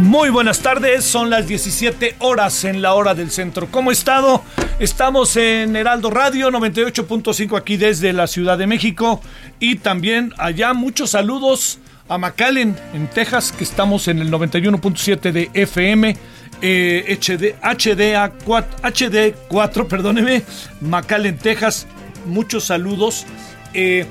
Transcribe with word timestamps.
muy 0.00 0.30
buenas 0.30 0.60
tardes. 0.60 1.04
Son 1.04 1.30
las 1.30 1.46
17 1.46 2.16
horas 2.18 2.64
en 2.64 2.82
la 2.82 2.94
hora 2.94 3.14
del 3.14 3.30
centro. 3.30 3.68
¿Cómo 3.70 3.90
ha 3.90 3.92
estado? 3.92 4.42
Estamos 4.78 5.36
en 5.36 5.76
Heraldo 5.76 6.10
Radio 6.10 6.50
98.5 6.50 7.56
aquí 7.56 7.76
desde 7.76 8.12
la 8.12 8.26
Ciudad 8.26 8.58
de 8.58 8.66
México. 8.66 9.20
Y 9.58 9.76
también 9.76 10.32
allá 10.38 10.72
muchos 10.74 11.10
saludos 11.10 11.78
a 12.08 12.18
McAllen 12.18 12.76
en 12.94 13.08
Texas, 13.08 13.52
que 13.52 13.64
estamos 13.64 14.08
en 14.08 14.18
el 14.18 14.30
91.7 14.30 15.32
de 15.32 15.50
FM. 15.54 16.16
eh, 16.62 17.18
HD, 17.18 17.54
HDA 17.62 18.32
4, 18.44 18.78
HD 18.82 19.34
4, 19.48 19.88
perdóneme, 19.88 20.42
McAllen, 20.80 21.38
Texas. 21.38 21.86
Muchos 22.26 22.64
saludos. 22.64 23.24
Eh, 23.72 24.06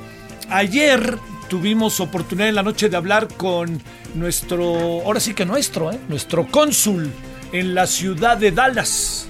ayer 0.49 1.17
tuvimos 1.49 1.99
oportunidad 1.99 2.47
en 2.47 2.55
la 2.55 2.63
noche 2.63 2.87
de 2.87 2.95
hablar 2.95 3.27
con 3.35 3.81
nuestro, 4.15 5.01
ahora 5.03 5.19
sí 5.19 5.33
que 5.33 5.45
nuestro, 5.45 5.91
¿eh? 5.91 5.99
nuestro 6.07 6.47
cónsul 6.47 7.11
en 7.51 7.75
la 7.75 7.87
ciudad 7.87 8.37
de 8.37 8.51
Dallas. 8.51 9.25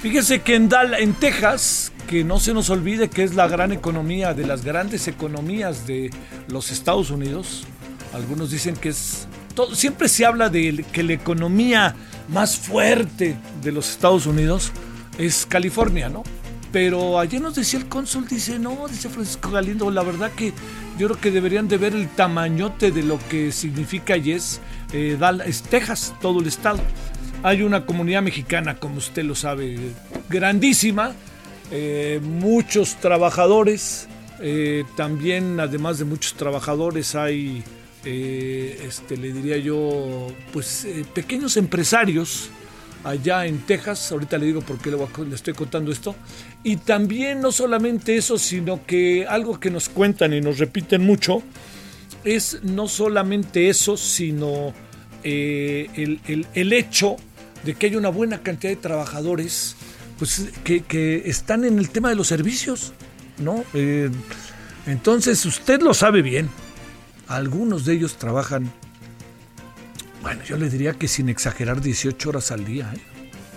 Fíjese 0.00 0.42
que 0.42 0.54
en, 0.54 0.68
Dallas, 0.68 1.00
en 1.00 1.14
Texas, 1.14 1.92
que 2.06 2.22
no 2.22 2.38
se 2.38 2.54
nos 2.54 2.70
olvide 2.70 3.08
que 3.08 3.24
es 3.24 3.34
la 3.34 3.48
gran 3.48 3.72
economía, 3.72 4.34
de 4.34 4.46
las 4.46 4.64
grandes 4.64 5.08
economías 5.08 5.86
de 5.86 6.10
los 6.48 6.70
Estados 6.70 7.10
Unidos. 7.10 7.64
Algunos 8.12 8.50
dicen 8.50 8.76
que 8.76 8.90
es... 8.90 9.26
Siempre 9.72 10.10
se 10.10 10.26
habla 10.26 10.50
de 10.50 10.84
que 10.92 11.02
la 11.02 11.14
economía 11.14 11.96
más 12.28 12.56
fuerte 12.56 13.36
de 13.62 13.72
los 13.72 13.88
Estados 13.88 14.26
Unidos 14.26 14.70
es 15.18 15.46
California, 15.46 16.10
¿no? 16.10 16.22
Pero 16.72 17.18
ayer 17.18 17.40
nos 17.40 17.54
decía 17.54 17.78
el 17.78 17.86
cónsul, 17.86 18.26
dice, 18.28 18.58
no, 18.58 18.86
dice 18.88 19.08
Francisco 19.08 19.50
Galindo, 19.50 19.90
la 19.90 20.02
verdad 20.02 20.32
que 20.32 20.52
yo 20.98 21.08
creo 21.08 21.20
que 21.20 21.30
deberían 21.30 21.68
de 21.68 21.78
ver 21.78 21.94
el 21.94 22.08
tamañote 22.08 22.90
de 22.90 23.02
lo 23.02 23.18
que 23.28 23.52
significa 23.52 24.16
y 24.16 24.32
es, 24.32 24.60
eh, 24.92 25.16
Dallas, 25.18 25.62
Texas, 25.62 26.14
todo 26.20 26.40
el 26.40 26.46
estado. 26.46 26.80
Hay 27.42 27.62
una 27.62 27.86
comunidad 27.86 28.22
mexicana, 28.22 28.76
como 28.76 28.96
usted 28.96 29.24
lo 29.24 29.34
sabe, 29.34 29.78
grandísima, 30.28 31.14
eh, 31.70 32.20
muchos 32.22 32.96
trabajadores, 32.96 34.08
eh, 34.40 34.84
también 34.96 35.58
además 35.58 35.98
de 35.98 36.04
muchos 36.04 36.34
trabajadores 36.34 37.14
hay, 37.16 37.64
eh, 38.04 38.84
este, 38.86 39.16
le 39.16 39.32
diría 39.32 39.56
yo, 39.56 40.28
pues 40.52 40.86
pequeños 41.12 41.56
empresarios 41.56 42.50
allá 43.08 43.46
en 43.46 43.58
Texas, 43.60 44.10
ahorita 44.10 44.36
le 44.38 44.46
digo 44.46 44.60
por 44.62 44.78
qué 44.78 44.90
le, 44.90 45.34
estoy 45.34 45.54
contando 45.54 45.92
esto, 45.92 46.14
y 46.64 46.76
también 46.76 47.40
no 47.40 47.52
solamente 47.52 48.16
eso, 48.16 48.36
sino 48.38 48.84
que 48.84 49.26
algo 49.26 49.60
que 49.60 49.70
nos 49.70 49.88
cuentan 49.88 50.32
y 50.32 50.40
nos 50.40 50.58
repiten 50.58 51.02
mucho, 51.04 51.42
es 52.24 52.58
no 52.64 52.88
solamente 52.88 53.68
eso, 53.68 53.96
sino 53.96 54.74
eh, 55.22 55.88
el, 55.94 56.20
el- 56.26 56.46
el 56.54 56.72
hecho 56.72 57.16
de 57.64 57.74
que 57.74 57.86
hay 57.86 57.96
una 57.96 58.08
buena 58.08 58.42
cantidad 58.42 58.72
de 58.72 58.76
trabajadores 58.76 59.76
pues, 60.18 60.50
que, 60.64 60.80
que 60.82 61.22
están 61.26 61.64
en 61.64 61.78
el 61.78 61.90
tema 61.90 62.08
de 62.08 62.16
los 62.16 62.26
servicios, 62.28 62.92
¿no? 63.38 63.64
Eh, 63.74 64.10
entonces, 64.86 65.44
usted 65.46 65.80
lo 65.82 65.94
sabe 65.94 66.22
bien, 66.22 66.48
algunos 67.28 67.84
de 67.84 67.94
ellos 67.94 68.16
trabajan, 68.16 68.72
bueno, 70.26 70.42
yo 70.42 70.56
le 70.56 70.68
diría 70.68 70.94
que 70.94 71.06
sin 71.06 71.28
exagerar 71.28 71.80
18 71.80 72.28
horas 72.28 72.50
al 72.50 72.64
día, 72.64 72.92
¿eh? 72.92 72.98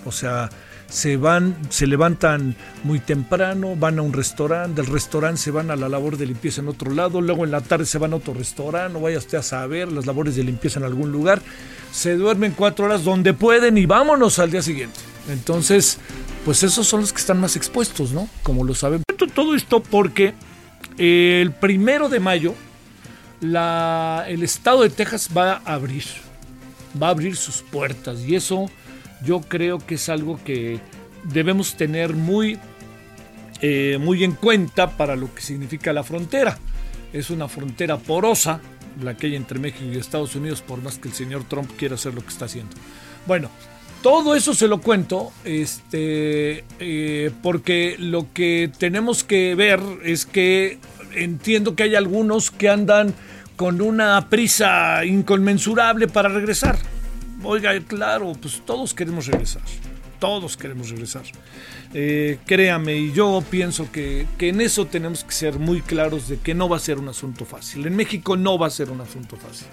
O 0.06 0.12
sea, 0.12 0.52
se 0.88 1.18
van, 1.18 1.56
se 1.72 1.88
levantan 1.88 2.56
muy 2.84 3.00
temprano, 3.00 3.76
van 3.76 3.98
a 3.98 4.04
un 4.04 4.14
restaurante, 4.14 4.80
del 4.80 4.92
restaurante 4.92 5.42
se 5.42 5.50
van 5.50 5.72
a 5.72 5.76
la 5.76 5.90
labor 5.90 6.16
de 6.16 6.28
limpieza 6.28 6.62
en 6.62 6.68
otro 6.68 6.92
lado, 6.92 7.22
luego 7.22 7.44
en 7.44 7.50
la 7.50 7.62
tarde 7.62 7.88
se 7.88 7.98
van 7.98 8.14
a 8.14 8.18
otro 8.18 8.36
restaurante, 8.36 8.94
no 8.94 9.00
vaya 9.00 9.18
usted 9.18 9.40
a 9.40 9.42
saber 9.42 9.92
las 9.92 10.06
labores 10.06 10.36
de 10.36 10.44
limpieza 10.44 10.78
en 10.78 10.86
algún 10.86 11.12
lugar, 11.12 11.42
se 11.92 12.16
duermen 12.16 12.54
cuatro 12.56 12.86
horas 12.86 13.04
donde 13.04 13.34
pueden 13.34 13.76
y 13.80 13.88
vámonos 13.88 14.38
al 14.38 14.52
día 14.52 14.62
siguiente. 14.62 15.00
Entonces, 15.28 15.98
pues 16.46 16.62
esos 16.62 16.86
son 16.86 17.02
los 17.02 17.12
que 17.12 17.20
están 17.20 17.40
más 17.40 17.56
expuestos, 17.56 18.12
¿no? 18.12 18.30
Como 18.44 18.64
lo 18.64 18.76
saben. 18.76 19.02
Todo 19.34 19.56
esto 19.56 19.82
porque 19.82 20.36
eh, 21.00 21.40
el 21.42 21.52
primero 21.52 22.10
de 22.10 22.20
mayo 22.20 22.54
el 23.42 24.44
estado 24.44 24.84
de 24.84 24.90
Texas 24.92 25.30
va 25.36 25.62
a 25.66 25.74
abrir, 25.74 26.04
va 27.02 27.08
a 27.08 27.12
abrir 27.12 27.36
sus 27.36 27.62
puertas 27.62 28.22
y 28.28 28.36
eso 28.36 28.70
yo 29.24 29.42
creo 29.42 29.80
que 29.80 29.96
es 29.96 30.10
algo 30.10 30.40
que 30.44 30.80
debemos 31.24 31.76
tener 31.76 32.14
muy, 32.14 32.58
eh, 33.62 33.98
muy 34.00 34.24
en 34.24 34.34
cuenta 34.34 34.98
para 34.98 35.16
lo 35.16 35.34
que 35.34 35.42
significa 35.42 35.94
la 35.94 36.04
frontera. 36.04 36.58
Es 37.12 37.30
una 37.30 37.48
frontera 37.48 37.98
porosa, 37.98 38.62
la 39.02 39.18
que 39.18 39.28
hay 39.28 39.36
entre 39.36 39.60
México 39.60 39.86
y 39.92 39.98
Estados 39.98 40.36
Unidos, 40.36 40.62
por 40.62 40.82
más 40.82 40.98
que 40.98 41.10
el 41.10 41.14
señor 41.14 41.44
Trump 41.46 41.70
quiera 41.78 41.96
hacer 41.96 42.14
lo 42.14 42.22
que 42.22 42.30
está 42.30 42.46
haciendo. 42.46 42.76
Bueno, 43.26 43.50
todo 44.02 44.36
eso 44.36 44.54
se 44.54 44.68
lo 44.68 44.80
cuento, 44.80 45.32
este, 45.44 46.64
eh, 46.80 47.32
porque 47.42 47.96
lo 48.00 48.32
que 48.34 48.72
tenemos 48.78 49.24
que 49.24 49.56
ver 49.56 49.82
es 50.04 50.26
que 50.26 50.80
entiendo 51.14 51.76
que 51.76 51.84
hay 51.84 51.96
algunos 51.96 52.52
que 52.52 52.70
andan 52.70 53.14
con 53.60 53.82
una 53.82 54.30
prisa 54.30 55.04
inconmensurable 55.04 56.08
para 56.08 56.30
regresar. 56.30 56.80
Oiga, 57.44 57.78
claro, 57.82 58.32
pues 58.42 58.62
todos 58.66 58.94
queremos 58.94 59.28
regresar. 59.28 59.64
Todos 60.18 60.56
queremos 60.56 60.90
regresar. 60.90 61.24
Eh, 61.94 62.38
créame, 62.46 62.96
y 62.96 63.12
yo 63.12 63.44
pienso 63.50 63.92
que, 63.92 64.28
que 64.38 64.48
en 64.48 64.62
eso 64.62 64.86
tenemos 64.86 65.26
que 65.26 65.34
ser 65.34 65.60
muy 65.60 65.82
claros 65.82 66.30
de 66.30 66.38
que 66.38 66.54
no 66.54 66.70
va 66.70 66.78
a 66.78 66.80
ser 66.80 67.00
un 67.00 67.10
asunto 67.10 67.44
fácil. 67.44 67.86
En 67.86 67.98
México 67.98 68.38
no 68.38 68.58
va 68.58 68.68
a 68.68 68.70
ser 68.70 68.92
un 68.92 69.02
asunto 69.02 69.36
fácil. 69.36 69.68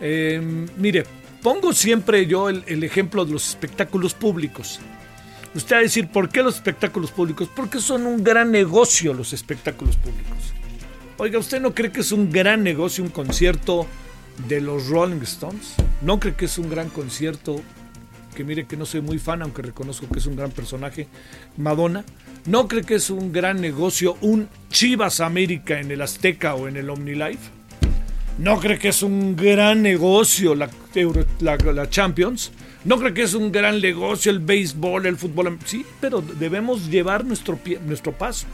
Eh, 0.00 0.40
mire, 0.76 1.04
pongo 1.42 1.72
siempre 1.72 2.26
yo 2.26 2.48
el, 2.48 2.62
el 2.68 2.84
ejemplo 2.84 3.24
de 3.24 3.32
los 3.32 3.48
espectáculos 3.48 4.14
públicos. 4.14 4.78
Usted 5.52 5.74
va 5.74 5.80
a 5.80 5.82
decir, 5.82 6.06
¿por 6.06 6.28
qué 6.28 6.44
los 6.44 6.54
espectáculos 6.54 7.10
públicos? 7.10 7.50
Porque 7.56 7.80
son 7.80 8.06
un 8.06 8.22
gran 8.22 8.52
negocio 8.52 9.12
los 9.14 9.32
espectáculos 9.32 9.96
públicos. 9.96 10.54
Oiga, 11.18 11.38
¿usted 11.38 11.60
no 11.60 11.74
cree 11.74 11.90
que 11.90 12.00
es 12.00 12.12
un 12.12 12.30
gran 12.30 12.62
negocio 12.62 13.02
un 13.02 13.10
concierto 13.10 13.86
de 14.46 14.60
los 14.60 14.88
Rolling 14.88 15.22
Stones? 15.22 15.74
¿No 16.00 16.20
cree 16.20 16.34
que 16.34 16.44
es 16.44 16.58
un 16.58 16.70
gran 16.70 16.88
concierto? 16.90 17.60
Que 18.36 18.44
mire 18.44 18.66
que 18.66 18.76
no 18.76 18.86
soy 18.86 19.00
muy 19.00 19.18
fan, 19.18 19.42
aunque 19.42 19.62
reconozco 19.62 20.06
que 20.08 20.20
es 20.20 20.26
un 20.26 20.36
gran 20.36 20.52
personaje. 20.52 21.08
Madonna. 21.56 22.04
¿No 22.46 22.68
cree 22.68 22.84
que 22.84 22.94
es 22.94 23.10
un 23.10 23.32
gran 23.32 23.60
negocio 23.60 24.16
un 24.20 24.48
Chivas 24.70 25.18
América 25.20 25.80
en 25.80 25.90
el 25.90 26.02
Azteca 26.02 26.54
o 26.54 26.68
en 26.68 26.76
el 26.76 26.88
OmniLife? 26.88 27.50
¿No 28.38 28.60
cree 28.60 28.78
que 28.78 28.88
es 28.88 29.02
un 29.02 29.34
gran 29.34 29.82
negocio 29.82 30.54
la, 30.54 30.70
Euro- 30.94 31.26
la, 31.40 31.90
Champions? 31.90 32.52
¿No 32.84 32.96
cree 33.00 33.12
que 33.12 33.22
es 33.22 33.34
un 33.34 33.50
gran 33.50 33.80
negocio 33.80 34.30
el 34.30 34.38
béisbol, 34.38 35.06
el 35.06 35.16
fútbol? 35.16 35.58
Sí, 35.64 35.84
pero 36.00 36.22
debemos 36.22 36.88
llevar 36.88 37.24
nuestro, 37.24 37.58
pie- 37.58 37.80
nuestro 37.80 38.12
paso. 38.12 38.46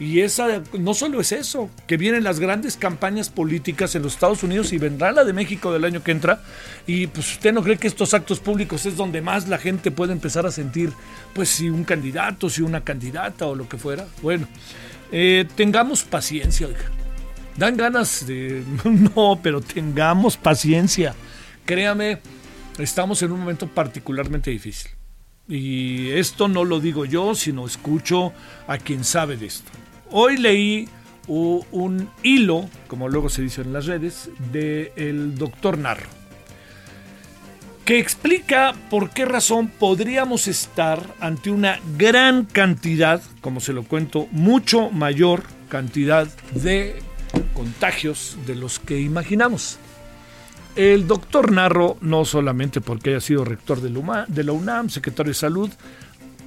Y 0.00 0.20
esa, 0.20 0.62
no 0.78 0.94
solo 0.94 1.20
es 1.20 1.32
eso, 1.32 1.70
que 1.86 1.96
vienen 1.96 2.24
las 2.24 2.40
grandes 2.40 2.76
campañas 2.76 3.30
políticas 3.30 3.94
en 3.94 4.02
los 4.02 4.14
Estados 4.14 4.42
Unidos 4.42 4.72
y 4.72 4.78
vendrá 4.78 5.12
la 5.12 5.24
de 5.24 5.32
México 5.32 5.72
del 5.72 5.84
año 5.84 6.02
que 6.02 6.10
entra. 6.10 6.42
Y 6.86 7.06
pues 7.06 7.32
usted 7.32 7.52
no 7.52 7.62
cree 7.62 7.78
que 7.78 7.86
estos 7.86 8.14
actos 8.14 8.40
públicos 8.40 8.86
es 8.86 8.96
donde 8.96 9.20
más 9.20 9.48
la 9.48 9.58
gente 9.58 9.90
puede 9.90 10.12
empezar 10.12 10.46
a 10.46 10.50
sentir, 10.50 10.92
pues 11.34 11.48
si 11.50 11.68
un 11.68 11.84
candidato, 11.84 12.50
si 12.50 12.62
una 12.62 12.82
candidata 12.82 13.46
o 13.46 13.54
lo 13.54 13.68
que 13.68 13.78
fuera. 13.78 14.06
Bueno, 14.22 14.48
eh, 15.12 15.46
tengamos 15.54 16.02
paciencia, 16.02 16.66
oiga. 16.66 16.90
Dan 17.56 17.76
ganas 17.76 18.26
de... 18.26 18.64
No, 18.84 19.38
pero 19.42 19.60
tengamos 19.60 20.36
paciencia. 20.36 21.14
Créame, 21.64 22.20
estamos 22.78 23.22
en 23.22 23.32
un 23.32 23.40
momento 23.40 23.68
particularmente 23.68 24.50
difícil. 24.50 24.90
Y 25.48 26.10
esto 26.10 26.48
no 26.48 26.64
lo 26.64 26.80
digo 26.80 27.04
yo, 27.04 27.34
sino 27.34 27.66
escucho 27.66 28.32
a 28.66 28.78
quien 28.78 29.04
sabe 29.04 29.36
de 29.36 29.46
esto. 29.46 29.70
Hoy 30.14 30.36
leí 30.36 30.88
un 31.26 32.10
hilo, 32.22 32.68
como 32.86 33.08
luego 33.08 33.30
se 33.30 33.40
dice 33.40 33.62
en 33.62 33.72
las 33.72 33.86
redes, 33.86 34.28
del 34.52 34.90
el 34.96 35.34
doctor 35.36 35.78
Narro, 35.78 36.06
que 37.86 37.98
explica 37.98 38.74
por 38.90 39.08
qué 39.10 39.24
razón 39.24 39.68
podríamos 39.68 40.48
estar 40.48 41.02
ante 41.18 41.50
una 41.50 41.80
gran 41.96 42.44
cantidad, 42.44 43.22
como 43.40 43.60
se 43.60 43.72
lo 43.72 43.84
cuento, 43.84 44.28
mucho 44.32 44.90
mayor 44.90 45.44
cantidad 45.70 46.28
de 46.52 47.02
contagios 47.54 48.36
de 48.46 48.56
los 48.56 48.78
que 48.78 49.00
imaginamos. 49.00 49.78
El 50.76 51.06
doctor 51.06 51.52
Narro, 51.52 51.96
no 52.02 52.26
solamente 52.26 52.82
porque 52.82 53.10
haya 53.10 53.20
sido 53.20 53.44
rector 53.44 53.80
de 53.80 54.44
la 54.44 54.52
UNAM, 54.52 54.90
secretario 54.90 55.30
de 55.30 55.34
salud, 55.38 55.70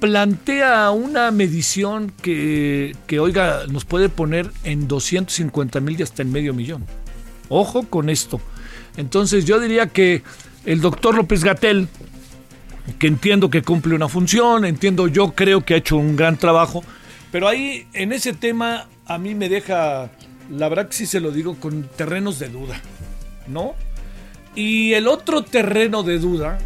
plantea 0.00 0.90
una 0.90 1.30
medición 1.30 2.12
que, 2.22 2.94
oiga, 3.20 3.66
nos 3.68 3.84
puede 3.84 4.08
poner 4.08 4.50
en 4.64 4.88
250 4.88 5.80
mil 5.80 5.98
y 5.98 6.02
hasta 6.02 6.22
en 6.22 6.32
medio 6.32 6.54
millón. 6.54 6.84
Ojo 7.48 7.84
con 7.84 8.10
esto. 8.10 8.40
Entonces 8.96 9.44
yo 9.44 9.60
diría 9.60 9.88
que 9.88 10.22
el 10.64 10.80
doctor 10.80 11.14
López 11.14 11.44
Gatel, 11.44 11.88
que 12.98 13.06
entiendo 13.06 13.50
que 13.50 13.62
cumple 13.62 13.94
una 13.94 14.08
función, 14.08 14.64
entiendo, 14.64 15.08
yo 15.08 15.32
creo 15.32 15.64
que 15.64 15.74
ha 15.74 15.78
hecho 15.78 15.96
un 15.96 16.16
gran 16.16 16.36
trabajo, 16.36 16.82
pero 17.30 17.48
ahí 17.48 17.86
en 17.92 18.12
ese 18.12 18.32
tema 18.32 18.88
a 19.06 19.18
mí 19.18 19.34
me 19.34 19.48
deja, 19.48 20.10
la 20.50 20.68
verdad 20.68 20.88
que 20.88 20.94
sí 20.94 21.06
se 21.06 21.20
lo 21.20 21.30
digo, 21.30 21.56
con 21.56 21.84
terrenos 21.96 22.38
de 22.38 22.48
duda, 22.48 22.80
¿no? 23.46 23.74
Y 24.54 24.94
el 24.94 25.06
otro 25.06 25.42
terreno 25.42 26.02
de 26.02 26.18
duda 26.18 26.58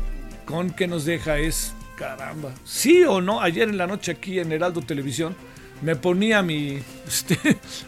con 0.45 0.71
que 0.71 0.87
nos 0.87 1.05
deja 1.05 1.39
es 1.39 1.75
Caramba. 2.01 2.51
Sí 2.65 3.05
o 3.05 3.21
no, 3.21 3.43
ayer 3.43 3.69
en 3.69 3.77
la 3.77 3.87
noche 3.87 4.13
aquí 4.13 4.39
en 4.39 4.53
Heraldo 4.53 4.81
Televisión 4.81 5.37
me 5.83 5.97
ponía 5.97 6.41
mi, 6.41 6.79
este, 7.07 7.37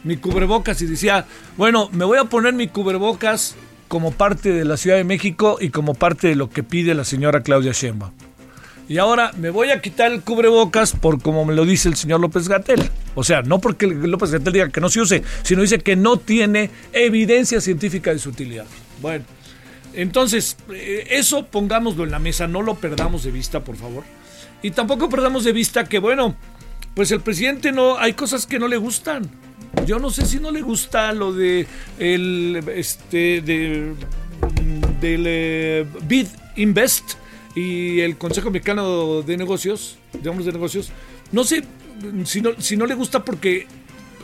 mi 0.05 0.19
cubrebocas 0.19 0.83
y 0.83 0.87
decía, 0.87 1.25
bueno, 1.57 1.89
me 1.93 2.05
voy 2.05 2.19
a 2.19 2.25
poner 2.25 2.53
mi 2.53 2.69
cubrebocas 2.69 3.57
como 3.89 4.13
parte 4.13 4.53
de 4.53 4.67
la 4.67 4.77
Ciudad 4.77 4.99
de 4.99 5.05
México 5.05 5.57
y 5.59 5.71
como 5.71 5.95
parte 5.95 6.29
de 6.29 6.37
lo 6.37 6.51
que 6.51 6.63
pide 6.63 6.95
la 6.95 7.05
señora 7.05 7.43
Claudia 7.43 7.73
Sheinbaum. 7.73 8.13
Y 8.87 8.99
ahora 8.99 9.33
me 9.39 9.49
voy 9.49 9.71
a 9.71 9.81
quitar 9.81 10.13
el 10.13 10.21
cubrebocas 10.21 10.93
por 10.93 11.23
como 11.23 11.47
me 11.47 11.55
lo 11.55 11.65
dice 11.65 11.89
el 11.89 11.97
señor 11.97 12.21
López 12.21 12.49
Gatel. 12.49 12.91
O 13.15 13.25
sea, 13.25 13.41
no 13.41 13.61
porque 13.61 13.87
López 13.87 14.31
Gatel 14.31 14.53
diga 14.53 14.69
que 14.69 14.83
no 14.83 14.91
se 14.91 15.01
use, 15.01 15.23
sino 15.43 15.63
dice 15.63 15.79
que 15.79 15.97
no 15.97 16.19
tiene 16.19 16.69
evidencia 16.93 17.63
científica 17.63 18.13
de 18.13 18.19
su 18.19 18.29
utilidad. 18.29 18.67
Bueno, 19.01 19.25
entonces, 19.95 20.57
eh, 20.73 21.07
eso 21.11 21.47
pongámoslo 21.47 22.05
en 22.05 22.11
la 22.11 22.19
mesa, 22.19 22.47
no 22.47 22.63
lo 22.63 22.75
perdamos 22.77 23.25
de 23.25 23.31
vista, 23.31 23.63
por 23.65 23.77
favor. 23.77 24.05
Y 24.63 24.71
tampoco 24.71 25.09
perdamos 25.09 25.45
de 25.45 25.53
vista 25.53 25.85
que, 25.85 25.99
bueno, 25.99 26.37
pues 26.95 27.11
el 27.11 27.21
presidente 27.21 27.73
no, 27.73 27.99
hay 27.99 28.15
cosas 28.15 28.47
que 28.47 28.59
no 28.59 28.69
le 28.69 28.77
gustan. 28.77 29.29
Yo 29.87 29.99
no 29.99 30.11
sé 30.11 30.27
si 30.27 30.39
no 30.39 30.51
le 30.51 30.63
gusta 30.63 31.13
lo 31.13 31.33
de 31.33 31.67
el, 31.99 32.63
este, 32.75 33.41
de, 33.41 33.95
del 35.01 35.25
eh, 35.27 35.87
Bid 36.07 36.29
Invest 36.57 37.15
y 37.55 38.01
el 38.01 38.17
Consejo 38.17 38.51
Mexicano 38.51 39.23
de 39.23 39.37
Negocios, 39.37 39.99
de 40.13 40.29
Hombres 40.29 40.47
de 40.47 40.53
Negocios. 40.53 40.91
No 41.33 41.45
sé 41.45 41.65
si 42.25 42.41
no, 42.41 42.51
si 42.59 42.77
no 42.77 42.87
le 42.87 42.95
gusta 42.95 43.25
porque 43.25 43.67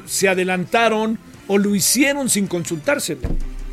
se 0.07 0.29
adelantaron 0.29 1.19
o 1.47 1.59
lo 1.59 1.75
hicieron 1.75 2.29
sin 2.29 2.47
consultárselo 2.47 3.29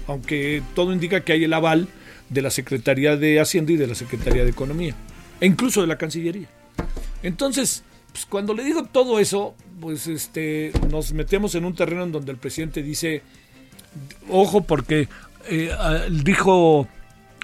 aunque 0.07 0.61
todo 0.73 0.93
indica 0.93 1.21
que 1.21 1.33
hay 1.33 1.43
el 1.43 1.53
aval 1.53 1.87
de 2.29 2.41
la 2.41 2.49
Secretaría 2.49 3.17
de 3.17 3.39
Hacienda 3.39 3.73
y 3.73 3.77
de 3.77 3.87
la 3.87 3.95
Secretaría 3.95 4.43
de 4.43 4.49
Economía, 4.49 4.95
e 5.39 5.45
incluso 5.45 5.81
de 5.81 5.87
la 5.87 5.97
Cancillería. 5.97 6.47
Entonces, 7.23 7.83
pues, 8.11 8.25
cuando 8.25 8.53
le 8.53 8.63
digo 8.63 8.85
todo 8.85 9.19
eso, 9.19 9.55
pues 9.79 10.07
este, 10.07 10.71
nos 10.89 11.11
metemos 11.13 11.55
en 11.55 11.65
un 11.65 11.75
terreno 11.75 12.03
en 12.03 12.11
donde 12.11 12.31
el 12.31 12.37
presidente 12.37 12.81
dice, 12.81 13.21
ojo, 14.29 14.61
porque 14.61 15.09
eh, 15.49 15.69
dijo, 16.23 16.87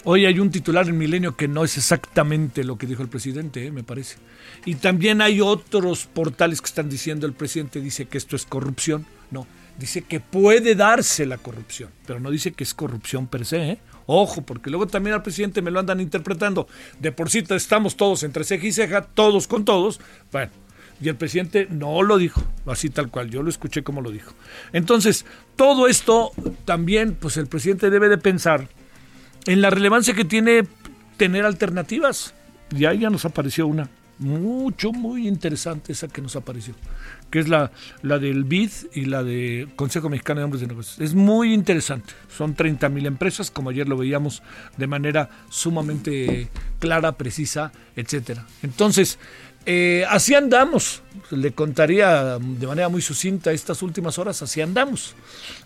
hoy 0.04 0.26
hay 0.26 0.40
un 0.40 0.50
titular 0.50 0.88
en 0.88 0.98
Milenio 0.98 1.36
que 1.36 1.48
no 1.48 1.64
es 1.64 1.78
exactamente 1.78 2.64
lo 2.64 2.78
que 2.78 2.88
dijo 2.88 3.04
el 3.04 3.10
presidente, 3.10 3.68
eh, 3.68 3.72
me 3.72 3.84
parece. 3.84 4.16
Y 4.66 4.76
también 4.76 5.22
hay 5.22 5.42
otros 5.42 6.06
portales 6.06 6.62
que 6.62 6.68
están 6.68 6.90
diciendo, 6.90 7.28
el 7.28 7.34
presidente 7.34 7.82
dice 7.82 8.06
que 8.06 8.18
esto 8.18 8.36
es 8.36 8.46
corrupción. 8.46 9.06
No, 9.30 9.46
dice 9.78 10.02
que 10.02 10.20
puede 10.20 10.76
darse 10.76 11.26
la 11.26 11.38
corrupción, 11.38 11.90
pero 12.06 12.20
no 12.20 12.32
dice 12.32 12.52
que 12.52 12.64
es 12.64 12.74
corrupción 12.74 13.28
per 13.28 13.46
se. 13.46 13.72
¿eh? 13.72 13.80
Ojo, 14.06 14.42
porque 14.42 14.70
luego 14.70 14.88
también 14.88 15.16
al 15.16 15.24
presidente 15.24 15.62
me 15.62 15.72
lo 15.72 15.80
andan 15.80 16.00
interpretando. 16.00 16.68
De 17.00 17.12
por 17.12 17.30
sí 17.30 17.44
estamos 17.50 17.96
todos 17.96 18.24
entre 18.24 18.44
ceja 18.44 18.68
y 18.68 18.72
ceja, 18.72 19.02
todos 19.02 19.48
con 19.48 19.66
todos. 19.66 20.00
Bueno, 20.32 20.52
y 21.02 21.10
el 21.10 21.16
presidente 21.16 21.68
no 21.70 22.04
lo 22.04 22.18
dijo, 22.18 22.44
así 22.68 22.90
tal 22.90 23.10
cual, 23.10 23.30
yo 23.30 23.42
lo 23.42 23.50
escuché 23.50 23.84
como 23.84 24.02
lo 24.02 24.12
dijo. 24.12 24.34
Entonces, 24.72 25.26
todo 25.56 25.88
esto 25.88 26.32
también, 26.66 27.16
pues 27.16 27.38
el 27.38 27.48
presidente 27.48 27.90
debe 27.90 28.08
de 28.08 28.18
pensar 28.18 28.68
en 29.46 29.62
la 29.62 29.72
relevancia 29.72 30.14
que 30.14 30.26
tiene 30.26 30.64
tener 31.18 31.46
alternativas. 31.46 32.34
Y 32.70 32.86
ahí 32.86 33.00
ya 33.00 33.10
nos 33.10 33.26
apareció 33.26 33.68
una 33.68 33.90
mucho, 34.22 34.92
muy 34.92 35.28
interesante 35.28 35.92
esa 35.92 36.08
que 36.08 36.22
nos 36.22 36.36
apareció 36.36 36.74
que 37.32 37.40
es 37.40 37.48
la, 37.48 37.72
la 38.04 38.20
del 38.20 38.44
BID 38.44 38.72
y 38.94 39.06
la 39.06 39.24
de 39.24 39.68
Consejo 39.76 40.10
Mexicano 40.10 40.42
de 40.42 40.44
Hombres 40.44 40.62
de 40.62 40.68
Negocios. 40.68 41.00
Es 41.00 41.16
muy 41.16 41.54
interesante. 41.54 42.14
Son 42.30 42.54
30 42.54 42.90
mil 42.90 43.06
empresas, 43.06 43.50
como 43.50 43.70
ayer 43.70 43.88
lo 43.88 43.98
veíamos 43.98 44.44
de 44.78 44.86
manera 44.86 45.30
sumamente 45.50 46.50
clara, 46.80 47.14
precisa, 47.14 47.72
etcétera. 47.96 48.46
Entonces, 48.62 49.18
eh, 49.66 50.06
así 50.10 50.36
andamos. 50.36 51.02
Le 51.32 51.54
contaría 51.54 52.38
de 52.38 52.68
manera 52.68 52.90
muy 52.90 53.02
sucinta 53.02 53.52
estas 53.52 53.82
últimas 53.82 54.20
horas, 54.20 54.42
así 54.42 54.60
andamos. 54.62 55.16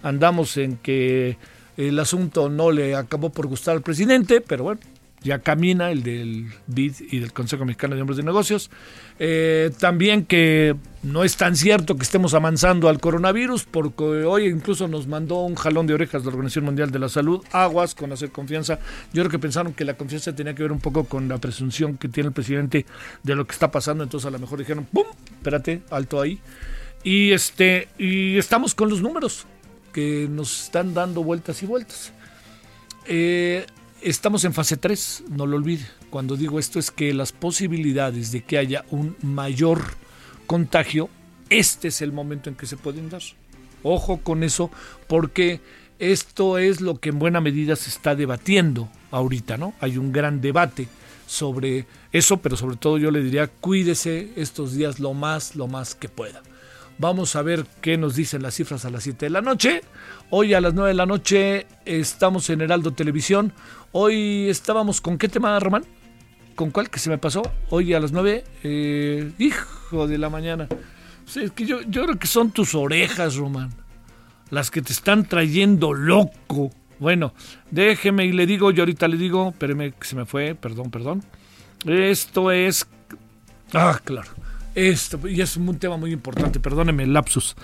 Andamos 0.03 0.57
en 0.57 0.77
que 0.77 1.37
el 1.77 1.97
asunto 1.99 2.47
no 2.47 2.71
le 2.71 2.95
acabó 2.95 3.31
por 3.31 3.47
gustar 3.47 3.75
al 3.75 3.81
presidente, 3.81 4.39
pero 4.39 4.63
bueno, 4.65 4.81
ya 5.25 5.39
camina 5.39 5.89
el 5.89 6.03
del 6.03 6.45
BID 6.67 6.93
y 7.09 7.19
del 7.19 7.33
Consejo 7.33 7.65
Mexicano 7.65 7.95
de 7.95 8.01
Hombres 8.01 8.17
de 8.17 8.23
Negocios. 8.23 8.69
Eh, 9.17 9.71
también 9.79 10.23
que 10.23 10.75
no 11.01 11.23
es 11.23 11.35
tan 11.35 11.55
cierto 11.55 11.95
que 11.95 12.03
estemos 12.03 12.35
avanzando 12.35 12.89
al 12.89 12.99
coronavirus, 12.99 13.65
porque 13.65 14.03
hoy 14.03 14.45
incluso 14.45 14.87
nos 14.87 15.07
mandó 15.07 15.41
un 15.41 15.55
jalón 15.55 15.87
de 15.87 15.95
orejas 15.95 16.21
de 16.21 16.27
la 16.27 16.35
Organización 16.35 16.65
Mundial 16.65 16.91
de 16.91 16.99
la 16.99 17.09
Salud, 17.09 17.43
aguas 17.51 17.95
con 17.95 18.11
hacer 18.11 18.29
confianza. 18.29 18.77
Yo 19.13 19.23
creo 19.23 19.31
que 19.31 19.39
pensaron 19.39 19.73
que 19.73 19.83
la 19.83 19.95
confianza 19.95 20.35
tenía 20.35 20.53
que 20.53 20.61
ver 20.61 20.71
un 20.71 20.79
poco 20.79 21.05
con 21.05 21.27
la 21.27 21.39
presunción 21.39 21.97
que 21.97 22.07
tiene 22.07 22.27
el 22.27 22.33
presidente 22.33 22.85
de 23.23 23.35
lo 23.35 23.47
que 23.47 23.53
está 23.53 23.71
pasando, 23.71 24.03
entonces 24.03 24.27
a 24.27 24.31
lo 24.31 24.37
mejor 24.37 24.59
dijeron, 24.59 24.85
¡pum! 24.85 25.07
Espérate, 25.37 25.81
alto 25.89 26.21
ahí. 26.21 26.39
Y, 27.03 27.31
este, 27.31 27.87
y 27.97 28.37
estamos 28.37 28.75
con 28.75 28.89
los 28.89 29.01
números 29.01 29.47
que 29.91 30.27
nos 30.29 30.65
están 30.65 30.93
dando 30.93 31.23
vueltas 31.23 31.63
y 31.63 31.65
vueltas. 31.65 32.13
Eh, 33.07 33.65
Estamos 34.05 34.45
en 34.45 34.53
fase 34.53 34.77
3, 34.77 35.23
no 35.31 35.47
lo 35.47 35.57
olvide. 35.57 35.83
Cuando 36.11 36.37
digo 36.37 36.59
esto 36.59 36.77
es 36.77 36.91
que 36.91 37.11
las 37.11 37.31
posibilidades 37.31 38.31
de 38.31 38.43
que 38.43 38.59
haya 38.59 38.85
un 38.91 39.15
mayor 39.23 39.81
contagio, 40.45 41.09
este 41.49 41.87
es 41.87 42.03
el 42.03 42.11
momento 42.11 42.47
en 42.47 42.55
que 42.55 42.67
se 42.67 42.77
pueden 42.77 43.09
dar. 43.09 43.23
Ojo 43.81 44.17
con 44.17 44.43
eso, 44.43 44.69
porque 45.07 45.59
esto 45.97 46.59
es 46.59 46.81
lo 46.81 46.99
que 46.99 47.09
en 47.09 47.17
buena 47.17 47.41
medida 47.41 47.75
se 47.75 47.89
está 47.89 48.13
debatiendo 48.13 48.89
ahorita, 49.09 49.57
¿no? 49.57 49.73
Hay 49.79 49.97
un 49.97 50.11
gran 50.11 50.39
debate 50.39 50.87
sobre 51.25 51.87
eso, 52.11 52.37
pero 52.37 52.57
sobre 52.57 52.77
todo 52.77 52.99
yo 52.99 53.09
le 53.09 53.23
diría, 53.23 53.47
cuídese 53.47 54.33
estos 54.35 54.75
días 54.75 54.99
lo 54.99 55.15
más, 55.15 55.55
lo 55.55 55.67
más 55.67 55.95
que 55.95 56.09
pueda. 56.09 56.43
Vamos 56.97 57.35
a 57.35 57.41
ver 57.41 57.65
qué 57.81 57.97
nos 57.97 58.15
dicen 58.15 58.41
las 58.41 58.55
cifras 58.55 58.85
a 58.85 58.89
las 58.89 59.03
7 59.03 59.25
de 59.25 59.29
la 59.29 59.41
noche. 59.41 59.81
Hoy 60.29 60.53
a 60.53 60.61
las 60.61 60.73
9 60.73 60.89
de 60.89 60.93
la 60.93 61.05
noche 61.05 61.67
estamos 61.83 62.49
en 62.49 62.61
Heraldo 62.61 62.91
Televisión. 62.91 63.51
Hoy 63.91 64.47
estábamos 64.47 65.01
con 65.01 65.17
qué 65.17 65.27
tema, 65.27 65.59
Román? 65.59 65.83
¿Con 66.55 66.71
cuál 66.71 66.89
que 66.89 66.99
se 66.99 67.09
me 67.09 67.17
pasó? 67.17 67.41
Hoy 67.69 67.93
a 67.93 67.99
las 67.99 68.13
9. 68.13 68.45
Eh, 68.63 69.31
hijo 69.39 70.07
de 70.07 70.17
la 70.17 70.29
mañana. 70.29 70.69
es 71.35 71.51
que 71.51 71.65
yo, 71.65 71.81
yo 71.81 72.05
creo 72.05 72.17
que 72.17 72.27
son 72.27 72.51
tus 72.51 72.73
orejas, 72.75 73.35
Román. 73.35 73.71
Las 74.49 74.71
que 74.71 74.81
te 74.81 74.93
están 74.93 75.27
trayendo 75.27 75.93
loco. 75.93 76.71
Bueno, 76.99 77.33
déjeme 77.71 78.25
y 78.25 78.31
le 78.31 78.45
digo, 78.45 78.71
yo 78.71 78.83
ahorita 78.83 79.09
le 79.09 79.17
digo, 79.17 79.49
espéreme 79.49 79.91
que 79.91 80.07
se 80.07 80.15
me 80.15 80.25
fue, 80.25 80.55
perdón, 80.55 80.91
perdón. 80.91 81.23
Esto 81.85 82.51
es... 82.51 82.87
Ah, 83.73 83.99
claro. 84.01 84.29
Esto, 84.75 85.27
y 85.27 85.41
es 85.41 85.55
un 85.55 85.79
tema 85.79 85.97
muy 85.97 86.11
importante, 86.11 86.59
perdóneme 86.59 87.03
el 87.03 87.13
lapsus. 87.13 87.55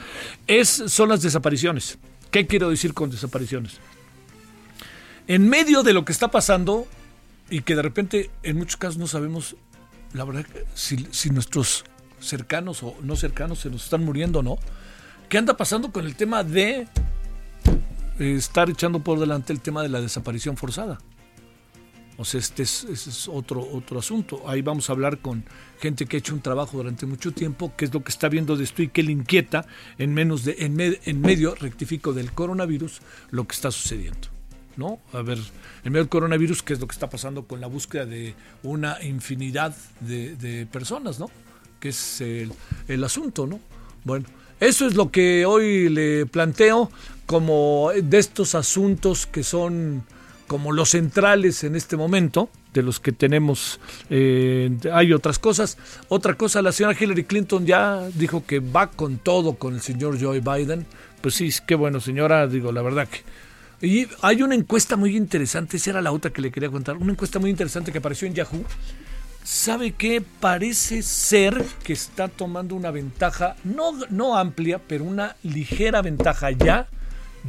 Es, 0.48 0.70
son 0.70 1.10
las 1.10 1.22
desapariciones. 1.22 1.98
¿Qué 2.32 2.48
quiero 2.48 2.70
decir 2.70 2.94
con 2.94 3.12
desapariciones? 3.12 3.74
En 5.27 5.48
medio 5.48 5.84
de 5.84 5.94
lo 5.94 6.06
que 6.06 6.13
está 6.13 6.30
pasando 6.30 6.88
y 7.50 7.62
que 7.62 7.75
de 7.75 7.82
repente 7.82 8.30
en 8.44 8.58
muchos 8.58 8.77
casos 8.77 8.98
no 8.98 9.08
sabemos, 9.08 9.58
la 10.13 10.24
verdad, 10.24 10.46
si, 10.74 11.06
si 11.12 11.30
nuestros 11.30 11.84
cercanos 12.22 12.82
o 12.82 12.96
no 13.01 13.15
cercanos 13.15 13.60
se 13.60 13.70
nos 13.70 13.84
están 13.84 14.06
muriendo 14.06 14.39
o 14.39 14.44
no, 14.44 14.58
¿qué 15.27 15.38
anda 15.38 15.58
pasando 15.58 15.91
con 15.91 16.06
el 16.06 16.15
tema 16.15 16.44
de 16.44 16.88
estar 18.30 18.70
echando 18.70 19.00
por 19.00 19.20
delante 19.20 19.53
el 19.53 19.62
tema 19.62 19.82
de 19.82 19.89
la 19.89 20.01
desaparición 20.01 20.58
forzada. 20.58 21.00
O 22.22 22.24
sea, 22.24 22.40
este 22.40 22.62
es, 22.62 23.28
otro, 23.28 23.68
otro 23.68 23.98
asunto. 23.98 24.44
Ahí 24.48 24.62
vamos 24.62 24.90
a 24.90 24.94
hablar 24.94 25.18
con 25.18 25.44
gente 25.80 26.06
que 26.06 26.18
ha 26.18 26.20
hecho 26.20 26.36
un 26.36 26.42
trabajo 26.42 26.78
durante 26.78 27.08
mucho 27.08 27.32
tiempo, 27.32 27.74
qué 27.75 27.86
es 27.86 27.94
lo 27.96 28.04
que 28.04 28.12
está 28.12 28.30
viendo 28.30 28.56
de 28.56 28.63
esto 28.63 28.84
y 28.84 28.90
qué 28.90 29.01
le 29.01 29.12
inquieta 29.12 29.66
en 29.98 30.13
menos 30.13 30.46
de, 30.46 30.56
en, 30.60 30.80
en 30.80 31.22
medio, 31.22 31.56
rectifico, 31.56 32.13
del 32.13 32.32
coronavirus, 32.32 33.01
lo 33.32 33.48
que 33.48 33.56
está 33.56 33.72
sucediendo. 33.72 34.28
¿No? 34.78 35.00
A 35.13 35.24
ver, 35.24 35.40
en 35.84 35.92
medio 35.92 36.04
del 36.04 36.10
coronavirus, 36.10 36.62
qué 36.62 36.74
es 36.74 36.80
lo 36.80 36.86
que 36.86 36.94
está 36.94 37.10
pasando 37.10 37.48
con 37.48 37.60
la 37.60 37.66
búsqueda 37.66 38.06
de 38.06 38.36
una 38.62 39.01
infinidad 39.04 39.75
de, 40.00 40.68
personas, 40.72 41.20
¿no? 41.20 41.25
Que 41.80 41.90
es 41.90 42.22
el 42.22 43.04
asunto, 43.04 43.48
¿no? 43.48 43.60
Bueno, 44.04 44.28
eso 44.60 44.86
es 44.86 44.94
lo 44.94 45.10
que 45.10 45.44
hoy 45.48 45.90
le 45.90 46.28
planteo 46.28 46.92
como 47.25 47.90
de 47.96 48.20
estos 48.20 48.54
asuntos 48.54 49.25
que 49.25 49.42
son 49.42 50.04
como 50.51 50.74
los 50.74 50.89
centrales 50.89 51.63
en 51.63 51.77
este 51.77 51.96
momento, 51.96 52.50
de 52.74 52.84
los 52.84 53.00
que 53.00 53.13
tenemos, 53.13 53.79
eh, 54.10 54.70
hay 54.91 55.13
otras 55.13 55.39
cosas. 55.39 55.77
Otra 56.10 56.34
cosa, 56.34 56.62
la 56.62 56.74
señora 56.74 56.98
Hillary 57.00 57.24
Clinton 57.24 57.65
ya 57.65 58.10
dijo 58.15 58.43
que 58.46 58.60
va 58.60 58.91
con 58.91 59.17
todo 59.17 59.55
con 59.55 59.75
el 59.75 59.79
señor 59.79 60.22
Joe 60.22 60.41
Biden. 60.41 60.86
Pues 61.22 61.36
sí, 61.36 61.50
qué 61.65 61.75
bueno, 61.75 62.01
señora, 62.01 62.48
digo, 62.48 62.74
la 62.74 62.81
verdad 62.81 63.08
que... 63.08 63.88
Y 63.88 64.10
hay 64.22 64.41
una 64.41 64.53
encuesta 64.53 64.98
muy 64.98 65.15
interesante, 65.15 65.77
esa 65.77 65.91
era 65.91 66.01
la 66.01 66.12
otra 66.12 66.34
que 66.34 66.41
le 66.41 66.51
quería 66.51 66.70
contar, 66.70 66.98
una 66.98 67.13
encuesta 67.13 67.39
muy 67.39 67.50
interesante 67.50 67.93
que 67.93 68.00
apareció 68.00 68.27
en 68.27 68.34
Yahoo. 68.34 68.65
¿Sabe 69.46 69.93
qué? 69.93 70.22
Parece 70.41 71.01
ser 71.01 71.63
que 71.81 71.93
está 71.93 72.27
tomando 72.27 72.75
una 72.75 72.91
ventaja, 72.91 73.55
no, 73.63 73.93
no 74.10 74.38
amplia, 74.38 74.81
pero 74.86 75.05
una 75.05 75.38
ligera 75.43 76.01
ventaja 76.01 76.51
ya, 76.51 76.89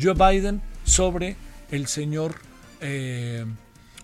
Joe 0.00 0.14
Biden 0.14 0.62
sobre 0.84 1.34
el 1.72 1.88
señor 1.88 2.51
eh, 2.82 3.44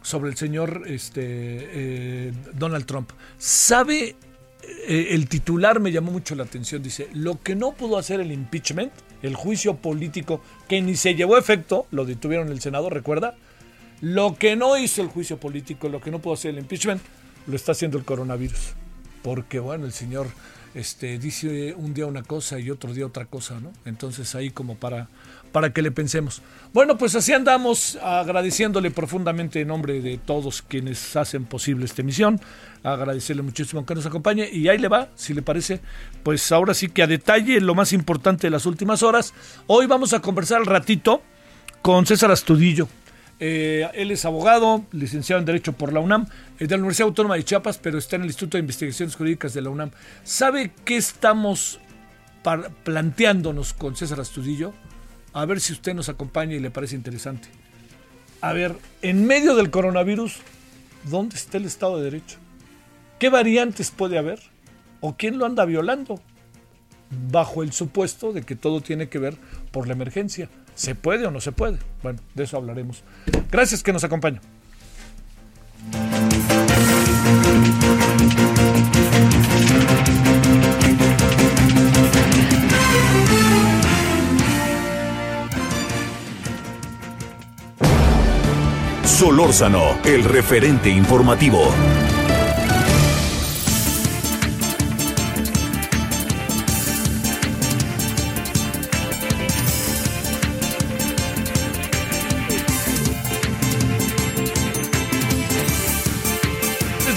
sobre 0.03 0.31
el 0.31 0.37
señor 0.37 0.85
este, 0.87 1.21
eh, 1.23 2.33
Donald 2.55 2.87
Trump. 2.87 3.11
¿Sabe? 3.37 4.17
Eh, 4.63 5.09
el 5.11 5.29
titular 5.29 5.81
me 5.81 5.93
llamó 5.93 6.13
mucho 6.13 6.35
la 6.35 6.45
atención. 6.45 6.83
Dice, 6.83 7.09
lo 7.13 7.43
que 7.43 7.55
no 7.55 7.73
pudo 7.73 7.99
hacer 7.99 8.21
el 8.21 8.33
impeachment, 8.33 8.93
el 9.23 9.35
juicio 9.35 9.77
político 9.77 10.41
que 10.69 10.81
ni 10.81 10.97
se 10.97 11.15
llevó 11.15 11.37
a 11.37 11.41
efecto, 11.41 11.87
lo 11.91 12.05
detuvieron 12.05 12.47
en 12.47 12.55
el 12.55 12.61
Senado, 12.61 12.89
recuerda. 12.91 13.37
Lo 14.01 14.37
que 14.37 14.55
no 14.55 14.79
hizo 14.79 15.03
el 15.03 15.09
juicio 15.09 15.39
político, 15.39 15.89
lo 15.89 16.01
que 16.01 16.11
no 16.11 16.21
pudo 16.21 16.35
hacer 16.35 16.53
el 16.53 16.59
impeachment, 16.59 17.03
lo 17.47 17.57
está 17.57 17.73
haciendo 17.73 17.99
el 17.99 18.05
coronavirus. 18.05 18.75
Porque 19.23 19.59
bueno, 19.59 19.87
el 19.87 19.93
señor 19.93 20.29
este, 20.79 21.19
dice 21.19 21.75
un 21.77 21.95
día 21.95 22.07
una 22.07 22.23
cosa 22.23 22.59
y 22.59 22.71
otro 22.71 22.95
día 22.95 23.07
otra 23.07 23.27
cosa, 23.27 23.61
¿no? 23.61 23.73
Entonces 23.85 24.35
ahí 24.35 24.51
como 24.51 24.77
para 24.77 25.09
para 25.53 25.73
que 25.73 25.83
le 25.83 25.91
pensemos. 25.91 26.43
Bueno, 26.73 26.99
pues 26.99 27.15
así 27.15 27.33
andamos 27.33 27.97
agradeciéndole 28.03 28.91
profundamente 28.91 29.61
en 29.61 29.69
nombre 29.69 30.01
de 30.01 30.19
todos 30.19 30.63
quienes 30.63 31.17
hacen 31.17 31.45
posible 31.45 31.85
esta 31.87 32.03
emisión. 32.03 32.41
Agradecerle 32.83 33.43
muchísimo 33.43 33.85
que 33.85 33.95
nos 33.95 34.07
acompañe 34.07 34.49
y 34.51 34.69
ahí 34.69 34.79
le 34.79 34.89
va, 34.89 35.09
si 35.15 35.35
le 35.35 35.43
parece, 35.43 35.81
pues 36.23 36.53
ahora 36.53 36.75
sí 36.75 36.89
que 36.89 37.03
a 37.03 37.07
detalle 37.07 37.61
lo 37.61 37.75
más 37.75 37.93
importante 37.93 38.47
de 38.47 38.51
las 38.51 38.67
últimas 38.67 39.03
horas. 39.03 39.35
Hoy 39.67 39.87
vamos 39.87 40.13
a 40.13 40.21
conversar 40.21 40.59
al 40.59 40.67
ratito 40.67 41.23
con 41.83 42.07
César 42.07 42.31
Astudillo. 42.31 42.89
Eh, 43.41 43.89
él 43.95 44.11
es 44.11 44.25
abogado, 44.25 44.85
licenciado 44.91 45.39
en 45.39 45.47
Derecho 45.47 45.73
por 45.73 45.93
la 45.93 46.01
UNAM, 46.01 46.27
es 46.59 46.69
de 46.69 46.77
la 46.77 46.81
Universidad 46.81 47.09
Autónoma 47.09 47.37
de 47.37 47.45
Chiapas, 47.45 47.79
pero 47.79 47.99
está 47.99 48.17
en 48.17 48.23
el 48.23 48.29
Instituto 48.29 48.57
de 48.57 48.61
Investigaciones 48.61 49.15
Jurídicas 49.15 49.55
de 49.55 49.63
la 49.63 49.71
UNAM. 49.71 49.91
¿Sabe 50.25 50.73
qué 50.85 50.97
estamos 50.97 51.79
planteándonos 52.85 53.75
con 53.75 53.95
César 53.95 54.21
Astudillo? 54.21 54.73
A 55.33 55.45
ver 55.45 55.61
si 55.61 55.73
usted 55.73 55.95
nos 55.95 56.09
acompaña 56.09 56.55
y 56.55 56.61
le 56.61 56.71
parece 56.71 56.97
interesante. 56.97 57.49
A 58.41 58.53
ver, 58.53 58.77
en 59.03 59.27
medio 59.27 59.55
del 59.55 59.71
coronavirus, 59.71 60.39
¿dónde 61.05 61.37
está 61.37 61.59
el 61.59 61.65
Estado 61.65 61.99
de 61.99 62.05
Derecho? 62.05 62.39
¿Qué 63.19 63.29
variantes 63.29 63.91
puede 63.91 64.19
haber? 64.19 64.41
¿O 65.01 65.17
quién 65.17 65.39
lo 65.39 65.47
anda 65.47 65.65
violando? 65.65 66.21
Bajo 67.31 67.63
el 67.63 67.73
supuesto 67.73 68.33
de 68.33 68.43
que 68.43 68.57
todo 68.57 68.81
tiene 68.81 69.09
que 69.09 69.19
ver 69.19 69.37
por 69.71 69.87
la 69.87 69.95
emergencia. 69.95 70.49
¿Se 70.79 70.95
puede 70.95 71.27
o 71.27 71.33
no 71.33 71.41
se 71.41 71.51
puede? 71.51 71.79
Bueno, 72.05 72.21
de 72.37 72.45
eso 72.45 72.57
hablaremos. 72.57 73.03
Gracias 73.51 73.83
que 73.83 73.93
nos 73.93 74.05
acompaña. 74.05 74.41
Solórzano, 89.05 89.99
el 90.05 90.23
referente 90.23 90.91
informativo. 90.91 91.75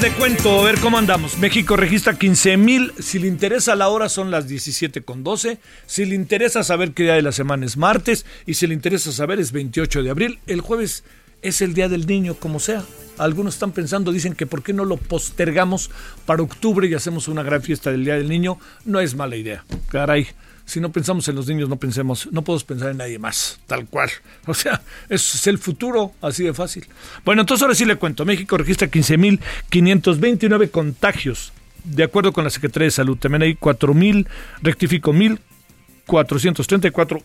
Les 0.02 0.16
cuento, 0.16 0.62
a 0.62 0.64
ver 0.64 0.80
cómo 0.80 0.98
andamos. 0.98 1.38
México 1.38 1.78
registra 1.78 2.18
15 2.18 2.58
mil. 2.58 2.92
Si 2.98 3.20
le 3.20 3.28
interesa 3.28 3.76
la 3.76 3.90
hora, 3.90 4.10
son 4.10 4.32
las 4.32 4.48
17 4.48 5.04
con 5.04 5.24
12. 5.24 5.60
Si 5.86 6.06
le 6.06 6.16
interesa 6.16 6.64
saber 6.64 6.94
qué 6.94 7.04
día 7.04 7.14
de 7.14 7.22
la 7.22 7.32
semana 7.32 7.68
es 7.68 7.78
martes. 7.78 8.26
Y 8.48 8.56
si 8.56 8.66
le 8.66 8.74
interesa 8.74 9.12
saber, 9.12 9.40
es 9.40 9.52
28 9.52 10.02
de 10.02 10.10
abril. 10.10 10.40
El 10.48 10.62
jueves 10.62 11.04
es 11.44 11.62
el 11.62 11.76
Día 11.76 11.88
del 11.88 12.08
Niño, 12.08 12.34
como 12.34 12.60
sea. 12.60 12.84
Algunos 13.20 13.54
están 13.54 13.74
pensando, 13.74 14.12
dicen 14.12 14.34
que 14.34 14.48
por 14.48 14.64
qué 14.64 14.74
no 14.74 14.86
lo 14.86 14.98
postergamos 14.98 15.92
para 16.26 16.42
octubre 16.42 16.88
y 16.88 16.96
hacemos 16.96 17.28
una 17.28 17.44
gran 17.44 17.62
fiesta 17.62 17.92
del 17.92 18.04
Día 18.04 18.16
del 18.16 18.30
Niño. 18.30 18.58
No 18.86 19.00
es 19.00 19.14
mala 19.14 19.36
idea. 19.36 19.66
Caray, 19.90 20.26
si 20.72 20.80
no 20.80 20.90
pensamos 20.90 21.28
en 21.28 21.36
los 21.36 21.48
niños, 21.48 21.68
no 21.68 21.76
pensemos, 21.76 22.30
no 22.32 22.44
podemos 22.44 22.64
pensar 22.64 22.92
en 22.92 22.98
nadie 22.98 23.20
más, 23.20 23.60
tal 23.68 23.88
cual. 23.88 24.10
O 24.48 24.54
sea, 24.54 24.82
es 25.10 25.46
el 25.48 25.58
futuro, 25.58 26.14
así 26.22 26.46
de 26.46 26.54
fácil. 26.54 26.88
Bueno, 27.26 27.42
entonces 27.42 27.62
ahora 27.62 27.76
sí 27.76 27.84
le 27.84 27.98
cuento. 27.98 28.24
México 28.24 28.58
registra 28.58 28.90
15.529 28.90 30.72
contagios, 30.72 31.52
de 31.84 32.06
acuerdo 32.06 32.32
con 32.32 32.46
la 32.46 32.50
Secretaría 32.50 32.86
de 32.86 32.92
Salud. 32.92 33.18
También 33.18 33.42
hay 33.42 33.56
4.000, 33.56 34.28
rectifico, 34.62 35.12
1.434 35.12 37.22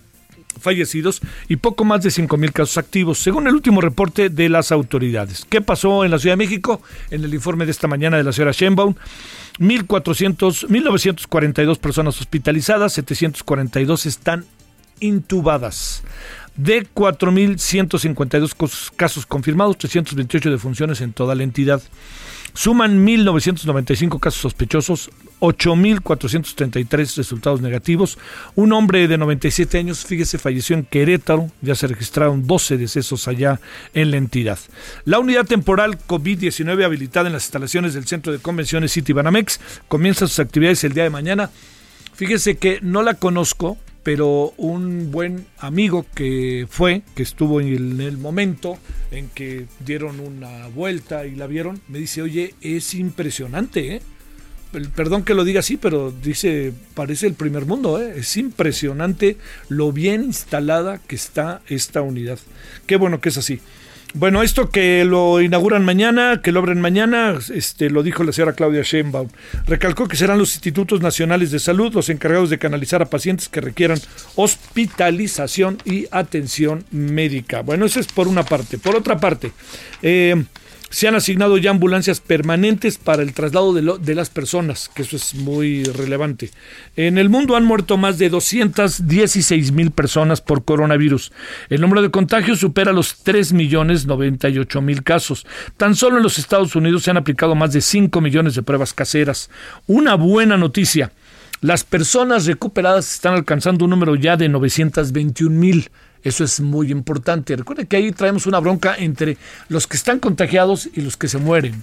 fallecidos 0.61 1.21
y 1.49 1.57
poco 1.57 1.85
más 1.85 2.03
de 2.03 2.11
5 2.11 2.37
mil 2.37 2.53
casos 2.53 2.79
activos, 2.79 3.19
según 3.19 3.47
el 3.47 3.55
último 3.55 3.81
reporte 3.81 4.29
de 4.29 4.49
las 4.49 4.73
autoridades. 4.73 5.47
¿Qué 5.49 5.61
pasó 5.61 6.05
en 6.05 6.11
la 6.11 6.19
Ciudad 6.19 6.35
de 6.35 6.45
México? 6.45 6.81
En 7.11 7.25
el 7.25 7.35
informe 7.35 7.65
de 7.65 7.71
esta 7.71 7.89
mañana 7.89 8.17
de 8.17 8.25
la 8.25 8.33
señora 8.33 8.53
Sheinbaum, 8.53 8.95
1.400, 9.59 10.69
1.942 10.69 11.79
personas 11.79 12.21
hospitalizadas, 12.21 12.93
742 12.95 14.07
están 14.07 14.45
intubadas. 15.01 16.03
De 16.57 16.87
4.152 16.87 18.91
casos 18.97 19.27
confirmados, 19.27 19.77
328 19.77 20.51
defunciones 20.51 21.03
en 21.03 21.13
toda 21.13 21.35
la 21.35 21.43
entidad. 21.43 21.83
Suman 22.57 23.07
1.995 23.07 24.19
casos 24.19 24.41
sospechosos, 24.41 25.11
8.433 25.41 27.17
resultados 27.17 27.61
negativos. 27.61 28.19
Un 28.55 28.73
hombre 28.73 29.07
de 29.09 29.19
97 29.19 29.77
años, 29.77 30.07
fíjese, 30.07 30.39
falleció 30.39 30.75
en 30.75 30.85
Querétaro. 30.85 31.51
Ya 31.61 31.75
se 31.75 31.87
registraron 31.87 32.47
12 32.47 32.79
decesos 32.79 33.29
allá 33.29 33.61
en 33.93 34.11
la 34.11 34.17
entidad. 34.17 34.59
La 35.05 35.19
unidad 35.19 35.45
temporal 35.45 35.99
COVID-19 35.99 36.83
habilitada 36.83 37.27
en 37.27 37.35
las 37.35 37.45
instalaciones 37.45 37.93
del 37.93 38.07
Centro 38.07 38.33
de 38.33 38.39
Convenciones 38.39 38.91
City 38.91 39.13
Banamex 39.13 39.61
comienza 39.87 40.27
sus 40.27 40.39
actividades 40.39 40.83
el 40.85 40.95
día 40.95 41.03
de 41.03 41.11
mañana. 41.11 41.51
Fíjese 42.15 42.57
que 42.57 42.79
no 42.81 43.03
la 43.03 43.13
conozco, 43.13 43.77
pero 44.07 44.55
un 44.57 45.11
buen 45.11 45.47
amigo 45.59 46.07
que 46.15 46.69
fue, 46.71 47.03
que 47.17 47.25
estuvo 47.25 47.61
en 47.61 48.01
el 48.01 48.19
momento 48.19 48.79
en 49.11 49.29
que 49.31 49.67
dieron 49.81 50.21
una 50.21 50.69
vuelta 50.69 51.27
y 51.27 51.35
la 51.35 51.49
vieron, 51.49 51.81
me 51.89 51.99
dice, 51.99 52.23
oye, 52.23 52.55
es 52.61 52.95
impresionante, 52.95 53.97
¿eh? 53.97 54.03
Perdón 54.95 55.25
que 55.25 55.35
lo 55.35 55.43
diga 55.43 55.59
así, 55.59 55.77
pero 55.77 56.13
dice, 56.13 56.73
parece 56.95 57.27
el 57.27 57.35
primer 57.35 57.67
mundo, 57.67 58.01
¿eh? 58.01 58.15
es 58.19 58.37
impresionante 58.37 59.39
lo 59.69 59.91
bien 59.91 60.23
instalada 60.23 60.99
que 60.99 61.17
está 61.17 61.63
esta 61.67 62.01
unidad. 62.01 62.39
Qué 62.87 62.95
bueno 62.95 63.21
que 63.21 63.31
es 63.31 63.39
así. 63.39 63.59
Bueno, 64.19 64.43
esto 64.43 64.71
que 64.71 65.05
lo 65.05 65.43
inauguran 65.43 65.85
mañana, 65.85 66.41
que 66.43 66.51
lo 66.51 66.61
abren 66.61 66.81
mañana, 66.81 67.39
este, 67.55 67.91
lo 67.91 68.03
dijo 68.03 68.25
la 68.25 68.33
señora 68.33 68.55
Claudia 68.55 68.81
Sheinbaum. 68.81 69.29
Recalcó 69.67 70.09
que 70.09 70.17
serán 70.17 70.39
los 70.39 70.55
institutos 70.55 71.03
nacionales 71.03 71.51
de 71.51 71.59
salud 71.59 71.93
los 71.93 72.09
encargados 72.09 72.49
de 72.49 72.57
canalizar 72.57 73.03
a 73.03 73.11
pacientes 73.11 73.51
que 73.51 73.61
requieran 73.61 73.99
hospitalización 74.35 75.77
y 75.85 76.07
atención 76.13 76.87
médica. 76.93 77.61
Bueno, 77.61 77.85
eso 77.85 78.01
es 78.01 78.07
por 78.07 78.27
una 78.27 78.43
parte. 78.43 78.79
Por 78.79 78.97
otra 78.97 79.19
parte, 79.19 79.53
eh, 80.01 80.47
se 80.91 81.09
han 81.09 81.15
asignado 81.15 81.59
ya 81.59 81.71
ambulancias 81.71 82.21
permanentes 82.21 82.99
para 82.99 83.23
el 83.23 83.33
traslado 83.33 83.73
de, 83.73 84.15
las 84.15 84.31
personas, 84.31 84.91
que 84.95 85.03
eso 85.03 85.17
es 85.17 85.35
muy 85.35 85.85
relevante. 85.85 86.51
En 86.97 87.19
el 87.19 87.29
mundo 87.29 87.57
han 87.57 87.65
muerto 87.65 87.97
más 87.97 88.19
de 88.19 88.29
216 88.29 89.73
mil 89.73 89.91
personas 89.91 90.41
por 90.41 90.65
coronavirus. 90.65 91.33
El 91.69 91.81
número 91.81 92.03
de 92.03 92.11
contagios 92.11 92.61
supera 92.61 92.93
los 92.93 93.17
3 93.23 93.53
millones 93.53 94.07
98 94.07 94.81
mil 94.81 95.03
casos. 95.03 95.47
Tan 95.77 95.95
solo 95.95 96.19
en 96.19 96.23
los 96.23 96.39
Estados 96.39 96.77
Unidos 96.77 97.03
se 97.03 97.11
han 97.11 97.17
aplicado 97.17 97.55
más 97.55 97.73
de 97.73 97.81
5 97.81 98.21
millones 98.21 98.55
de 98.55 98.63
pruebas 98.63 98.95
caseras. 98.95 99.51
Una 99.87 100.15
buena 100.15 100.57
noticia. 100.57 101.11
Las 101.61 101.85
personas 101.85 102.47
recuperadas 102.47 103.13
están 103.13 103.35
alcanzando 103.35 103.87
un 103.87 103.91
número 103.91 104.15
ya 104.15 104.37
de 104.37 104.49
921 104.49 105.59
mil. 105.59 105.91
Eso 106.23 106.45
es 106.45 106.61
muy 106.61 106.91
importante. 106.91 107.57
Recuerde 107.57 107.87
que 107.87 107.97
ahí 107.97 108.13
traemos 108.13 108.47
una 108.47 108.59
bronca 108.59 108.97
entre 108.97 109.37
los 109.69 109.87
que 109.87 109.97
están 109.97 110.19
contagiados 110.19 110.89
y 110.95 111.01
los 111.01 111.17
que 111.17 111.29
se 111.29 111.39
mueren. 111.39 111.83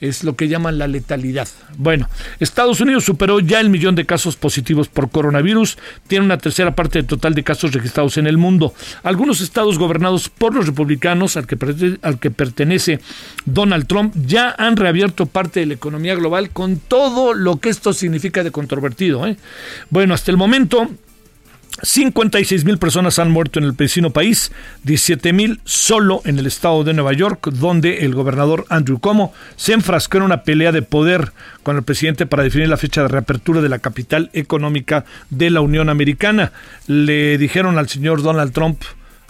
Es 0.00 0.24
lo 0.24 0.36
que 0.36 0.48
llaman 0.48 0.76
la 0.76 0.88
letalidad. 0.88 1.48
Bueno, 1.78 2.08
Estados 2.38 2.80
Unidos 2.80 3.04
superó 3.04 3.40
ya 3.40 3.60
el 3.60 3.70
millón 3.70 3.94
de 3.94 4.04
casos 4.04 4.36
positivos 4.36 4.88
por 4.88 5.08
coronavirus. 5.08 5.78
Tiene 6.06 6.26
una 6.26 6.36
tercera 6.36 6.74
parte 6.74 6.98
del 6.98 7.06
total 7.06 7.34
de 7.34 7.42
casos 7.42 7.72
registrados 7.72 8.18
en 8.18 8.26
el 8.26 8.36
mundo. 8.36 8.74
Algunos 9.02 9.40
estados 9.40 9.78
gobernados 9.78 10.28
por 10.28 10.54
los 10.54 10.66
republicanos, 10.66 11.38
al 11.38 11.46
que, 11.46 11.56
al 12.02 12.18
que 12.18 12.30
pertenece 12.30 13.00
Donald 13.46 13.86
Trump, 13.86 14.14
ya 14.26 14.54
han 14.58 14.76
reabierto 14.76 15.24
parte 15.24 15.60
de 15.60 15.66
la 15.66 15.74
economía 15.74 16.14
global 16.14 16.50
con 16.50 16.78
todo 16.78 17.32
lo 17.32 17.58
que 17.58 17.70
esto 17.70 17.94
significa 17.94 18.44
de 18.44 18.50
controvertido. 18.50 19.26
¿eh? 19.26 19.38
Bueno, 19.88 20.12
hasta 20.12 20.30
el 20.30 20.36
momento 20.36 20.90
56 21.82 22.64
mil 22.64 22.78
personas 22.78 23.18
han 23.18 23.30
muerto 23.30 23.58
en 23.58 23.66
el 23.66 23.72
vecino 23.72 24.10
país, 24.10 24.50
17 24.84 25.32
mil 25.32 25.60
solo 25.64 26.22
en 26.24 26.38
el 26.38 26.46
estado 26.46 26.84
de 26.84 26.94
Nueva 26.94 27.12
York, 27.12 27.50
donde 27.52 28.04
el 28.04 28.14
gobernador 28.14 28.64
Andrew 28.70 28.98
Cuomo 28.98 29.34
se 29.56 29.74
enfrascó 29.74 30.16
en 30.16 30.24
una 30.24 30.42
pelea 30.42 30.72
de 30.72 30.82
poder 30.82 31.32
con 31.62 31.76
el 31.76 31.82
presidente 31.82 32.24
para 32.24 32.42
definir 32.42 32.68
la 32.68 32.78
fecha 32.78 33.02
de 33.02 33.08
reapertura 33.08 33.60
de 33.60 33.68
la 33.68 33.78
capital 33.78 34.30
económica 34.32 35.04
de 35.28 35.50
la 35.50 35.60
Unión 35.60 35.90
Americana. 35.90 36.52
Le 36.86 37.36
dijeron 37.36 37.78
al 37.78 37.88
señor 37.88 38.22
Donald 38.22 38.52
Trump 38.52 38.82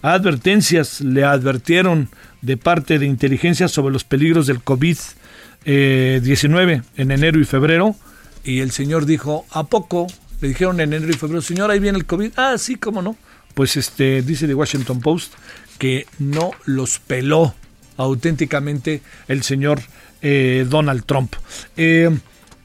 advertencias, 0.03 1.01
le 1.01 1.25
advirtieron 1.25 2.09
de 2.43 2.57
parte 2.57 3.01
de 3.01 3.07
inteligencia 3.07 3.67
sobre 3.67 3.93
los 3.93 4.05
peligros 4.05 4.47
del 4.47 4.63
COVID-19 4.63 6.83
en 6.97 7.11
enero 7.11 7.41
y 7.41 7.45
febrero, 7.45 7.97
y 8.45 8.61
el 8.61 8.71
señor 8.71 9.07
dijo, 9.07 9.47
¿a 9.51 9.65
poco? 9.65 10.07
Le 10.41 10.49
dijeron 10.49 10.81
en 10.81 10.93
enero 10.93 11.13
y 11.13 11.17
febrero, 11.17 11.43
señor, 11.43 11.71
ahí 11.71 11.79
viene 11.79 11.99
el 11.99 12.05
COVID. 12.05 12.33
Ah, 12.37 12.57
sí, 12.59 12.77
cómo 12.77 13.03
no. 13.03 13.17
Pues 13.55 13.77
este, 13.77 14.23
dice 14.23 14.47
The 14.47 14.55
Washington 14.55 15.01
Post 15.01 15.33
que 15.79 16.07
no 16.19 16.53
los 16.65 16.99
peló 16.99 17.55
auténticamente 17.97 19.03
el 19.29 19.43
señor 19.43 19.81
eh, 20.23 20.67
Donald 20.69 21.05
Trump. 21.05 21.35
Eh, 21.77 22.11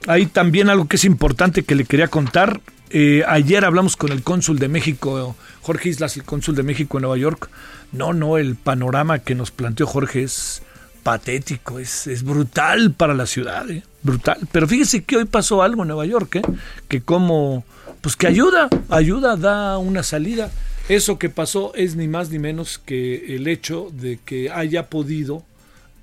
hay 0.08 0.26
también 0.26 0.70
algo 0.70 0.88
que 0.88 0.96
es 0.96 1.06
importante 1.06 1.64
que 1.64 1.76
le 1.76 1.86
quería 1.86 2.08
contar. 2.08 2.60
Eh, 2.90 3.24
ayer 3.28 3.64
hablamos 3.64 3.96
con 3.96 4.12
el 4.12 4.24
cónsul 4.24 4.60
de 4.60 4.68
México, 4.68 5.36
Jorge 5.62 5.90
Islas, 5.90 6.18
el 6.18 6.24
cónsul 6.24 6.56
de 6.56 6.64
México 6.64 6.98
en 6.98 7.04
Nueva 7.04 7.18
York. 7.18 7.50
No, 7.92 8.14
no, 8.14 8.38
el 8.38 8.56
panorama 8.56 9.20
que 9.20 9.36
nos 9.36 9.52
planteó 9.52 9.88
Jorge 9.88 10.24
es 10.24 10.62
patético, 11.04 11.80
es, 11.80 12.08
es 12.08 12.24
brutal 12.24 12.92
para 12.92 13.14
la 13.14 13.26
ciudad, 13.26 13.70
¿eh? 13.70 13.84
Brutal. 14.04 14.40
Pero 14.52 14.68
fíjese 14.68 15.04
que 15.04 15.18
hoy 15.18 15.26
pasó 15.26 15.62
algo 15.62 15.84
en 15.84 15.90
Nueva 15.90 16.06
York, 16.06 16.36
¿eh? 16.36 16.42
que 16.88 17.02
como, 17.02 17.64
pues 18.02 18.16
que 18.16 18.28
ayuda, 18.28 18.70
ayuda, 18.90 19.36
da 19.36 19.78
una 19.78 20.04
salida. 20.04 20.52
Eso 20.90 21.20
que 21.20 21.30
pasó 21.30 21.74
es 21.76 21.96
ni 21.96 22.08
más 22.08 22.30
ni 22.30 22.40
menos 22.40 22.80
que 22.80 23.36
el 23.36 23.48
hecho 23.48 23.92
de 23.94 24.20
que 24.24 24.50
haya 24.50 24.88
podido 24.88 25.44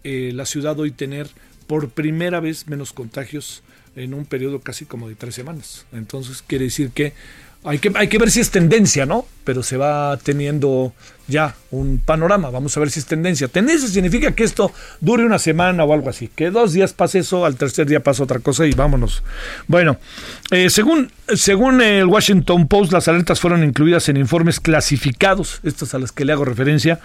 eh, 0.04 0.30
la 0.34 0.46
ciudad 0.46 0.78
hoy 0.78 0.92
tener 0.92 1.28
por 1.66 1.90
primera 1.90 2.40
vez 2.40 2.68
menos 2.68 2.92
contagios 2.92 3.62
en 3.96 4.14
un 4.14 4.24
periodo 4.24 4.60
casi 4.60 4.86
como 4.86 5.08
de 5.08 5.14
tres 5.14 5.34
semanas. 5.34 5.84
Entonces 5.92 6.42
quiere 6.46 6.66
decir 6.66 6.90
que 6.90 7.12
hay 7.64 7.78
que, 7.78 7.92
hay 7.94 8.08
que 8.08 8.18
ver 8.18 8.30
si 8.30 8.40
es 8.40 8.50
tendencia, 8.50 9.04
¿no? 9.04 9.26
Pero 9.48 9.62
se 9.62 9.78
va 9.78 10.18
teniendo 10.18 10.92
ya 11.26 11.54
un 11.70 12.00
panorama. 12.04 12.50
Vamos 12.50 12.76
a 12.76 12.80
ver 12.80 12.90
si 12.90 13.00
es 13.00 13.06
tendencia. 13.06 13.48
Tendencia 13.48 13.88
significa 13.88 14.32
que 14.32 14.44
esto 14.44 14.72
dure 15.00 15.24
una 15.24 15.38
semana 15.38 15.84
o 15.84 15.92
algo 15.94 16.10
así. 16.10 16.28
Que 16.28 16.50
dos 16.50 16.74
días 16.74 16.92
pase 16.92 17.20
eso, 17.20 17.46
al 17.46 17.56
tercer 17.56 17.86
día 17.86 18.02
pasa 18.02 18.22
otra 18.22 18.40
cosa 18.40 18.66
y 18.66 18.72
vámonos. 18.72 19.22
Bueno, 19.66 19.96
eh, 20.50 20.68
según, 20.68 21.10
según 21.34 21.80
el 21.80 22.06
Washington 22.06 22.68
Post, 22.68 22.92
las 22.92 23.08
alertas 23.08 23.40
fueron 23.40 23.62
incluidas 23.64 24.10
en 24.10 24.18
informes 24.18 24.60
clasificados, 24.60 25.60
estos 25.62 25.94
a 25.94 25.98
las 25.98 26.12
que 26.12 26.26
le 26.26 26.32
hago 26.32 26.44
referencia, 26.44 27.00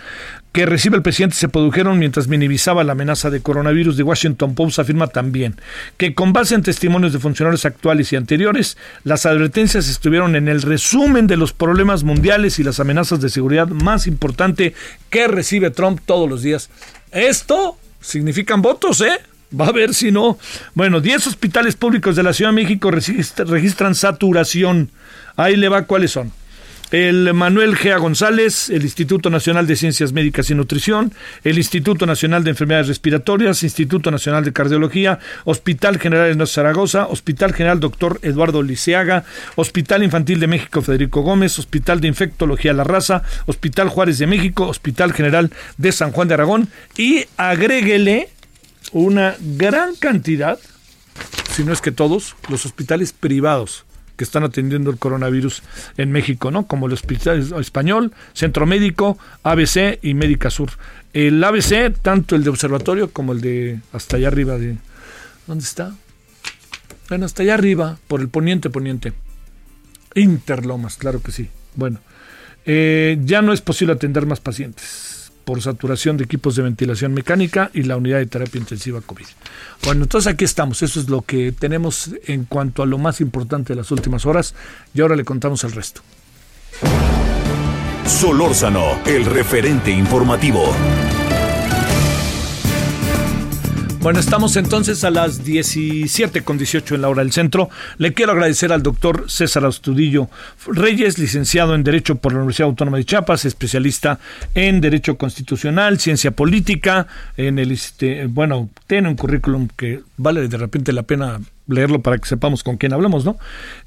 que 0.53 0.65
recibe 0.65 0.95
el 0.95 1.01
presidente 1.01 1.35
se 1.35 1.49
produjeron 1.49 1.97
mientras 1.97 2.27
minimizaba 2.27 2.83
la 2.83 2.91
amenaza 2.91 3.29
de 3.29 3.41
coronavirus. 3.41 3.97
De 3.97 4.03
Washington 4.03 4.53
Post 4.53 4.79
afirma 4.79 5.07
también 5.07 5.55
que 5.97 6.13
con 6.13 6.31
base 6.31 6.55
en 6.55 6.61
testimonios 6.61 7.11
de 7.11 7.19
funcionarios 7.19 7.65
actuales 7.65 8.13
y 8.13 8.15
anteriores, 8.15 8.77
las 9.03 9.25
advertencias 9.25 9.89
estuvieron 9.89 10.35
en 10.35 10.47
el 10.47 10.61
resumen 10.61 11.27
de 11.27 11.37
los 11.37 11.53
problemas 11.53 12.03
mundiales 12.03 12.32
y 12.59 12.63
las 12.63 12.79
amenazas 12.79 13.21
de 13.21 13.29
seguridad 13.29 13.67
más 13.67 14.07
importante 14.07 14.73
que 15.09 15.27
recibe 15.27 15.69
Trump 15.69 15.99
todos 16.05 16.27
los 16.29 16.41
días. 16.41 16.69
Esto 17.11 17.77
significan 18.01 18.61
votos, 18.61 19.01
¿eh? 19.01 19.19
Va 19.59 19.67
a 19.67 19.71
ver 19.71 19.93
si 19.93 20.11
no. 20.11 20.39
Bueno, 20.73 20.99
10 20.99 21.27
hospitales 21.27 21.75
públicos 21.75 22.15
de 22.15 22.23
la 22.23 22.33
Ciudad 22.33 22.51
de 22.51 22.55
México 22.55 22.89
registran 22.89 23.93
saturación. 23.93 24.89
Ahí 25.35 25.55
le 25.55 25.69
va 25.69 25.85
cuáles 25.85 26.11
son 26.11 26.31
el 26.93 27.33
Manuel 27.33 27.75
Gea 27.75 27.97
González, 27.97 28.69
el 28.69 28.83
Instituto 28.83 29.31
Nacional 29.31 29.65
de 29.65 29.75
Ciencias 29.75 30.13
Médicas 30.13 30.51
y 30.51 30.55
Nutrición, 30.55 31.11
el 31.43 31.57
Instituto 31.57 32.05
Nacional 32.05 32.43
de 32.43 32.51
Enfermedades 32.51 32.87
Respiratorias, 32.87 33.63
Instituto 33.63 34.11
Nacional 34.11 34.45
de 34.45 34.53
Cardiología, 34.53 35.17
Hospital 35.43 35.97
General 35.97 36.37
de 36.37 36.45
Zaragoza, 36.45 37.07
Hospital 37.07 37.55
General 37.55 37.79
Doctor 37.79 38.19
Eduardo 38.21 38.61
Liceaga, 38.61 39.25
Hospital 39.55 40.03
Infantil 40.03 40.39
de 40.39 40.45
México 40.45 40.83
Federico 40.83 41.23
Gómez, 41.23 41.57
Hospital 41.57 41.99
de 41.99 42.09
Infectología 42.09 42.73
La 42.73 42.83
Raza, 42.83 43.23
Hospital 43.47 43.89
Juárez 43.89 44.19
de 44.19 44.27
México, 44.27 44.67
Hospital 44.67 45.13
General 45.13 45.51
de 45.77 45.91
San 45.91 46.11
Juan 46.11 46.27
de 46.27 46.35
Aragón. 46.35 46.69
Y 46.95 47.25
agréguele 47.37 48.29
una 48.91 49.35
gran 49.39 49.95
cantidad, 49.95 50.59
si 51.55 51.63
no 51.63 51.73
es 51.73 51.81
que 51.81 51.91
todos, 51.91 52.35
los 52.49 52.67
hospitales 52.67 53.13
privados 53.13 53.83
que 54.15 54.23
están 54.23 54.43
atendiendo 54.43 54.91
el 54.91 54.97
coronavirus 54.97 55.63
en 55.97 56.11
México, 56.11 56.51
¿no? 56.51 56.67
Como 56.67 56.87
el 56.87 56.93
Hospital 56.93 57.53
Español, 57.59 58.13
Centro 58.33 58.65
Médico, 58.65 59.17
ABC 59.43 59.99
y 60.01 60.13
Médica 60.13 60.49
Sur. 60.49 60.71
El 61.13 61.43
ABC, 61.43 61.93
tanto 62.01 62.35
el 62.35 62.43
de 62.43 62.49
observatorio 62.49 63.11
como 63.11 63.33
el 63.33 63.41
de 63.41 63.79
hasta 63.91 64.17
allá 64.17 64.27
arriba 64.27 64.57
de... 64.57 64.77
¿Dónde 65.47 65.63
está? 65.63 65.93
Bueno, 67.09 67.25
hasta 67.25 67.43
allá 67.43 67.55
arriba, 67.55 67.97
por 68.07 68.21
el 68.21 68.29
poniente 68.29 68.69
poniente. 68.69 69.13
Interlomas, 70.15 70.95
claro 70.95 71.21
que 71.21 71.31
sí. 71.31 71.49
Bueno, 71.75 71.99
eh, 72.65 73.17
ya 73.23 73.41
no 73.41 73.53
es 73.53 73.61
posible 73.61 73.93
atender 73.93 74.25
más 74.25 74.39
pacientes 74.39 75.12
por 75.45 75.61
saturación 75.61 76.17
de 76.17 76.23
equipos 76.25 76.55
de 76.55 76.63
ventilación 76.63 77.13
mecánica 77.13 77.69
y 77.73 77.83
la 77.83 77.97
unidad 77.97 78.19
de 78.19 78.25
terapia 78.25 78.59
intensiva 78.59 79.01
COVID. 79.01 79.25
Bueno, 79.83 80.03
entonces 80.03 80.31
aquí 80.31 80.45
estamos. 80.45 80.81
Eso 80.81 80.99
es 80.99 81.09
lo 81.09 81.21
que 81.21 81.51
tenemos 81.51 82.11
en 82.25 82.45
cuanto 82.45 82.83
a 82.83 82.85
lo 82.85 82.97
más 82.97 83.21
importante 83.21 83.73
de 83.73 83.77
las 83.77 83.91
últimas 83.91 84.25
horas 84.25 84.55
y 84.93 85.01
ahora 85.01 85.15
le 85.15 85.25
contamos 85.25 85.63
el 85.63 85.71
resto. 85.71 86.01
Solórzano, 88.05 88.99
el 89.05 89.25
referente 89.25 89.91
informativo. 89.91 90.73
Bueno, 94.03 94.19
estamos 94.19 94.57
entonces 94.57 95.05
a 95.05 95.11
las 95.11 95.45
17 95.45 96.41
con 96.41 96.57
18 96.57 96.95
en 96.95 97.01
la 97.03 97.07
hora 97.07 97.23
del 97.23 97.31
centro. 97.31 97.69
Le 97.97 98.13
quiero 98.13 98.33
agradecer 98.33 98.73
al 98.73 98.83
doctor 98.83 99.31
César 99.31 99.63
Astudillo 99.63 100.27
Reyes, 100.67 101.17
licenciado 101.17 101.73
en 101.73 101.85
Derecho 101.85 102.15
por 102.15 102.33
la 102.33 102.39
Universidad 102.39 102.67
Autónoma 102.67 102.97
de 102.97 103.05
Chiapas, 103.05 103.45
especialista 103.45 104.19
en 104.55 104.81
Derecho 104.81 105.17
Constitucional, 105.17 106.01
Ciencia 106.01 106.31
Política, 106.31 107.07
en 107.37 107.59
el, 107.59 107.71
este, 107.71 108.27
bueno, 108.27 108.69
tiene 108.87 109.07
un 109.07 109.15
currículum 109.15 109.69
que 109.77 110.01
vale 110.17 110.49
de 110.49 110.57
repente 110.57 110.91
la 110.91 111.03
pena 111.03 111.39
leerlo 111.67 112.01
para 112.01 112.17
que 112.17 112.27
sepamos 112.27 112.63
con 112.63 112.77
quién 112.77 112.93
hablamos, 112.93 113.25
¿no? 113.25 113.37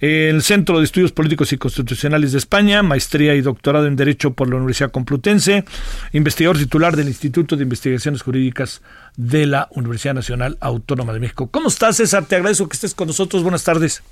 El 0.00 0.42
Centro 0.42 0.78
de 0.78 0.84
Estudios 0.84 1.12
Políticos 1.12 1.52
y 1.52 1.58
Constitucionales 1.58 2.32
de 2.32 2.38
España, 2.38 2.82
maestría 2.82 3.34
y 3.34 3.40
doctorado 3.40 3.86
en 3.86 3.96
Derecho 3.96 4.32
por 4.32 4.48
la 4.48 4.56
Universidad 4.56 4.90
Complutense, 4.90 5.64
investigador 6.12 6.58
titular 6.58 6.96
del 6.96 7.08
Instituto 7.08 7.56
de 7.56 7.62
Investigaciones 7.62 8.22
Jurídicas 8.22 8.82
de 9.16 9.46
la 9.46 9.68
Universidad 9.72 10.14
Nacional 10.14 10.56
Autónoma 10.60 11.12
de 11.12 11.20
México. 11.20 11.48
¿Cómo 11.50 11.68
estás, 11.68 11.96
César? 11.96 12.26
Te 12.26 12.36
agradezco 12.36 12.68
que 12.68 12.74
estés 12.74 12.94
con 12.94 13.08
nosotros. 13.08 13.42
Buenas 13.42 13.64
tardes. 13.64 14.02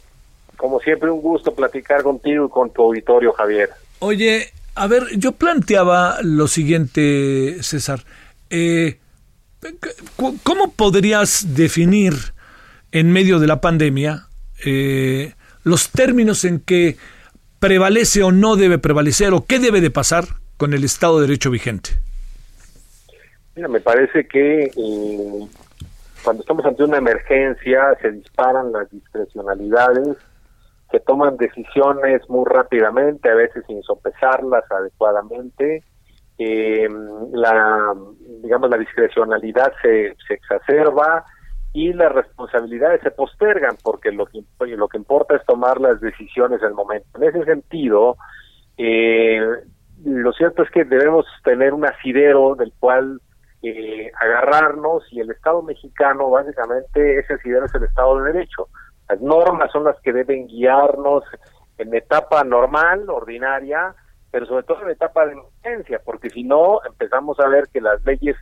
Como 0.57 0.81
siempre, 0.81 1.11
un 1.11 1.21
gusto 1.21 1.55
platicar 1.55 2.03
contigo 2.03 2.47
y 2.47 2.51
con 2.51 2.71
tu 2.71 2.83
auditorio, 2.83 3.33
Javier. 3.33 3.71
Oye, 3.99 4.53
a 4.75 4.87
ver, 4.87 5.05
yo 5.17 5.33
planteaba 5.33 6.19
lo 6.23 6.49
siguiente, 6.49 7.63
César. 7.63 8.05
Eh, 8.51 8.99
¿Cómo 10.43 10.73
podrías 10.73 11.55
definir 11.55 12.34
en 12.95 13.11
medio 13.11 13.41
de 13.41 13.49
la 13.49 13.61
pandemia, 13.61 14.29
eh, 14.65 15.35
los 15.65 15.91
términos 15.91 16.45
en 16.45 16.61
que 16.61 16.97
prevalece 17.59 18.23
o 18.23 18.31
no 18.31 18.55
debe 18.55 18.79
prevalecer 18.79 19.35
o 19.35 19.45
qué 19.47 19.59
debe 19.59 19.81
de 19.81 19.91
pasar 19.91 20.25
con 20.57 20.73
el 20.75 20.85
Estado 20.85 21.19
de 21.19 21.27
Derecho 21.27 21.51
vigente. 21.51 21.91
Mira, 23.57 23.67
me 23.67 23.81
parece 23.81 24.29
que 24.29 24.67
eh, 24.67 25.49
cuando 26.23 26.43
estamos 26.43 26.65
ante 26.65 26.85
una 26.85 26.99
emergencia 26.99 27.99
se 28.01 28.13
disparan 28.13 28.71
las 28.71 28.89
discrecionalidades, 28.93 30.17
se 30.93 31.01
toman 31.01 31.37
decisiones 31.37 32.23
muy 32.29 32.45
rápidamente, 32.47 33.29
a 33.29 33.35
veces 33.35 33.65
sin 33.67 33.83
sopesarlas 33.83 34.71
adecuadamente. 34.71 35.83
Eh, 36.39 36.89
la 37.33 37.93
digamos 38.43 38.71
la 38.71 38.79
discrecionalidad 38.79 39.73
se, 39.83 40.17
se 40.29 40.35
exacerba 40.35 41.25
y 41.75 41.93
las 41.93 42.13
responsabilidades 42.13 43.03
se 43.03 43.11
postergan 43.11 43.77
porque 43.83 44.13
lo 44.13 44.27
que 44.27 44.45
lo 44.61 44.89
que 44.89 44.97
importa 44.97 45.35
es 45.35 45.45
tomar 45.45 45.81
las 45.81 46.01
decisiones 46.01 46.63
en 46.63 46.73
momento. 46.73 47.07
En 47.21 47.25
ese 47.25 47.45
sentido, 47.45 48.17
eh, 48.79 49.41
lo 50.05 50.33
cierto 50.33 50.63
es 50.63 50.71
que 50.71 50.85
debemos 50.85 51.27
tener 51.43 51.75
un 51.75 51.85
asidero 51.85 52.55
del 52.55 52.73
cual 52.79 53.21
eh, 53.61 54.13
agarrarnos 54.21 55.03
y 55.13 55.19
el 55.19 55.33
Estado 55.33 55.63
mexicano 55.63 56.31
básicamente 56.31 57.19
ese 57.19 57.35
asidero 57.35 57.67
es 57.67 57.75
el 57.75 57.83
Estado 57.83 58.21
de 58.21 58.33
Derecho. 58.33 58.69
Las 59.09 59.21
normas 59.21 59.73
son 59.73 59.83
las 59.83 60.01
que 60.01 60.13
deben 60.13 60.47
guiarnos 60.47 61.25
en 61.79 61.93
etapa 61.93 62.45
normal, 62.45 63.11
ordinaria, 63.11 63.97
pero 64.31 64.47
sobre 64.47 64.63
todo 64.63 64.83
en 64.83 64.91
etapa 64.91 65.27
de 65.27 65.33
emergencia, 65.33 66.01
porque 66.05 66.31
si 66.31 66.45
no 66.45 66.79
empezamos 66.87 67.41
a 67.41 67.49
ver 67.49 67.65
que 67.73 67.81
las 67.81 68.05
leyes 68.05 68.37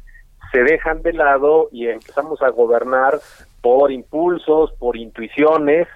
se 0.53 0.63
dejan 0.63 1.03
de 1.03 1.15
lado 1.15 1.69
y 1.73 1.89
empezamos 1.89 2.43
a 2.43 2.51
gobernar 2.51 3.19
por 3.63 3.91
impulsos, 3.91 4.73
por 4.79 4.97
intuiciones, 4.97 5.89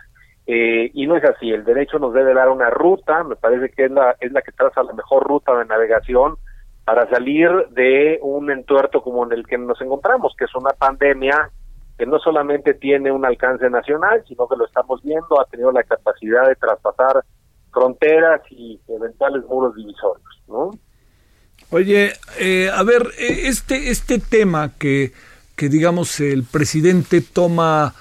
eh, 0.47 0.91
y 0.95 1.07
no 1.07 1.17
es 1.17 1.25
así, 1.25 1.51
el 1.51 1.65
derecho 1.65 1.99
nos 1.99 2.15
debe 2.15 2.33
dar 2.33 2.49
una 2.49 2.71
ruta, 2.71 3.23
me 3.25 3.37
parece 3.37 3.69
que 3.71 3.85
es 3.85 3.91
la, 3.91 4.17
es 4.21 4.33
la 4.33 4.43
que 4.43 4.53
traza 4.53 4.83
la 4.83 4.93
mejor 4.93 5.25
ruta 5.25 5.57
de 5.57 5.67
navegación 5.67 6.37
para 6.85 7.09
salir 7.11 7.51
de 7.71 8.19
un 8.23 8.51
entuerto 8.51 9.03
como 9.03 9.25
en 9.25 9.33
el 9.33 9.47
que 9.47 9.59
nos 9.59 9.81
encontramos, 9.81 10.35
que 10.39 10.45
es 10.45 10.55
una 10.55 10.71
pandemia 10.71 11.51
que 11.99 12.07
no 12.07 12.19
solamente 12.19 12.75
tiene 12.75 13.11
un 13.11 13.25
alcance 13.25 13.69
nacional, 13.69 14.23
sino 14.29 14.47
que 14.47 14.57
lo 14.57 14.67
estamos 14.67 15.03
viendo, 15.03 15.41
ha 15.41 15.47
tenido 15.47 15.73
la 15.73 15.83
capacidad 15.83 16.47
de 16.47 16.55
traspasar 16.55 17.25
fronteras 17.73 18.41
y 18.51 18.81
eventuales 18.89 19.45
muros 19.47 19.75
divisorios, 19.75 20.43
¿no? 20.47 20.71
Oye, 21.71 22.13
eh, 22.39 22.71
a 22.73 22.83
ver, 22.83 23.13
eh, 23.19 23.43
este, 23.45 23.91
este 23.91 24.19
tema 24.19 24.73
que, 24.79 25.13
que 25.57 25.69
digamos 25.69 26.21
el 26.21 26.45
presidente 26.45 27.21
toma, 27.21 27.95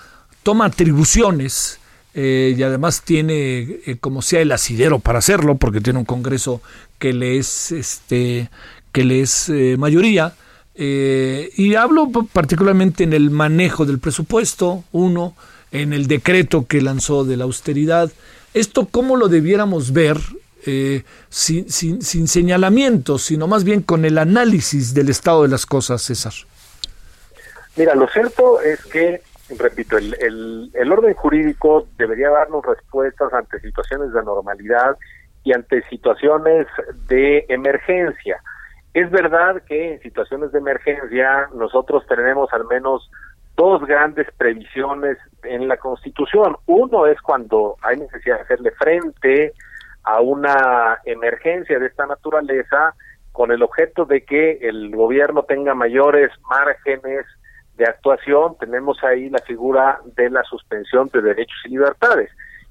toma 0.43 0.65
atribuciones, 0.65 1.79
eh, 2.17 2.55
y 2.57 2.63
además 2.63 3.01
tiene 3.03 3.81
eh, 3.85 3.97
como 3.99 4.21
sea 4.21 4.39
el 4.39 4.53
asidero 4.53 4.99
para 4.99 5.19
hacerlo 5.19 5.55
porque 5.55 5.81
tiene 5.81 5.99
un 5.99 6.05
Congreso 6.05 6.61
que 6.97 7.11
le 7.11 7.37
es 7.37 7.73
este 7.73 8.49
que 8.93 9.03
le 9.03 9.19
es 9.19 9.49
eh, 9.49 9.75
mayoría 9.77 10.33
y 10.77 11.75
hablo 11.75 12.09
particularmente 12.33 13.05
en 13.05 13.13
el 13.13 13.31
manejo 13.31 13.85
del 13.85 13.99
presupuesto 13.99 14.83
uno 14.91 15.33
en 15.71 15.93
el 15.93 16.07
decreto 16.07 16.67
que 16.67 16.81
lanzó 16.81 17.23
de 17.23 17.37
la 17.37 17.45
austeridad. 17.45 18.11
Esto 18.53 18.85
cómo 18.85 19.15
lo 19.15 19.29
debiéramos 19.29 19.93
ver 19.93 20.17
sin, 21.29 21.69
sin, 21.69 22.01
sin 22.01 22.27
señalamientos 22.27 23.23
sino 23.23 23.47
más 23.47 23.63
bien 23.63 23.81
con 23.81 24.05
el 24.05 24.17
análisis 24.17 24.93
del 24.93 25.09
estado 25.09 25.43
de 25.43 25.49
las 25.49 25.65
cosas 25.65 26.01
César 26.01 26.33
Mira, 27.77 27.93
lo 27.93 28.07
cierto 28.07 28.61
es 28.61 28.83
que 28.85 29.21
repito, 29.49 29.97
el, 29.97 30.15
el, 30.19 30.71
el, 30.73 30.91
orden 30.91 31.13
jurídico 31.13 31.87
debería 31.97 32.29
darnos 32.29 32.65
respuestas 32.65 33.31
ante 33.33 33.59
situaciones 33.59 34.11
de 34.13 34.23
normalidad 34.23 34.97
y 35.43 35.53
ante 35.53 35.83
situaciones 35.89 36.67
de 37.07 37.45
emergencia. 37.49 38.41
Es 38.93 39.11
verdad 39.11 39.61
que 39.67 39.93
en 39.93 40.01
situaciones 40.01 40.51
de 40.51 40.59
emergencia 40.59 41.49
nosotros 41.53 42.05
tenemos 42.07 42.51
al 42.53 42.65
menos 42.65 43.09
dos 43.55 43.85
grandes 43.85 44.27
previsiones 44.37 45.17
en 45.43 45.67
la 45.67 45.77
Constitución. 45.77 46.57
Uno 46.65 47.05
es 47.05 47.21
cuando 47.21 47.75
hay 47.81 47.97
necesidad 47.97 48.37
de 48.37 48.41
hacerle 48.41 48.71
frente 48.71 49.53
a 50.05 50.21
una 50.21 50.99
emergencia 51.05 51.79
de 51.79 51.87
esta 51.87 52.05
naturaleza 52.05 52.93
con 53.31 53.51
el 53.51 53.63
objeto 53.63 54.05
de 54.05 54.23
que 54.23 54.59
el 54.61 54.95
gobierno 54.95 55.43
tenga 55.43 55.73
mayores 55.73 56.31
márgenes 56.49 57.25
de 57.77 57.85
actuación 57.85 58.57
tenemos 58.57 59.03
ahí 59.03 59.29
la 59.29 59.39
figura 59.39 59.99
de 60.15 60.29
la 60.29 60.43
suspensión 60.43 61.09
de 61.13 61.21
derechos 61.21 61.57
y 61.65 61.69
libertades. 61.69 62.29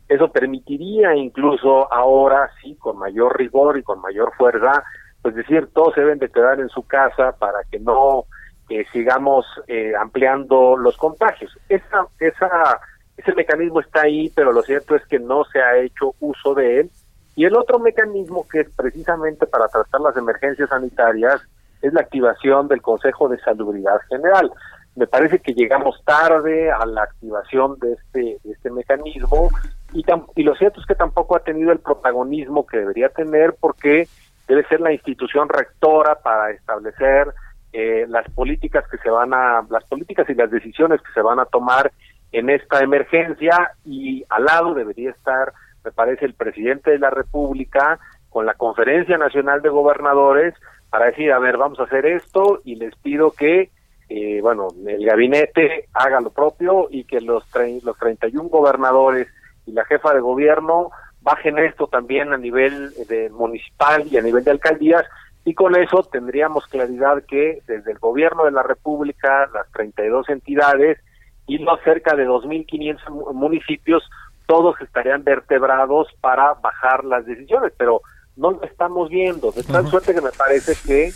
Eso 0.08 0.30
permitiría 0.30 1.14
incluso 1.14 1.92
ahora, 1.92 2.50
sí, 2.60 2.76
con 2.76 2.98
mayor 2.98 3.36
rigor 3.38 3.78
y 3.78 3.82
con 3.82 4.00
mayor 4.00 4.32
fuerza, 4.36 4.82
pues 5.22 5.34
decir, 5.34 5.68
todos 5.72 5.94
deben 5.94 6.18
de 6.18 6.30
quedar 6.30 6.60
en 6.60 6.68
su 6.68 6.86
casa 6.86 7.32
para 7.38 7.64
que 7.70 7.78
no 7.78 8.24
eh, 8.68 8.84
sigamos 8.92 9.46
eh, 9.66 9.92
ampliando 9.98 10.76
los 10.76 10.96
contagios. 10.96 11.56
Esa, 11.68 12.06
esa, 12.20 12.80
ese 13.16 13.34
mecanismo 13.34 13.80
está 13.80 14.02
ahí, 14.02 14.30
pero 14.34 14.52
lo 14.52 14.62
cierto 14.62 14.94
es 14.94 15.04
que 15.06 15.18
no 15.18 15.44
se 15.44 15.60
ha 15.60 15.78
hecho 15.78 16.14
uso 16.20 16.54
de 16.54 16.80
él. 16.80 16.90
Y 17.36 17.44
el 17.44 17.56
otro 17.56 17.78
mecanismo 17.78 18.46
que 18.48 18.60
es 18.60 18.70
precisamente 18.74 19.46
para 19.46 19.68
tratar 19.68 20.00
las 20.00 20.16
emergencias 20.16 20.68
sanitarias 20.68 21.40
es 21.82 21.92
la 21.92 22.00
activación 22.00 22.68
del 22.68 22.80
Consejo 22.80 23.28
de 23.28 23.38
Salubridad 23.40 24.00
General. 24.08 24.50
Me 24.96 25.06
parece 25.06 25.40
que 25.40 25.52
llegamos 25.52 26.00
tarde 26.04 26.70
a 26.70 26.86
la 26.86 27.02
activación 27.02 27.78
de 27.80 27.94
este, 27.94 28.38
este 28.44 28.70
mecanismo 28.70 29.50
y, 29.92 30.04
y 30.36 30.42
lo 30.44 30.54
cierto 30.54 30.80
es 30.80 30.86
que 30.86 30.94
tampoco 30.94 31.36
ha 31.36 31.40
tenido 31.40 31.72
el 31.72 31.80
protagonismo 31.80 32.66
que 32.66 32.78
debería 32.78 33.08
tener 33.08 33.54
porque 33.58 34.08
debe 34.46 34.64
ser 34.66 34.80
la 34.80 34.92
institución 34.92 35.48
rectora 35.48 36.16
para 36.16 36.50
establecer 36.52 37.34
eh, 37.72 38.06
las 38.08 38.30
políticas 38.30 38.84
que 38.88 38.98
se 38.98 39.10
van 39.10 39.34
a 39.34 39.66
las 39.68 39.84
políticas 39.84 40.28
y 40.30 40.34
las 40.34 40.50
decisiones 40.50 41.02
que 41.02 41.12
se 41.12 41.22
van 41.22 41.40
a 41.40 41.46
tomar 41.46 41.90
en 42.30 42.50
esta 42.50 42.80
emergencia 42.80 43.72
y 43.84 44.24
al 44.28 44.44
lado 44.44 44.74
debería 44.74 45.10
estar 45.10 45.52
me 45.84 45.92
parece 45.92 46.24
el 46.24 46.34
presidente 46.34 46.90
de 46.90 46.98
la 46.98 47.10
República 47.10 47.98
con 48.30 48.46
la 48.46 48.54
Conferencia 48.54 49.18
Nacional 49.18 49.62
de 49.62 49.68
Gobernadores 49.68 50.54
para 50.90 51.06
decir 51.06 51.32
a 51.32 51.38
ver 51.38 51.56
vamos 51.56 51.78
a 51.80 51.84
hacer 51.84 52.06
esto 52.06 52.60
y 52.64 52.76
les 52.76 52.94
pido 52.96 53.30
que 53.30 53.70
eh, 54.08 54.40
bueno, 54.42 54.68
el 54.86 55.04
gabinete 55.04 55.88
haga 55.94 56.20
lo 56.20 56.30
propio 56.30 56.88
y 56.90 57.04
que 57.04 57.20
los, 57.20 57.44
los 57.82 57.98
31 57.98 58.48
gobernadores 58.48 59.28
y 59.66 59.72
la 59.72 59.84
jefa 59.86 60.12
de 60.12 60.20
gobierno 60.20 60.90
bajen 61.22 61.58
esto 61.58 61.86
también 61.86 62.32
a 62.32 62.36
nivel 62.36 62.92
de 63.08 63.30
municipal 63.30 64.06
y 64.10 64.18
a 64.18 64.22
nivel 64.22 64.44
de 64.44 64.50
alcaldías 64.50 65.04
y 65.44 65.54
con 65.54 65.76
eso 65.76 66.02
tendríamos 66.10 66.66
claridad 66.66 67.22
que 67.26 67.60
desde 67.66 67.92
el 67.92 67.98
gobierno 67.98 68.44
de 68.44 68.52
la 68.52 68.62
República, 68.62 69.48
las 69.52 69.70
32 69.72 70.28
entidades 70.30 70.98
y 71.46 71.58
los 71.58 71.78
cerca 71.82 72.16
de 72.16 72.26
2.500 72.26 73.34
municipios, 73.34 74.02
todos 74.46 74.80
estarían 74.80 75.24
vertebrados 75.24 76.08
para 76.20 76.54
bajar 76.54 77.04
las 77.04 77.24
decisiones, 77.26 77.72
pero 77.76 78.02
no 78.36 78.50
lo 78.52 78.62
estamos 78.64 79.08
viendo, 79.10 79.52
de 79.52 79.62
tal 79.62 79.86
suerte 79.86 80.14
que 80.14 80.20
me 80.20 80.32
parece 80.32 80.74
que 80.86 81.12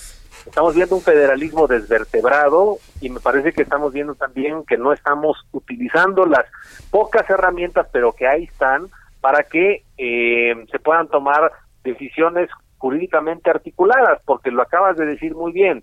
estamos 0.46 0.74
viendo 0.74 0.94
un 0.94 1.02
federalismo 1.02 1.66
desvertebrado 1.66 2.78
y 3.00 3.10
me 3.10 3.20
parece 3.20 3.52
que 3.52 3.62
estamos 3.62 3.92
viendo 3.92 4.14
también 4.14 4.64
que 4.64 4.78
no 4.78 4.92
estamos 4.92 5.36
utilizando 5.52 6.26
las 6.26 6.46
pocas 6.90 7.28
herramientas, 7.28 7.88
pero 7.92 8.12
que 8.12 8.26
ahí 8.26 8.44
están, 8.44 8.88
para 9.20 9.42
que 9.42 9.82
eh, 9.98 10.54
se 10.70 10.78
puedan 10.78 11.08
tomar 11.08 11.52
decisiones 11.82 12.48
jurídicamente 12.78 13.50
articuladas, 13.50 14.20
porque 14.24 14.50
lo 14.50 14.62
acabas 14.62 14.96
de 14.96 15.06
decir 15.06 15.34
muy 15.34 15.52
bien. 15.52 15.82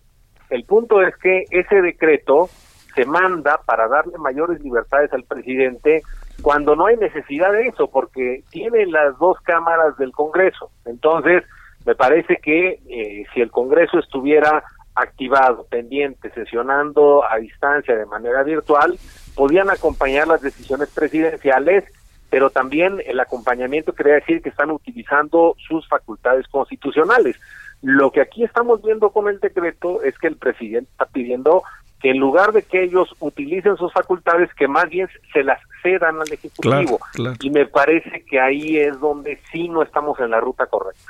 El 0.49 0.63
punto 0.63 1.01
es 1.01 1.15
que 1.17 1.43
ese 1.51 1.81
decreto 1.81 2.49
se 2.95 3.05
manda 3.05 3.60
para 3.65 3.88
darle 3.88 4.17
mayores 4.17 4.62
libertades 4.62 5.12
al 5.12 5.23
presidente 5.23 6.01
cuando 6.41 6.76
no 6.76 6.88
hay 6.88 6.98
necesidad 6.98 7.52
de 7.52 7.67
eso, 7.67 7.89
porque 7.89 8.43
tiene 8.50 8.86
las 8.86 9.17
dos 9.17 9.39
cámaras 9.41 9.98
del 9.98 10.12
Congreso. 10.12 10.69
Entonces, 10.86 11.43
me 11.86 11.95
parece 11.95 12.38
que 12.38 12.80
eh, 12.88 13.26
si 13.34 13.41
el 13.41 13.52
Congreso 13.52 14.00
estuviera 14.00 14.63
activado, 14.95 15.65
pendiente, 15.65 16.32
sesionando 16.32 17.24
a 17.30 17.38
distancia 17.38 17.95
de 17.95 18.06
manera 18.06 18.43
virtual, 18.43 18.98
podían 19.36 19.69
acompañar 19.69 20.28
las 20.28 20.41
decisiones 20.41 20.89
presidenciales, 20.89 21.84
pero 22.30 22.50
también 22.50 23.02
el 23.06 23.19
acompañamiento 23.19 23.93
quería 23.93 24.15
decir 24.15 24.41
que 24.41 24.50
están 24.50 24.71
utilizando 24.71 25.56
sus 25.67 25.88
facultades 25.88 26.48
constitucionales. 26.48 27.38
Lo 27.82 28.12
que 28.12 28.21
aquí 28.21 28.43
estamos 28.43 28.82
viendo 28.82 29.12
con 29.12 29.28
el 29.28 29.39
decreto 29.39 30.02
es 30.02 30.17
que 30.17 30.28
el 30.28 30.38
presidente 30.38 30.89
está 30.91 31.06
pidiendo 31.06 31.63
en 32.09 32.17
lugar 32.17 32.51
de 32.51 32.61
que 32.61 32.83
ellos 32.83 33.09
utilicen 33.19 33.77
sus 33.77 33.91
facultades, 33.91 34.49
que 34.53 34.67
más 34.67 34.89
bien 34.89 35.07
se 35.33 35.43
las 35.43 35.59
cedan 35.81 36.19
al 36.21 36.31
Ejecutivo. 36.31 36.99
Y 37.41 37.49
me 37.49 37.65
parece 37.65 38.23
que 38.29 38.39
ahí 38.39 38.77
es 38.77 38.99
donde 38.99 39.39
sí 39.51 39.67
no 39.69 39.81
estamos 39.81 40.19
en 40.19 40.31
la 40.31 40.39
ruta 40.39 40.65
correcta. 40.67 41.01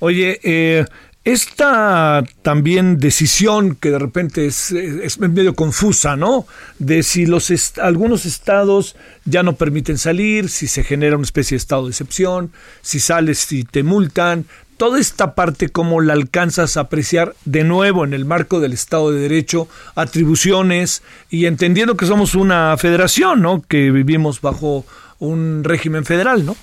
Oye, 0.00 0.38
eh, 0.44 0.84
esta 1.24 2.24
también 2.42 2.98
decisión 2.98 3.74
que 3.74 3.90
de 3.90 3.98
repente 3.98 4.46
es, 4.46 4.70
es 4.70 5.18
medio 5.18 5.54
confusa, 5.54 6.16
¿no? 6.16 6.46
De 6.78 7.02
si 7.02 7.26
los 7.26 7.52
algunos 7.78 8.24
estados 8.24 8.96
ya 9.24 9.42
no 9.42 9.56
permiten 9.56 9.98
salir, 9.98 10.48
si 10.48 10.68
se 10.68 10.84
genera 10.84 11.16
una 11.16 11.24
especie 11.24 11.56
de 11.56 11.58
estado 11.58 11.84
de 11.84 11.90
excepción, 11.90 12.52
si 12.80 13.00
sales 13.00 13.50
y 13.52 13.64
te 13.64 13.82
multan, 13.82 14.46
toda 14.78 14.98
esta 14.98 15.34
parte, 15.34 15.68
¿cómo 15.68 16.00
la 16.00 16.14
alcanzas 16.14 16.76
a 16.76 16.82
apreciar 16.82 17.34
de 17.44 17.64
nuevo 17.64 18.04
en 18.04 18.14
el 18.14 18.24
marco 18.24 18.60
del 18.60 18.72
Estado 18.72 19.10
de 19.10 19.20
Derecho, 19.20 19.68
atribuciones 19.96 21.02
y 21.28 21.46
entendiendo 21.46 21.96
que 21.96 22.06
somos 22.06 22.34
una 22.34 22.76
federación, 22.78 23.42
¿no? 23.42 23.62
Que 23.68 23.90
vivimos 23.90 24.40
bajo 24.40 24.84
un 25.18 25.64
régimen 25.64 26.04
federal, 26.04 26.46
¿no? 26.46 26.56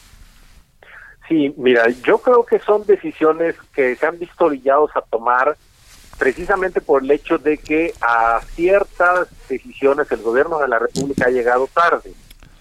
Sí, 1.28 1.54
mira, 1.58 1.90
yo 2.06 2.20
creo 2.20 2.46
que 2.46 2.60
son 2.60 2.86
decisiones 2.86 3.56
que 3.74 3.96
se 3.96 4.06
han 4.06 4.18
visto 4.18 4.46
obligados 4.46 4.92
a 4.96 5.02
tomar 5.02 5.58
precisamente 6.18 6.80
por 6.82 7.04
el 7.04 7.12
hecho 7.12 7.38
de 7.38 7.58
que 7.58 7.94
a 8.00 8.40
ciertas 8.54 9.28
decisiones 9.50 10.10
el 10.12 10.22
gobierno 10.22 10.60
de 10.60 10.68
la 10.68 10.80
República 10.80 11.26
ha 11.26 11.32
llegado 11.32 11.68
tarde. 11.68 12.14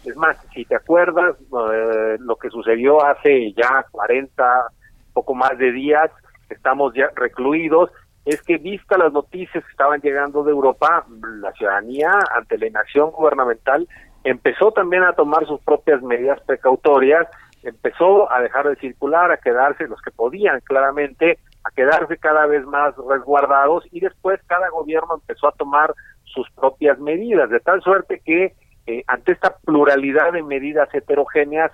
Es 0.04 0.16
más, 0.16 0.36
si 0.52 0.64
te 0.64 0.74
acuerdas, 0.74 1.36
eh, 1.72 2.16
lo 2.18 2.36
que 2.36 2.50
sucedió 2.50 3.04
hace 3.04 3.52
ya 3.52 3.86
40, 3.90 4.44
poco 5.14 5.34
más 5.34 5.56
de 5.56 5.72
días, 5.72 6.10
estamos 6.50 6.92
ya 6.94 7.10
recluidos, 7.14 7.90
es 8.26 8.42
que 8.42 8.58
vista 8.58 8.98
las 8.98 9.12
noticias 9.12 9.64
que 9.64 9.70
estaban 9.70 10.00
llegando 10.00 10.44
de 10.44 10.50
Europa, 10.50 11.06
la 11.40 11.52
ciudadanía 11.52 12.10
ante 12.34 12.58
la 12.58 12.66
inacción 12.66 13.10
gubernamental 13.10 13.86
empezó 14.24 14.72
también 14.72 15.04
a 15.04 15.12
tomar 15.12 15.46
sus 15.46 15.60
propias 15.60 16.02
medidas 16.02 16.40
precautorias, 16.46 17.28
empezó 17.62 18.30
a 18.32 18.40
dejar 18.40 18.68
de 18.68 18.76
circular, 18.76 19.30
a 19.30 19.36
quedarse 19.36 19.86
los 19.86 20.00
que 20.00 20.10
podían 20.10 20.60
claramente, 20.60 21.38
a 21.62 21.70
quedarse 21.70 22.16
cada 22.16 22.46
vez 22.46 22.64
más 22.66 22.94
resguardados 23.08 23.84
y 23.90 24.00
después 24.00 24.40
cada 24.46 24.68
gobierno 24.70 25.14
empezó 25.14 25.48
a 25.48 25.52
tomar 25.52 25.94
sus 26.24 26.50
propias 26.52 26.98
medidas, 26.98 27.50
de 27.50 27.60
tal 27.60 27.82
suerte 27.82 28.20
que 28.24 28.54
eh, 28.86 29.04
ante 29.06 29.32
esta 29.32 29.56
pluralidad 29.58 30.32
de 30.32 30.42
medidas 30.42 30.92
heterogéneas 30.92 31.70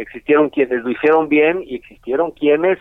existieron 0.00 0.50
quienes 0.50 0.82
lo 0.82 0.90
hicieron 0.90 1.28
bien 1.28 1.62
y 1.62 1.76
existieron 1.76 2.30
quienes 2.32 2.78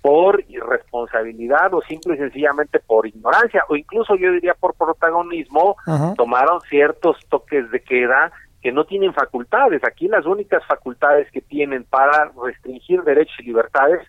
por 0.00 0.44
irresponsabilidad 0.48 1.72
o 1.72 1.80
simple 1.82 2.14
y 2.14 2.18
sencillamente 2.18 2.78
por 2.78 3.06
ignorancia 3.06 3.62
o 3.68 3.76
incluso 3.76 4.16
yo 4.16 4.32
diría 4.32 4.52
por 4.54 4.74
protagonismo 4.74 5.76
tomaron 6.16 6.60
ciertos 6.62 7.16
toques 7.30 7.70
de 7.70 7.80
queda 7.80 8.30
que 8.62 8.72
no 8.72 8.84
tienen 8.84 9.12
facultades. 9.12 9.82
Aquí 9.84 10.08
las 10.08 10.24
únicas 10.26 10.64
facultades 10.66 11.30
que 11.30 11.42
tienen 11.42 11.84
para 11.84 12.32
restringir 12.42 13.02
derechos 13.02 13.36
y 13.40 13.44
libertades 13.44 14.00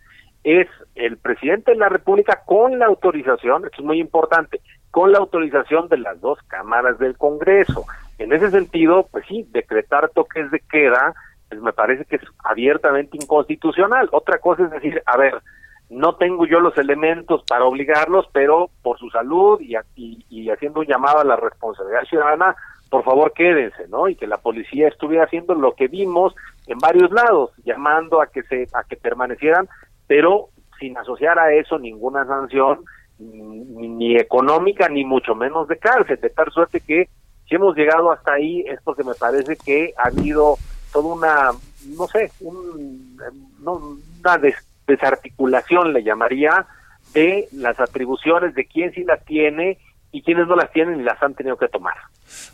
es 0.45 0.67
el 0.95 1.17
presidente 1.17 1.71
de 1.71 1.77
la 1.77 1.89
República 1.89 2.41
con 2.45 2.77
la 2.79 2.85
autorización, 2.85 3.65
esto 3.65 3.77
es 3.79 3.85
muy 3.85 3.99
importante, 3.99 4.61
con 4.91 5.11
la 5.11 5.17
autorización 5.17 5.89
de 5.89 5.97
las 5.97 6.21
dos 6.21 6.39
cámaras 6.47 6.99
del 6.99 7.17
Congreso. 7.17 7.83
En 8.17 8.31
ese 8.31 8.49
sentido, 8.51 9.07
pues 9.11 9.25
sí, 9.27 9.45
decretar 9.51 10.09
toques 10.09 10.49
de 10.51 10.61
queda, 10.71 11.13
pues 11.55 11.63
me 11.63 11.73
parece 11.73 12.05
que 12.05 12.17
es 12.17 12.21
abiertamente 12.43 13.17
inconstitucional. 13.17 14.09
Otra 14.11 14.39
cosa 14.39 14.63
es 14.63 14.71
decir, 14.71 15.01
a 15.05 15.17
ver, 15.17 15.41
no 15.89 16.15
tengo 16.15 16.45
yo 16.45 16.59
los 16.59 16.77
elementos 16.77 17.43
para 17.47 17.65
obligarlos, 17.65 18.27
pero 18.33 18.69
por 18.81 18.97
su 18.99 19.09
salud 19.09 19.59
y, 19.61 19.75
y, 19.95 20.25
y 20.29 20.49
haciendo 20.49 20.81
un 20.81 20.87
llamado 20.87 21.19
a 21.19 21.25
la 21.25 21.35
responsabilidad 21.35 22.03
ciudadana, 22.03 22.55
por 22.89 23.03
favor 23.03 23.33
quédense, 23.33 23.87
¿no? 23.87 24.07
Y 24.07 24.15
que 24.15 24.27
la 24.27 24.37
policía 24.37 24.87
estuviera 24.87 25.25
haciendo 25.25 25.55
lo 25.55 25.73
que 25.73 25.87
vimos 25.87 26.35
en 26.67 26.77
varios 26.79 27.11
lados, 27.11 27.51
llamando 27.63 28.21
a 28.21 28.27
que 28.27 28.43
se 28.43 28.67
a 28.73 28.83
que 28.83 28.95
permanecieran, 28.95 29.67
pero 30.07 30.49
sin 30.79 30.97
asociar 30.97 31.39
a 31.39 31.53
eso 31.53 31.79
ninguna 31.79 32.25
sanción 32.25 32.83
ni, 33.17 34.17
económica 34.17 34.89
ni 34.89 35.05
mucho 35.05 35.35
menos 35.35 35.67
de 35.67 35.77
cárcel, 35.77 36.19
de 36.19 36.29
tal 36.29 36.51
suerte 36.51 36.81
que 36.81 37.09
si 37.47 37.55
hemos 37.55 37.75
llegado 37.75 38.11
hasta 38.11 38.33
ahí 38.33 38.63
es 38.67 38.79
porque 38.83 39.03
me 39.03 39.13
parece 39.13 39.55
que 39.55 39.93
ha 39.97 40.07
habido 40.07 40.55
toda 40.95 41.13
una 41.13 41.51
no 41.97 42.07
sé, 42.07 42.31
un, 42.39 43.17
una 43.65 44.41
desarticulación 44.87 45.93
le 45.93 46.03
llamaría 46.03 46.65
de 47.13 47.47
las 47.53 47.79
atribuciones 47.79 48.55
de 48.55 48.65
quién 48.65 48.93
sí 48.93 49.03
las 49.03 49.23
tiene 49.25 49.77
y 50.11 50.21
quienes 50.21 50.47
no 50.47 50.55
las 50.55 50.71
tienen 50.71 50.99
y 50.99 51.03
las 51.03 51.21
han 51.21 51.33
tenido 51.33 51.57
que 51.57 51.67
tomar. 51.67 51.95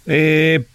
Eh, 0.06 0.66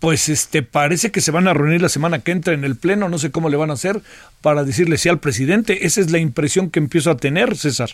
pues 0.00 0.28
este 0.28 0.62
parece 0.62 1.10
que 1.10 1.20
se 1.20 1.30
van 1.30 1.48
a 1.48 1.54
reunir 1.54 1.80
la 1.80 1.88
semana 1.88 2.18
que 2.18 2.32
entra 2.32 2.52
en 2.52 2.64
el 2.64 2.76
pleno, 2.76 3.08
no 3.08 3.18
sé 3.18 3.30
cómo 3.30 3.48
le 3.48 3.56
van 3.56 3.70
a 3.70 3.74
hacer 3.74 4.00
para 4.42 4.64
decirle 4.64 4.98
sí 4.98 5.08
al 5.08 5.20
presidente. 5.20 5.86
Esa 5.86 6.00
es 6.00 6.10
la 6.10 6.18
impresión 6.18 6.70
que 6.70 6.80
empiezo 6.80 7.10
a 7.10 7.16
tener, 7.16 7.56
César. 7.56 7.90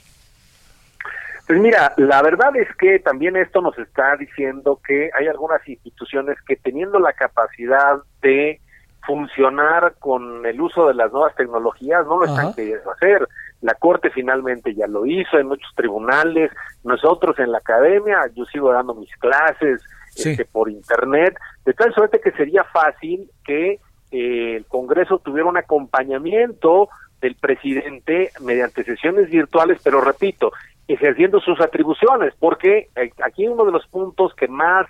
Pues 1.47 1.61
mira, 1.61 1.95
la 1.97 2.23
verdad 2.23 2.57
es 2.57 2.69
que 2.77 2.99
también 3.01 3.37
esto 3.37 3.61
nos 3.61 3.77
está 3.79 4.17
diciendo 4.17 4.81
que 4.87 5.11
hay 5.19 5.27
algunas 5.27 5.67
instituciones 5.69 6.37
que 6.47 6.57
teniendo 6.57 6.99
la 7.01 7.13
capacidad 7.13 7.97
de 8.23 8.61
funcionar 9.07 9.95
con 9.99 10.45
el 10.47 10.61
uso 10.61 10.89
de 10.89 10.95
las 10.95 11.13
nuevas 11.13 11.35
tecnologías 11.35 12.07
no 12.07 12.19
lo 12.19 12.27
están 12.27 12.55
queriendo 12.55 12.91
hacer. 12.91 13.27
La 13.61 13.75
Corte 13.75 14.11
finalmente 14.11 14.75
ya 14.75 14.87
lo 14.87 15.07
hizo 15.07 15.39
en 15.39 15.49
muchos 15.49 15.71
tribunales, 15.75 16.51
nosotros 16.85 17.39
en 17.39 17.53
la 17.53 17.59
academia, 17.59 18.19
yo 18.35 18.45
sigo 18.47 18.73
dando 18.73 18.95
mis 18.95 19.15
clases 19.17 19.83
este, 20.17 20.45
por 20.45 20.71
internet, 20.71 21.39
de 21.65 21.73
tal 21.75 21.93
suerte 21.95 22.21
que 22.21 22.33
sería 22.33 22.65
fácil 22.65 23.31
que 23.45 23.79
eh, 24.11 24.57
el 24.57 24.67
Congreso 24.67 25.19
tuviera 25.19 25.49
un 25.49 25.57
acompañamiento 25.57 26.89
del 27.21 27.37
presidente 27.37 28.31
mediante 28.41 28.83
sesiones 28.85 29.31
virtuales, 29.31 29.81
pero 29.85 30.01
repito, 30.01 30.53
ejerciendo 30.89 31.41
sus 31.41 31.61
atribuciones, 31.61 32.35
porque 32.39 32.89
eh, 32.97 33.11
aquí 33.25 33.47
uno 33.47 33.65
de 33.65 33.73
los 33.73 33.87
puntos 33.87 34.35
que 34.35 34.49
más 34.49 34.87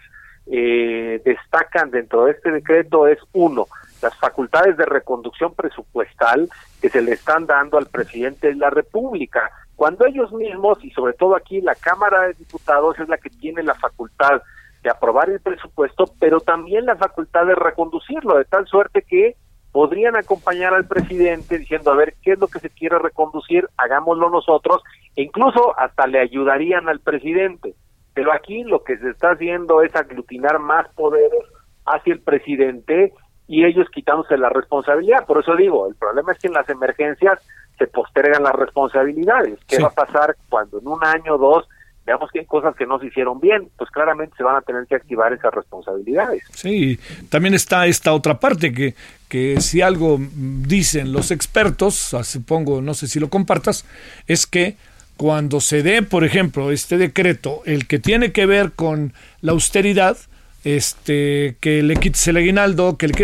eh, 0.47 1.21
destacan 1.25 1.91
dentro 1.91 2.25
de 2.25 2.33
este 2.33 2.51
decreto 2.51 3.07
es 3.07 3.19
uno, 3.33 3.67
las 4.03 4.17
facultades 4.19 4.77
de 4.77 4.87
reconducción 4.87 5.55
presupuestal 5.55 6.49
que 6.81 6.89
se 6.89 7.03
le 7.03 7.13
están 7.13 7.47
dando 7.47 7.79
al 7.79 7.87
presidente 7.87 8.49
de 8.49 8.55
la 8.55 8.71
República, 8.71 9.51
cuando 9.77 10.07
ellos 10.07 10.33
mismos, 10.33 10.85
y 10.85 10.91
sobre 10.91 11.15
todo 11.15 11.35
aquí 11.35 11.61
la 11.61 11.75
Cámara 11.75 12.23
de 12.23 12.35
Diputados 12.35 12.99
es 12.99 13.09
la 13.09 13.19
que 13.19 13.31
tiene 13.31 13.63
la 13.63 13.75
facultad 13.75 14.43
de 14.83 14.91
aprobar 14.91 15.31
el 15.31 15.41
presupuesto, 15.41 16.05
pero 16.19 16.41
también 16.41 16.87
la 16.87 16.97
facultad 16.97 17.47
de 17.47 17.55
reconducirlo, 17.55 18.37
de 18.37 18.45
tal 18.45 18.67
suerte 18.67 19.03
que 19.03 19.37
podrían 19.73 20.17
acompañar 20.17 20.75
al 20.75 20.87
presidente 20.87 21.59
diciendo, 21.59 21.93
a 21.93 21.97
ver, 21.97 22.15
¿qué 22.23 22.33
es 22.33 22.39
lo 22.39 22.49
que 22.49 22.59
se 22.59 22.71
quiere 22.71 22.99
reconducir? 22.99 23.69
Hagámoslo 23.77 24.29
nosotros, 24.31 24.83
e 25.17 25.23
incluso 25.23 25.79
hasta 25.79 26.07
le 26.07 26.19
ayudarían 26.19 26.89
al 26.89 27.01
presidente. 27.01 27.75
Pero 28.15 28.33
aquí 28.33 28.65
lo 28.65 28.83
que 28.83 28.99
se 28.99 29.11
está 29.11 29.33
haciendo 29.33 29.83
es 29.83 29.95
aglutinar 29.95 30.59
más 30.59 30.89
poderes 30.95 31.41
hacia 31.87 32.13
el 32.13 32.21
presidente 32.21 33.13
y 33.51 33.65
ellos 33.65 33.89
quitándose 33.93 34.39
la 34.39 34.49
responsabilidad. 34.49 35.27
Por 35.27 35.41
eso 35.41 35.57
digo, 35.57 35.89
el 35.89 35.97
problema 35.97 36.31
es 36.31 36.39
que 36.39 36.47
en 36.47 36.53
las 36.53 36.69
emergencias 36.69 37.41
se 37.77 37.89
postergan 37.89 38.45
las 38.45 38.55
responsabilidades. 38.55 39.59
¿Qué 39.67 39.81
va 39.81 39.89
a 39.89 39.91
pasar 39.91 40.37
cuando 40.49 40.79
en 40.79 40.87
un 40.87 41.05
año 41.05 41.35
o 41.35 41.39
dos 41.39 41.69
veamos 42.07 42.31
que 42.31 42.39
hay 42.39 42.47
cosas 42.47 42.77
que 42.77 42.87
no 42.87 43.01
se 43.01 43.07
hicieron 43.07 43.41
bien? 43.41 43.69
Pues 43.77 43.91
claramente 43.91 44.37
se 44.37 44.45
van 44.45 44.55
a 44.55 44.61
tener 44.61 44.87
que 44.87 44.95
activar 44.95 45.33
esas 45.33 45.53
responsabilidades. 45.53 46.45
Sí, 46.53 47.01
también 47.29 47.55
está 47.55 47.89
esta 47.89 48.13
otra 48.13 48.39
parte 48.39 48.73
que, 48.73 48.95
que 49.29 49.61
si 49.61 49.83
algo 49.83 50.19
dicen 50.21 51.13
los 51.13 51.33
expertos, 51.33 51.97
supongo, 52.23 52.81
no 52.81 52.95
sé 52.95 53.09
si 53.09 53.19
lo 53.19 53.31
compartas, 53.31 53.85
es 54.29 54.47
que 54.47 54.77
cuando 55.17 55.61
se 55.61 55.83
dé, 55.83 56.03
por 56.03 56.23
ejemplo, 56.23 56.71
este 56.71 56.99
decreto, 56.99 57.63
el 57.65 57.89
que 57.89 57.99
tiene 57.99 58.31
que 58.31 58.47
ver 58.47 58.71
con 58.71 59.13
la 59.41 59.51
austeridad, 59.51 60.17
este, 60.65 61.57
que 61.61 61.83
le 61.83 61.97
quites 61.97 62.29
el 62.29 62.37
aguinaldo, 62.37 62.97
que, 62.99 63.09
le, 63.09 63.15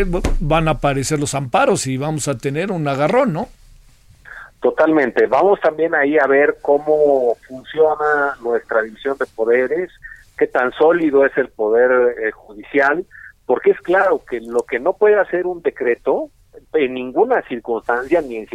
van 0.40 0.68
a 0.68 0.72
aparecer 0.72 1.18
los 1.18 1.34
amparos 1.34 1.86
y 1.86 1.96
vamos 1.96 2.28
a 2.28 2.38
tener 2.38 2.72
un 2.72 2.86
agarrón, 2.88 3.32
¿no? 3.32 3.48
Totalmente. 4.60 5.26
Vamos 5.26 5.60
también 5.60 5.94
ahí 5.94 6.18
a 6.18 6.26
ver 6.26 6.56
cómo 6.62 7.36
funciona 7.46 8.36
nuestra 8.42 8.82
división 8.82 9.16
de 9.18 9.26
poderes, 9.26 9.90
qué 10.36 10.46
tan 10.46 10.72
sólido 10.72 11.24
es 11.24 11.36
el 11.36 11.48
poder 11.48 12.16
eh, 12.18 12.30
judicial, 12.32 13.04
porque 13.44 13.70
es 13.70 13.80
claro 13.80 14.22
que 14.28 14.40
lo 14.40 14.62
que 14.62 14.80
no 14.80 14.94
puede 14.94 15.20
hacer 15.20 15.46
un 15.46 15.62
decreto 15.62 16.30
en 16.72 16.94
ninguna 16.94 17.42
circunstancia, 17.42 18.20
ni 18.22 18.36
en, 18.36 18.48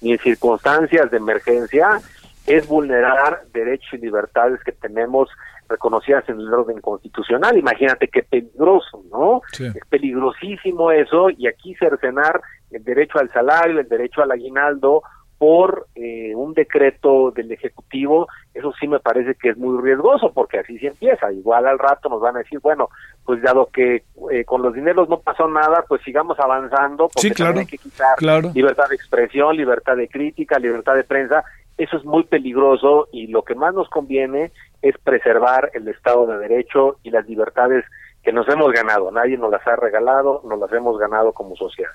ni 0.00 0.12
en 0.12 0.18
circunstancias 0.18 1.10
de 1.10 1.16
emergencia, 1.16 2.00
es 2.46 2.66
vulnerar 2.66 3.42
derechos 3.52 3.92
y 3.92 3.98
libertades 3.98 4.62
que 4.64 4.72
tenemos 4.72 5.28
reconocidas 5.72 6.28
en 6.28 6.38
el 6.38 6.52
orden 6.52 6.80
constitucional. 6.80 7.58
Imagínate 7.58 8.08
qué 8.08 8.22
peligroso, 8.22 9.02
¿no? 9.10 9.42
Es 9.58 9.84
peligrosísimo 9.88 10.92
eso 10.92 11.30
y 11.30 11.48
aquí 11.48 11.74
cercenar 11.74 12.40
el 12.70 12.84
derecho 12.84 13.18
al 13.18 13.30
salario, 13.32 13.80
el 13.80 13.88
derecho 13.88 14.22
al 14.22 14.30
aguinaldo 14.30 15.02
por 15.42 15.88
eh, 15.96 16.32
un 16.36 16.54
decreto 16.54 17.32
del 17.32 17.50
Ejecutivo, 17.50 18.28
eso 18.54 18.72
sí 18.78 18.86
me 18.86 19.00
parece 19.00 19.34
que 19.34 19.48
es 19.48 19.56
muy 19.56 19.76
riesgoso, 19.82 20.30
porque 20.32 20.60
así 20.60 20.78
se 20.78 20.86
empieza. 20.86 21.32
Igual 21.32 21.66
al 21.66 21.80
rato 21.80 22.08
nos 22.08 22.20
van 22.20 22.36
a 22.36 22.38
decir, 22.38 22.60
bueno, 22.60 22.90
pues 23.24 23.42
dado 23.42 23.68
que 23.72 24.04
eh, 24.30 24.44
con 24.44 24.62
los 24.62 24.72
dineros 24.72 25.08
no 25.08 25.18
pasó 25.18 25.48
nada, 25.48 25.84
pues 25.88 26.00
sigamos 26.02 26.38
avanzando, 26.38 27.08
porque 27.12 27.28
sí, 27.28 27.34
claro, 27.34 27.58
hay 27.58 27.66
que 27.66 27.76
quitar 27.76 28.14
libertad 28.54 28.88
de 28.88 28.94
expresión, 28.94 29.56
libertad 29.56 29.96
de 29.96 30.06
crítica, 30.06 30.60
libertad 30.60 30.94
de 30.94 31.02
prensa, 31.02 31.42
eso 31.78 31.96
es 31.96 32.04
muy 32.04 32.24
peligroso 32.24 33.08
y 33.12 33.28
lo 33.28 33.42
que 33.42 33.54
más 33.54 33.74
nos 33.74 33.88
conviene 33.88 34.52
es 34.82 34.96
preservar 34.98 35.70
el 35.74 35.88
Estado 35.88 36.26
de 36.26 36.38
Derecho 36.38 36.98
y 37.02 37.10
las 37.10 37.26
libertades 37.28 37.84
que 38.22 38.32
nos 38.32 38.48
hemos 38.48 38.72
ganado. 38.72 39.10
Nadie 39.10 39.36
nos 39.36 39.50
las 39.50 39.66
ha 39.66 39.76
regalado, 39.76 40.42
nos 40.48 40.58
las 40.58 40.72
hemos 40.72 40.98
ganado 40.98 41.32
como 41.32 41.56
sociedad. 41.56 41.90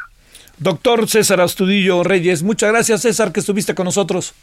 Doctor 0.58 1.08
César 1.08 1.40
Astudillo 1.42 2.04
Reyes, 2.04 2.44
muchas 2.44 2.72
gracias 2.72 3.02
César 3.02 3.32
que 3.32 3.40
estuviste 3.40 3.76
con 3.76 3.86
nosotros. 3.86 4.34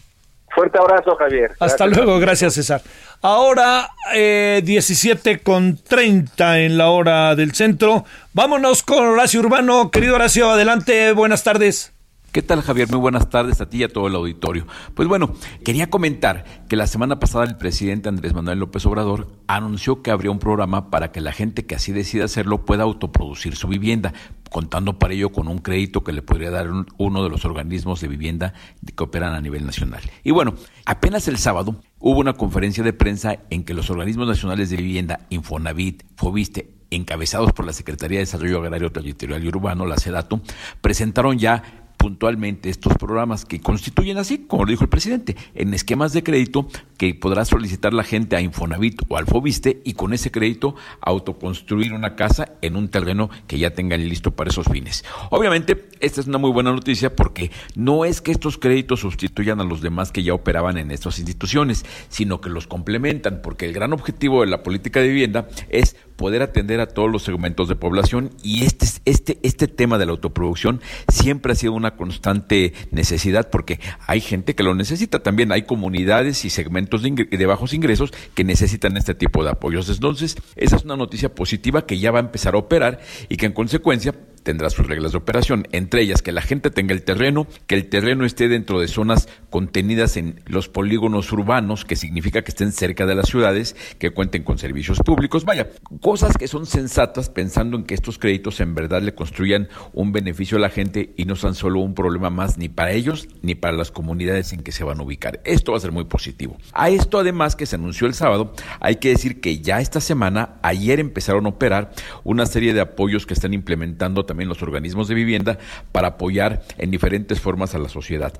Fuerte 0.55 0.79
abrazo, 0.79 1.17
Javier. 1.17 1.51
Hasta 1.59 1.87
luego, 1.87 2.21
gracias, 2.21 2.55
César. 2.55 2.81
Ahora, 3.23 3.89
eh, 4.15 4.63
17 4.65 5.41
con 5.41 5.77
30 5.79 6.61
en 6.61 6.79
la 6.79 6.91
hora 6.91 7.35
del 7.35 7.55
centro. 7.55 8.05
Vámonos 8.35 8.85
con 8.85 9.05
Horacio 9.05 9.41
Urbano. 9.41 9.91
Querido 9.91 10.15
Horacio, 10.15 10.51
adelante, 10.51 11.11
buenas 11.13 11.43
tardes. 11.43 11.94
¿Qué 12.35 12.43
tal 12.43 12.63
Javier? 12.63 12.91
Muy 12.91 12.99
buenas 12.99 13.31
tardes 13.31 13.61
a 13.61 13.69
ti 13.71 13.77
y 13.77 13.83
a 13.85 13.89
todo 13.89 14.09
el 14.09 14.17
auditorio. 14.17 14.67
Pues 14.95 15.07
bueno, 15.07 15.35
quería 15.65 15.89
comentar 15.89 16.67
que 16.69 16.75
la 16.75 16.89
semana 16.89 17.21
pasada 17.21 17.45
el 17.45 17.57
presidente 17.57 18.09
Andrés 18.09 18.35
Manuel 18.35 18.59
López 18.59 18.85
Obrador 18.87 19.29
anunció 19.47 20.03
que 20.03 20.11
habría 20.11 20.33
un 20.33 20.41
programa 20.41 20.91
para 20.91 21.13
que 21.13 21.21
la 21.21 21.31
gente 21.31 21.65
que 21.65 21.77
así 21.77 21.93
decida 21.93 22.25
hacerlo 22.25 22.65
pueda 22.65 22.83
autoproducir 22.83 23.55
su 23.55 23.69
vivienda, 23.69 24.15
contando 24.51 24.99
para 24.99 25.15
ello 25.15 25.31
con 25.31 25.47
un 25.47 25.59
crédito 25.59 26.03
que 26.03 26.13
le 26.13 26.23
podría 26.23 26.51
dar 26.51 26.67
uno 26.99 27.23
de 27.23 27.31
los 27.31 27.45
organismos 27.45 28.01
de 28.01 28.09
vivienda 28.09 28.53
que 28.97 29.05
operan 29.05 29.35
a 29.35 29.41
nivel 29.41 29.65
nacional. 29.65 30.03
Y 30.25 30.33
bueno, 30.33 30.55
apenas 30.87 31.29
el 31.29 31.39
sábado 31.39 31.81
hubo 32.01 32.19
una 32.19 32.33
conferencia 32.33 32.83
de 32.83 32.93
prensa 32.93 33.39
en 33.51 33.63
que 33.63 33.75
los 33.75 33.91
organismos 33.91 34.27
nacionales 34.27 34.71
de 34.71 34.77
vivienda, 34.79 35.21
Infonavit, 35.31 36.03
Fobiste, 36.17 36.75
encabezados 36.91 37.53
por 37.53 37.65
la 37.65 37.73
Secretaría 37.73 38.19
de 38.19 38.25
Desarrollo 38.25 38.59
Agrario, 38.59 38.91
Territorial 38.91 39.45
y 39.45 39.49
Urbano, 39.49 39.87
la 39.87 39.99
SEDATO, 39.99 40.41
presentaron 40.81 41.39
ya 41.39 41.84
puntualmente 41.97 42.71
estos 42.71 42.95
programas 42.95 43.45
que 43.45 43.61
constituyen 43.61 44.19
así, 44.19 44.39
como 44.47 44.65
lo 44.65 44.71
dijo 44.71 44.85
el 44.85 44.91
presidente, 44.91 45.37
en 45.55 45.75
esquemas 45.75 46.13
de 46.13 46.23
crédito 46.23 46.69
que 46.97 47.15
podrá 47.15 47.45
solicitar 47.45 47.93
la 47.93 48.05
gente 48.05 48.37
a 48.37 48.41
Infonavit 48.41 49.03
o 49.09 49.17
al 49.17 49.27
Fobiste 49.27 49.81
y 49.85 49.95
con 49.95 50.13
ese 50.13 50.31
crédito 50.31 50.75
autoconstruir 51.01 51.93
una 51.93 52.17
casa 52.17 52.53
en 52.63 52.77
un 52.77 52.89
terreno 52.89 53.31
que 53.47 53.59
ya 53.59 53.71
tengan 53.71 54.07
listo 54.09 54.31
para 54.33 54.51
esos 54.51 54.67
fines. 54.67 55.05
Obviamente, 55.31 55.89
esta 56.01 56.21
es 56.21 56.27
una 56.27 56.39
muy 56.39 56.51
buena 56.51 56.73
noticia 56.73 57.15
porque 57.15 57.51
no 57.75 58.05
es 58.05 58.21
que 58.21 58.33
estos 58.33 58.59
créditos 58.59 59.01
sustituyan 59.01 59.61
a 59.61 59.65
los 59.65 59.81
demás 59.81 60.13
que 60.13 60.23
ya 60.23 60.35
operaban 60.35 60.79
en 60.79 60.91
estas 60.91 61.19
instituciones, 61.19 61.85
sino 62.09 62.41
que 62.41 62.51
los 62.51 62.67
complementan, 62.67 63.41
porque 63.43 63.67
el 63.67 63.73
gran 63.73 63.93
objetivo 63.93 64.43
de 64.43 64.49
la 64.49 64.63
política 64.63 65.01
de 65.01 65.09
vivienda 65.09 65.49
es 65.69 65.97
poder 66.17 66.43
atender 66.43 66.81
a 66.81 66.87
todos 66.87 67.11
los 67.11 67.23
segmentos 67.23 67.69
de 67.69 67.77
población 67.77 68.31
y 68.43 68.65
este, 68.65 68.87
este, 69.05 69.39
este 69.43 69.69
tema 69.69 69.99
de 69.99 70.07
la 70.07 70.13
autoproducción 70.13 70.81
siempre 71.09 71.53
ha 71.53 71.57
sido 71.57 71.73
una 71.73 71.84
constante 71.93 72.73
necesidad 72.91 73.51
porque 73.51 73.81
hay 74.07 74.21
gente 74.21 74.55
que 74.55 74.63
lo 74.63 74.75
necesita 74.75 75.23
también, 75.23 75.53
hay 75.53 75.63
comunidades 75.63 76.45
y 76.45 76.51
segmentos 76.51 77.03
de, 77.03 77.11
de 77.11 77.47
bajos 77.47 77.73
ingresos 77.73 78.13
que 78.35 78.45
necesitan 78.45 78.97
este 78.97 79.15
tipo 79.15 79.45
de 79.45 79.51
apoyos. 79.51 79.89
Entonces, 79.89 80.37
esa 80.57 80.77
es 80.77 80.85
una 80.85 80.97
noticia 80.97 81.35
positiva 81.35 81.87
que 81.87 81.99
ya 81.99 82.11
va 82.11 82.19
a 82.19 82.23
empezar 82.23 82.55
a 82.55 82.59
operar 82.59 83.01
y 83.29 83.37
que 83.37 83.47
en 83.47 83.53
consecuencia 83.53 84.15
tendrá 84.45 84.71
sus 84.71 84.87
reglas 84.87 85.13
de 85.13 85.19
operación, 85.19 85.67
entre 85.73 86.03
ellas 86.03 86.23
que 86.23 86.31
la 86.31 86.43
gente 86.43 86.71
tenga 86.71 86.95
el 86.95 87.03
terreno, 87.03 87.49
que 87.67 87.75
el 87.75 87.89
terreno 87.89 88.25
esté 88.25 88.49
dentro 88.49 88.79
de 88.79 88.87
zonas 88.87 89.29
contenidas 89.51 90.17
en 90.17 90.41
los 90.47 90.69
polígonos 90.69 91.33
urbanos, 91.33 91.85
que 91.85 91.97
significa 91.97 92.43
que 92.43 92.51
estén 92.51 92.71
cerca 92.71 93.07
de 93.07 93.15
las 93.15 93.29
ciudades, 93.29 93.75
que 93.99 94.11
cuenten 94.11 94.45
con 94.45 94.59
servicios 94.59 94.99
públicos, 95.01 95.45
vaya, 95.45 95.71
cosas 96.01 96.37
que 96.37 96.47
son 96.47 96.67
sensatas 96.67 97.31
pensando 97.31 97.77
en 97.77 97.85
que 97.85 97.95
estos 97.95 98.19
créditos 98.19 98.61
en 98.61 98.75
verdad 98.75 99.03
le 99.03 99.15
construyan 99.15 99.69
un 99.93 100.13
beneficio 100.13 100.59
a 100.59 100.61
la 100.61 100.71
gente 100.71 101.15
y 101.17 101.25
no 101.25 101.37
sean 101.37 101.55
solo 101.55 101.81
un 101.81 101.95
problema 101.95 102.31
más 102.31 102.59
ni 102.59 102.69
para 102.69 102.93
ellos 102.93 103.29
ni 103.43 103.55
para 103.55 103.77
las 103.77 103.91
comunidades 103.91 104.53
en 104.53 104.63
que 104.63 104.73
se 104.73 104.85
van 104.85 105.01
a 105.01 105.03
ubicar. 105.03 105.41
Esto 105.45 105.73
va 105.73 105.79
a 105.79 105.81
ser 105.81 105.93
muy 105.93 106.05
positivo. 106.05 106.59
A 106.73 106.91
esto 106.91 107.19
además 107.19 107.57
que 107.57 107.67
se 107.67 107.77
anunció 107.77 108.07
el 108.07 108.15
sábado, 108.15 108.53
hay 108.81 108.97
que 108.97 109.09
decir 109.09 109.41
que 109.41 109.61
ya 109.61 109.81
esta 109.81 110.01
semana, 110.01 110.57
ayer 110.63 111.01
empezaron 111.01 111.47
a 111.47 111.51
operar 111.51 111.93
una 112.25 112.47
serie 112.47 112.75
de 112.75 112.81
apoyos 112.81 113.27
que 113.27 113.35
están 113.35 113.55
implementando 113.55 114.27
los 114.43 114.63
organismos 114.63 115.09
de 115.09 115.15
vivienda 115.15 115.59
para 115.93 116.09
apoyar 116.09 116.63
en 116.79 116.91
diferentes 116.91 117.41
formas 117.41 117.75
a 117.75 117.79
la 117.79 117.89
sociedad. 117.89 118.33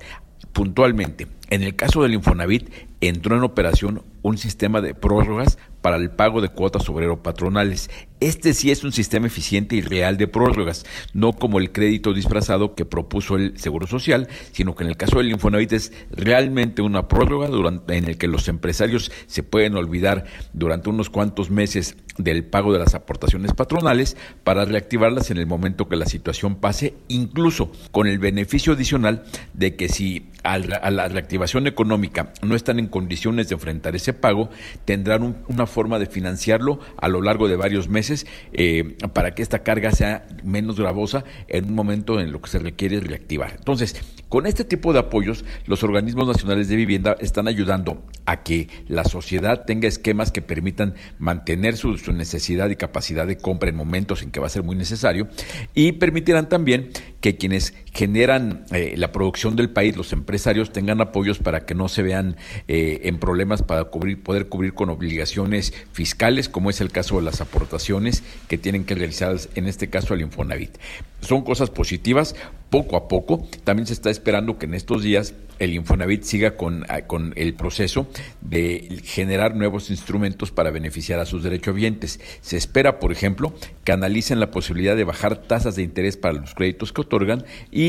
Puntualmente, 0.51 1.27
en 1.49 1.63
el 1.63 1.75
caso 1.75 2.03
del 2.03 2.13
Infonavit, 2.13 2.69
entró 3.01 3.35
en 3.35 3.43
operación 3.43 4.03
un 4.21 4.37
sistema 4.37 4.81
de 4.81 4.95
prórrogas 4.95 5.59
para 5.81 5.97
el 5.97 6.09
pago 6.09 6.41
de 6.41 6.49
cuotas 6.49 6.89
obrero 6.89 7.21
patronales. 7.21 7.91
Este 8.19 8.55
sí 8.55 8.71
es 8.71 8.83
un 8.83 8.91
sistema 8.91 9.27
eficiente 9.27 9.75
y 9.75 9.81
real 9.81 10.17
de 10.17 10.27
prórrogas, 10.27 10.83
no 11.13 11.33
como 11.33 11.59
el 11.59 11.71
crédito 11.71 12.11
disfrazado 12.11 12.73
que 12.73 12.85
propuso 12.85 13.35
el 13.35 13.59
Seguro 13.59 13.85
Social, 13.85 14.27
sino 14.51 14.73
que 14.73 14.83
en 14.83 14.89
el 14.89 14.97
caso 14.97 15.19
del 15.19 15.29
Infonavit 15.29 15.73
es 15.73 15.93
realmente 16.09 16.81
una 16.81 17.07
prórroga 17.07 17.47
durante, 17.47 17.97
en 17.97 18.05
el 18.05 18.17
que 18.17 18.27
los 18.27 18.47
empresarios 18.47 19.11
se 19.27 19.43
pueden 19.43 19.75
olvidar 19.75 20.25
durante 20.53 20.89
unos 20.89 21.11
cuantos 21.11 21.51
meses 21.51 21.97
del 22.17 22.45
pago 22.45 22.73
de 22.73 22.79
las 22.79 22.95
aportaciones 22.95 23.53
patronales 23.53 24.17
para 24.43 24.65
reactivarlas 24.65 25.29
en 25.29 25.37
el 25.37 25.45
momento 25.45 25.87
que 25.87 25.97
la 25.97 26.07
situación 26.07 26.55
pase, 26.55 26.95
incluso 27.09 27.71
con 27.91 28.07
el 28.07 28.17
beneficio 28.17 28.73
adicional 28.73 29.23
de 29.53 29.75
que 29.75 29.89
si 29.89 30.31
a 30.41 30.57
la 30.57 31.07
reactivación 31.07 31.34
económica 31.65 32.33
no 32.41 32.55
están 32.55 32.79
en 32.79 32.87
condiciones 32.87 33.49
de 33.49 33.55
enfrentar 33.55 33.95
ese 33.95 34.13
pago, 34.13 34.49
tendrán 34.85 35.43
una 35.47 35.65
forma 35.65 35.99
de 35.99 36.05
financiarlo 36.05 36.79
a 36.97 37.07
lo 37.07 37.21
largo 37.21 37.47
de 37.47 37.55
varios 37.55 37.89
meses 37.89 38.25
eh, 38.53 38.97
para 39.13 39.35
que 39.35 39.41
esta 39.41 39.63
carga 39.63 39.91
sea 39.91 40.27
menos 40.43 40.79
gravosa 40.79 41.23
en 41.47 41.65
un 41.65 41.75
momento 41.75 42.19
en 42.19 42.31
lo 42.31 42.41
que 42.41 42.49
se 42.49 42.59
requiere 42.59 42.99
reactivar. 42.99 43.53
Entonces, 43.57 43.95
con 44.29 44.47
este 44.47 44.63
tipo 44.63 44.91
de 44.91 44.99
apoyos, 44.99 45.45
los 45.65 45.83
organismos 45.83 46.27
nacionales 46.27 46.67
de 46.67 46.75
vivienda 46.75 47.15
están 47.19 47.47
ayudando 47.47 48.03
a 48.25 48.43
que 48.43 48.67
la 48.87 49.03
sociedad 49.03 49.65
tenga 49.65 49.87
esquemas 49.87 50.31
que 50.31 50.41
permitan 50.41 50.95
mantener 51.19 51.77
su, 51.77 51.97
su 51.97 52.11
necesidad 52.11 52.69
y 52.69 52.75
capacidad 52.75 53.27
de 53.27 53.37
compra 53.37 53.69
en 53.69 53.75
momentos 53.75 54.23
en 54.23 54.31
que 54.31 54.39
va 54.39 54.47
a 54.47 54.49
ser 54.49 54.63
muy 54.63 54.75
necesario 54.75 55.27
y 55.73 55.93
permitirán 55.93 56.49
también 56.49 56.89
que 57.21 57.37
quienes 57.37 57.73
generan 57.95 58.65
eh, 58.71 58.95
la 58.97 59.13
producción 59.13 59.55
del 59.55 59.69
país, 59.69 59.95
los 59.95 60.11
empresarios, 60.11 60.73
tengan 60.73 60.99
apoyos 60.99 61.39
para 61.39 61.65
que 61.65 61.75
no 61.75 61.87
se 61.87 62.03
vean 62.03 62.35
eh, 62.67 63.01
en 63.03 63.19
problemas 63.19 63.63
para 63.63 63.85
cubrir, 63.85 64.21
poder 64.21 64.49
cubrir 64.49 64.73
con 64.73 64.89
obligaciones 64.89 65.73
fiscales, 65.93 66.49
como 66.49 66.69
es 66.69 66.81
el 66.81 66.91
caso 66.91 67.15
de 67.15 67.21
las 67.21 67.39
aportaciones 67.39 68.21
que 68.49 68.57
tienen 68.57 68.83
que 68.83 68.95
realizar, 68.95 69.37
en 69.55 69.67
este 69.67 69.89
caso 69.89 70.13
al 70.13 70.19
Infonavit. 70.19 70.77
Son 71.21 71.43
cosas 71.43 71.69
positivas, 71.69 72.35
poco 72.69 72.97
a 72.97 73.07
poco. 73.07 73.47
También 73.63 73.87
se 73.87 73.93
está 73.93 74.09
esperando 74.09 74.59
que 74.59 74.65
en 74.65 74.73
estos 74.73 75.01
días 75.01 75.33
el 75.59 75.73
Infonavit 75.73 76.23
siga 76.23 76.57
con, 76.57 76.85
ah, 76.89 77.01
con 77.01 77.33
el 77.37 77.53
proceso 77.53 78.07
de 78.41 79.01
generar 79.05 79.55
nuevos 79.55 79.89
instrumentos 79.89 80.51
para 80.51 80.71
beneficiar 80.71 81.19
a 81.19 81.25
sus 81.25 81.43
derechohabientes. 81.43 82.19
Se 82.41 82.57
espera, 82.57 82.99
por 82.99 83.11
ejemplo, 83.11 83.53
que 83.83 83.91
analicen 83.91 84.39
la 84.39 84.51
posibilidad 84.51 84.95
de 84.95 85.05
bajar 85.05 85.37
tasas 85.43 85.75
de 85.75 85.83
interés 85.83 86.17
para 86.17 86.33
los 86.33 86.53
créditos 86.53 86.91
que 86.91 87.01
otorgan 87.01 87.45
y, 87.71 87.84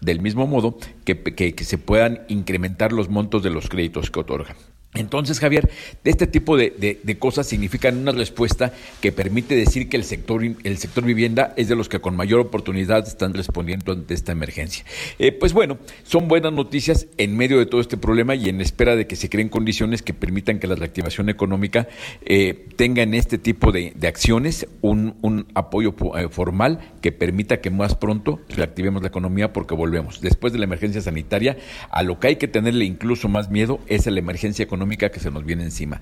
del 0.00 0.20
mismo 0.20 0.46
modo, 0.46 0.78
que, 1.04 1.22
que 1.22 1.64
se 1.64 1.78
puedan 1.78 2.22
incrementar 2.28 2.92
los 2.92 3.08
montos 3.08 3.42
de 3.42 3.50
los 3.50 3.68
créditos 3.68 4.10
que 4.10 4.20
otorgan. 4.20 4.56
Entonces, 4.94 5.40
Javier, 5.40 5.70
este 6.04 6.26
tipo 6.26 6.56
de, 6.56 7.16
cosas 7.18 7.46
significan 7.46 7.98
una 7.98 8.12
respuesta 8.12 8.72
que 9.00 9.12
permite 9.12 9.54
decir 9.54 9.88
que 9.88 9.96
el 9.96 10.04
sector, 10.04 10.42
el 10.42 10.78
sector 10.78 11.04
vivienda 11.04 11.52
es 11.56 11.68
de 11.68 11.76
los 11.76 11.88
que 11.88 12.00
con 12.00 12.16
mayor 12.16 12.40
oportunidad 12.40 13.06
están 13.06 13.34
respondiendo 13.34 13.92
ante 13.92 14.14
esta 14.14 14.32
emergencia. 14.32 14.84
Eh, 15.18 15.32
pues 15.32 15.52
bueno, 15.52 15.78
son 16.02 16.28
buenas 16.28 16.52
noticias 16.52 17.06
en 17.18 17.36
medio 17.36 17.58
de 17.58 17.66
todo 17.66 17.80
este 17.80 17.96
problema 17.96 18.34
y 18.34 18.48
en 18.48 18.60
espera 18.60 18.96
de 18.96 19.06
que 19.06 19.16
se 19.16 19.28
creen 19.28 19.48
condiciones 19.48 20.02
que 20.02 20.14
permitan 20.14 20.58
que 20.58 20.66
la 20.66 20.74
reactivación 20.74 21.28
económica 21.28 21.88
eh, 22.24 22.66
tenga 22.76 23.02
en 23.02 23.14
este 23.14 23.38
tipo 23.38 23.72
de, 23.72 23.94
acciones 24.06 24.68
un, 24.82 25.16
un 25.22 25.46
apoyo 25.54 25.94
eh, 26.16 26.28
formal 26.30 26.94
que 27.02 27.10
permita 27.10 27.60
que 27.60 27.70
más 27.70 27.96
pronto 27.96 28.40
reactivemos 28.48 29.02
la 29.02 29.08
economía 29.08 29.52
porque 29.52 29.74
volvemos. 29.74 30.20
Después 30.20 30.52
de 30.52 30.60
la 30.60 30.64
emergencia 30.64 31.00
sanitaria, 31.00 31.56
a 31.90 32.02
lo 32.02 32.20
que 32.20 32.28
hay 32.28 32.36
que 32.36 32.48
tenerle 32.48 32.84
incluso 32.84 33.28
más 33.28 33.50
miedo 33.50 33.80
es 33.88 34.06
a 34.06 34.10
la 34.10 34.20
emergencia 34.20 34.62
económica 34.62 34.85
que 34.88 35.20
se 35.20 35.30
nos 35.30 35.44
viene 35.44 35.64
encima. 35.64 36.00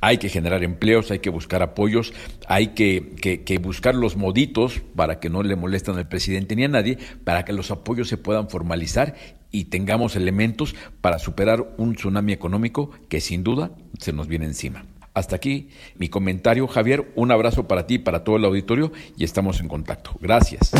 Hay 0.00 0.18
que 0.18 0.28
generar 0.28 0.64
empleos, 0.64 1.12
hay 1.12 1.20
que 1.20 1.30
buscar 1.30 1.62
apoyos, 1.62 2.12
hay 2.48 2.68
que, 2.68 3.60
buscar 3.62 3.94
los 3.94 4.16
moditos 4.16 4.80
para 4.96 5.20
que 5.20 5.30
no 5.30 5.44
le 5.44 5.54
molesten 5.54 5.96
al 5.96 6.08
presidente 6.08 6.56
ni 6.56 6.64
a 6.64 6.68
nadie, 6.68 6.98
para 7.22 7.44
que 7.44 7.52
los 7.52 7.70
apoyos 7.70 8.08
se 8.08 8.16
puedan 8.16 8.48
formalizar 8.50 9.14
y 9.52 9.66
tengamos 9.66 10.16
elementos 10.16 10.74
para 11.00 11.20
superar 11.20 11.74
un 11.76 11.94
tsunami 11.94 12.32
económico 12.32 12.90
que 13.08 13.20
sin 13.20 13.44
duda 13.44 13.70
se 14.00 14.12
nos 14.12 14.26
viene 14.26 14.46
encima. 14.46 14.84
Hasta 15.14 15.36
aquí 15.36 15.68
mi 15.96 16.08
comentario, 16.08 16.66
Javier. 16.66 17.12
Un 17.14 17.30
abrazo 17.30 17.68
para 17.68 17.86
ti 17.86 17.94
y 17.94 17.98
para 17.98 18.24
todo 18.24 18.36
el 18.36 18.44
auditorio 18.44 18.92
y 19.16 19.24
estamos 19.24 19.60
en 19.60 19.68
contacto. 19.68 20.18
Gracias. 20.20 20.72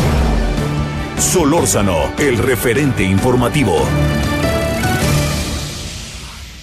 Solórzano, 1.17 2.11
el 2.17 2.37
referente 2.37 3.03
informativo. 3.03 3.77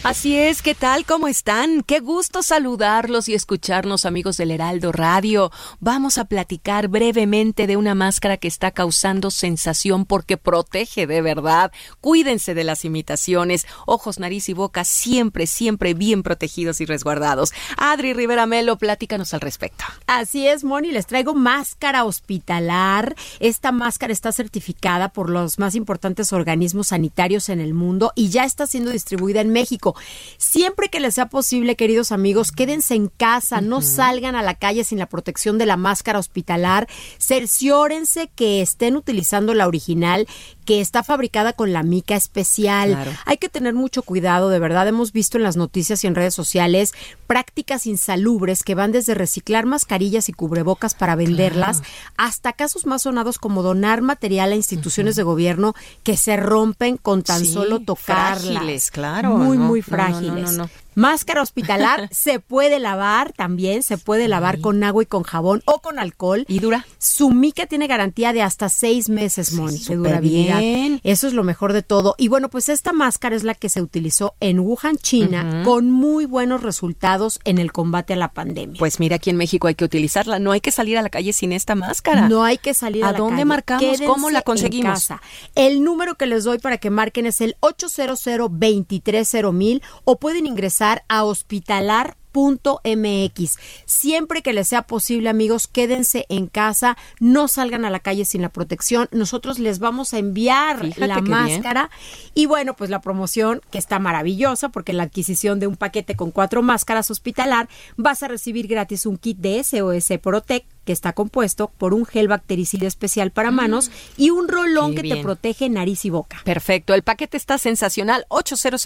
Así 0.02 0.34
es, 0.34 0.62
¿qué 0.62 0.74
tal? 0.74 1.04
¿Cómo 1.04 1.28
están? 1.28 1.82
Qué 1.82 2.00
gusto 2.00 2.42
saludarlos 2.42 3.28
y 3.28 3.34
escucharnos 3.34 4.06
amigos 4.06 4.38
del 4.38 4.50
Heraldo 4.50 4.92
Radio. 4.92 5.50
Vamos 5.78 6.16
a 6.16 6.24
platicar 6.24 6.88
brevemente 6.88 7.66
de 7.66 7.76
una 7.76 7.94
máscara 7.94 8.38
que 8.38 8.48
está 8.48 8.70
causando 8.70 9.30
sensación 9.30 10.06
porque 10.06 10.38
protege 10.38 11.06
de 11.06 11.20
verdad. 11.20 11.70
Cuídense 12.00 12.54
de 12.54 12.64
las 12.64 12.86
imitaciones. 12.86 13.66
Ojos, 13.84 14.18
nariz 14.18 14.48
y 14.48 14.54
boca 14.54 14.84
siempre, 14.84 15.46
siempre 15.46 15.92
bien 15.92 16.22
protegidos 16.22 16.80
y 16.80 16.86
resguardados. 16.86 17.52
Adri 17.76 18.14
Rivera 18.14 18.46
Melo, 18.46 18.78
platícanos 18.78 19.34
al 19.34 19.42
respecto. 19.42 19.84
Así 20.06 20.46
es, 20.48 20.64
Moni, 20.64 20.92
les 20.92 21.06
traigo 21.06 21.34
máscara 21.34 22.04
hospitalar. 22.04 23.14
Esta 23.38 23.70
máscara 23.70 24.14
está 24.14 24.32
certificada 24.32 25.10
por 25.10 25.28
los 25.28 25.58
más 25.58 25.74
importantes 25.74 26.32
organismos 26.32 26.86
sanitarios 26.88 27.50
en 27.50 27.60
el 27.60 27.74
mundo 27.74 28.12
y 28.14 28.30
ya 28.30 28.46
está 28.46 28.66
siendo 28.66 28.92
distribuida 28.92 29.42
en 29.42 29.50
México. 29.50 29.89
Siempre 30.38 30.88
que 30.88 31.00
les 31.00 31.14
sea 31.14 31.28
posible, 31.28 31.76
queridos 31.76 32.12
amigos, 32.12 32.52
quédense 32.52 32.94
en 32.94 33.08
casa, 33.08 33.60
no 33.60 33.82
salgan 33.82 34.34
a 34.34 34.42
la 34.42 34.54
calle 34.54 34.84
sin 34.84 34.98
la 34.98 35.08
protección 35.08 35.58
de 35.58 35.66
la 35.66 35.76
máscara 35.76 36.18
hospitalar. 36.18 36.88
Cerciórense 37.18 38.30
que 38.34 38.62
estén 38.62 38.96
utilizando 38.96 39.54
la 39.54 39.66
original, 39.66 40.26
que 40.70 40.80
está 40.80 41.02
fabricada 41.02 41.52
con 41.52 41.72
la 41.72 41.82
mica 41.82 42.14
especial. 42.14 42.96
Hay 43.24 43.38
que 43.38 43.48
tener 43.48 43.74
mucho 43.74 44.04
cuidado, 44.04 44.50
de 44.50 44.60
verdad. 44.60 44.86
Hemos 44.86 45.10
visto 45.10 45.36
en 45.36 45.42
las 45.42 45.56
noticias 45.56 46.04
y 46.04 46.06
en 46.06 46.14
redes 46.14 46.32
sociales 46.32 46.92
prácticas 47.26 47.86
insalubres 47.86 48.62
que 48.62 48.76
van 48.76 48.92
desde 48.92 49.14
reciclar 49.14 49.66
mascarillas 49.66 50.28
y 50.28 50.32
cubrebocas 50.32 50.94
para 50.94 51.16
venderlas 51.16 51.82
hasta 52.16 52.52
casos 52.52 52.86
más 52.86 53.02
sonados 53.02 53.38
como 53.38 53.64
donar 53.64 54.00
material 54.00 54.52
a 54.52 54.54
instituciones 54.54 55.16
de 55.16 55.24
gobierno 55.24 55.74
que 56.04 56.16
se 56.16 56.36
rompen 56.36 56.98
con 56.98 57.24
tan 57.24 57.44
solo 57.46 57.80
tocarlas. 57.80 58.92
claro. 58.92 59.38
Muy, 59.38 59.58
muy 59.58 59.82
frágiles. 59.82 60.56
Máscara 60.94 61.42
hospitalar 61.42 62.08
se 62.12 62.40
puede 62.40 62.78
lavar 62.78 63.32
también, 63.32 63.82
se 63.82 63.98
puede 63.98 64.28
lavar 64.28 64.60
con 64.60 64.82
agua 64.82 65.02
y 65.02 65.06
con 65.06 65.22
jabón 65.22 65.62
o 65.64 65.80
con 65.80 65.98
alcohol. 65.98 66.44
¿Y 66.48 66.58
dura? 66.58 66.86
Su 66.98 67.30
mica 67.30 67.66
tiene 67.66 67.86
garantía 67.86 68.32
de 68.32 68.42
hasta 68.42 68.68
seis 68.68 69.08
meses, 69.08 69.52
Moni, 69.52 69.78
de 69.78 69.96
durabilidad. 69.96 70.58
Bien. 70.58 71.00
Eso 71.04 71.26
es 71.26 71.32
lo 71.32 71.44
mejor 71.44 71.72
de 71.72 71.82
todo. 71.82 72.14
Y 72.18 72.28
bueno, 72.28 72.48
pues 72.48 72.68
esta 72.68 72.92
máscara 72.92 73.36
es 73.36 73.44
la 73.44 73.54
que 73.54 73.68
se 73.68 73.82
utilizó 73.82 74.34
en 74.40 74.60
Wuhan, 74.60 74.96
China, 74.96 75.62
con 75.64 75.90
muy 75.90 76.26
buenos 76.26 76.62
resultados 76.62 77.40
en 77.44 77.58
el 77.58 77.72
combate 77.72 78.14
a 78.14 78.16
la 78.16 78.32
pandemia. 78.32 78.78
Pues 78.78 79.00
mira, 79.00 79.16
aquí 79.16 79.30
en 79.30 79.36
México 79.36 79.68
hay 79.68 79.74
que 79.74 79.84
utilizarla. 79.84 80.38
No 80.38 80.52
hay 80.52 80.60
que 80.60 80.72
salir 80.72 80.98
a 80.98 81.02
la 81.02 81.10
calle 81.10 81.32
sin 81.32 81.52
esta 81.52 81.74
máscara. 81.74 82.28
No 82.28 82.44
hay 82.44 82.58
que 82.58 82.74
salir 82.74 83.04
a, 83.04 83.10
a 83.10 83.12
dónde 83.12 83.44
marcamos? 83.44 84.00
¿Cómo 84.06 84.30
la 84.30 84.42
conseguimos? 84.42 85.08
El 85.54 85.82
número 85.84 86.14
que 86.16 86.26
les 86.26 86.44
doy 86.44 86.58
para 86.58 86.78
que 86.78 86.90
marquen 86.90 87.26
es 87.26 87.40
el 87.40 87.56
800 87.60 87.90
230 88.00 89.86
o 90.04 90.16
pueden 90.18 90.46
ingresar 90.46 90.89
a 91.08 91.24
hospitalar 91.24 92.16
.mx. 92.32 93.58
Siempre 93.86 94.42
que 94.42 94.52
les 94.52 94.68
sea 94.68 94.82
posible, 94.82 95.28
amigos, 95.28 95.66
quédense 95.66 96.26
en 96.28 96.46
casa, 96.46 96.96
no 97.18 97.48
salgan 97.48 97.84
a 97.84 97.90
la 97.90 98.00
calle 98.00 98.24
sin 98.24 98.42
la 98.42 98.50
protección. 98.50 99.08
Nosotros 99.12 99.58
les 99.58 99.78
vamos 99.78 100.14
a 100.14 100.18
enviar 100.18 100.84
la 100.96 101.20
máscara 101.20 101.90
y 102.34 102.46
bueno, 102.46 102.74
pues 102.76 102.90
la 102.90 103.00
promoción 103.00 103.60
que 103.70 103.78
está 103.78 103.98
maravillosa 103.98 104.68
porque 104.68 104.92
la 104.92 105.04
adquisición 105.04 105.60
de 105.60 105.66
un 105.66 105.76
paquete 105.76 106.16
con 106.16 106.30
cuatro 106.30 106.62
máscaras 106.62 107.10
hospitalar 107.10 107.68
vas 107.96 108.22
a 108.22 108.28
recibir 108.28 108.66
gratis 108.68 109.06
un 109.06 109.16
kit 109.16 109.38
de 109.38 109.62
SOS 109.62 110.18
Protect 110.22 110.68
que 110.84 110.92
está 110.92 111.12
compuesto 111.12 111.70
por 111.78 111.94
un 111.94 112.04
gel 112.04 112.28
bactericida 112.28 112.86
especial 112.86 113.30
para 113.30 113.50
manos 113.50 113.90
y 114.16 114.30
un 114.30 114.48
rolón 114.48 114.94
que 114.94 115.02
te 115.02 115.22
protege 115.22 115.68
nariz 115.68 116.04
y 116.04 116.10
boca. 116.10 116.40
Perfecto, 116.44 116.94
el 116.94 117.02
paquete 117.02 117.36
está 117.36 117.58
sensacional, 117.58 118.26
800 118.28 118.84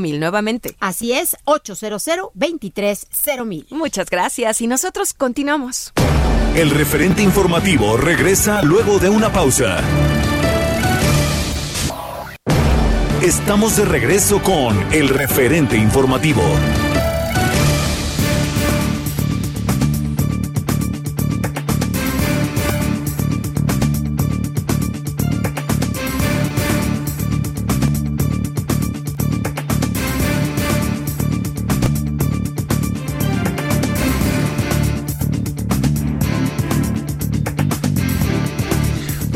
mil 0.00 0.20
nuevamente. 0.20 0.76
Así 0.80 1.12
es, 1.12 1.36
800 1.44 2.30
mil. 3.46 3.66
Muchas 3.70 4.10
gracias 4.10 4.60
y 4.60 4.66
nosotros 4.66 5.12
continuamos. 5.14 5.92
El 6.54 6.70
referente 6.70 7.22
informativo 7.22 7.96
regresa 7.96 8.62
luego 8.62 8.98
de 8.98 9.10
una 9.10 9.30
pausa. 9.30 9.82
Estamos 13.22 13.76
de 13.76 13.84
regreso 13.84 14.42
con 14.42 14.92
el 14.92 15.08
referente 15.08 15.76
informativo. 15.76 16.42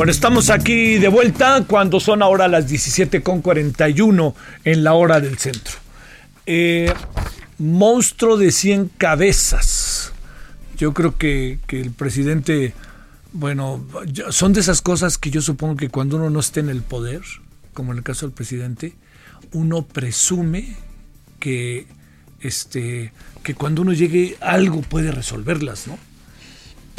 Bueno, 0.00 0.12
estamos 0.12 0.48
aquí 0.48 0.96
de 0.96 1.08
vuelta 1.08 1.62
cuando 1.66 2.00
son 2.00 2.22
ahora 2.22 2.48
las 2.48 2.66
17.41 2.72 4.34
en 4.64 4.82
la 4.82 4.94
hora 4.94 5.20
del 5.20 5.36
centro. 5.36 5.74
Eh, 6.46 6.90
monstruo 7.58 8.38
de 8.38 8.50
100 8.50 8.92
cabezas. 8.96 10.14
Yo 10.78 10.94
creo 10.94 11.18
que, 11.18 11.58
que, 11.66 11.82
el 11.82 11.90
presidente, 11.90 12.72
bueno, 13.34 13.84
son 14.30 14.54
de 14.54 14.60
esas 14.60 14.80
cosas 14.80 15.18
que 15.18 15.30
yo 15.30 15.42
supongo 15.42 15.76
que 15.76 15.90
cuando 15.90 16.16
uno 16.16 16.30
no 16.30 16.40
esté 16.40 16.60
en 16.60 16.70
el 16.70 16.80
poder, 16.80 17.20
como 17.74 17.92
en 17.92 17.98
el 17.98 18.02
caso 18.02 18.24
del 18.24 18.34
presidente, 18.34 18.94
uno 19.52 19.82
presume 19.82 20.78
que, 21.38 21.86
este, 22.40 23.12
que 23.42 23.54
cuando 23.54 23.82
uno 23.82 23.92
llegue 23.92 24.38
algo 24.40 24.80
puede 24.80 25.12
resolverlas, 25.12 25.86
¿no? 25.88 25.98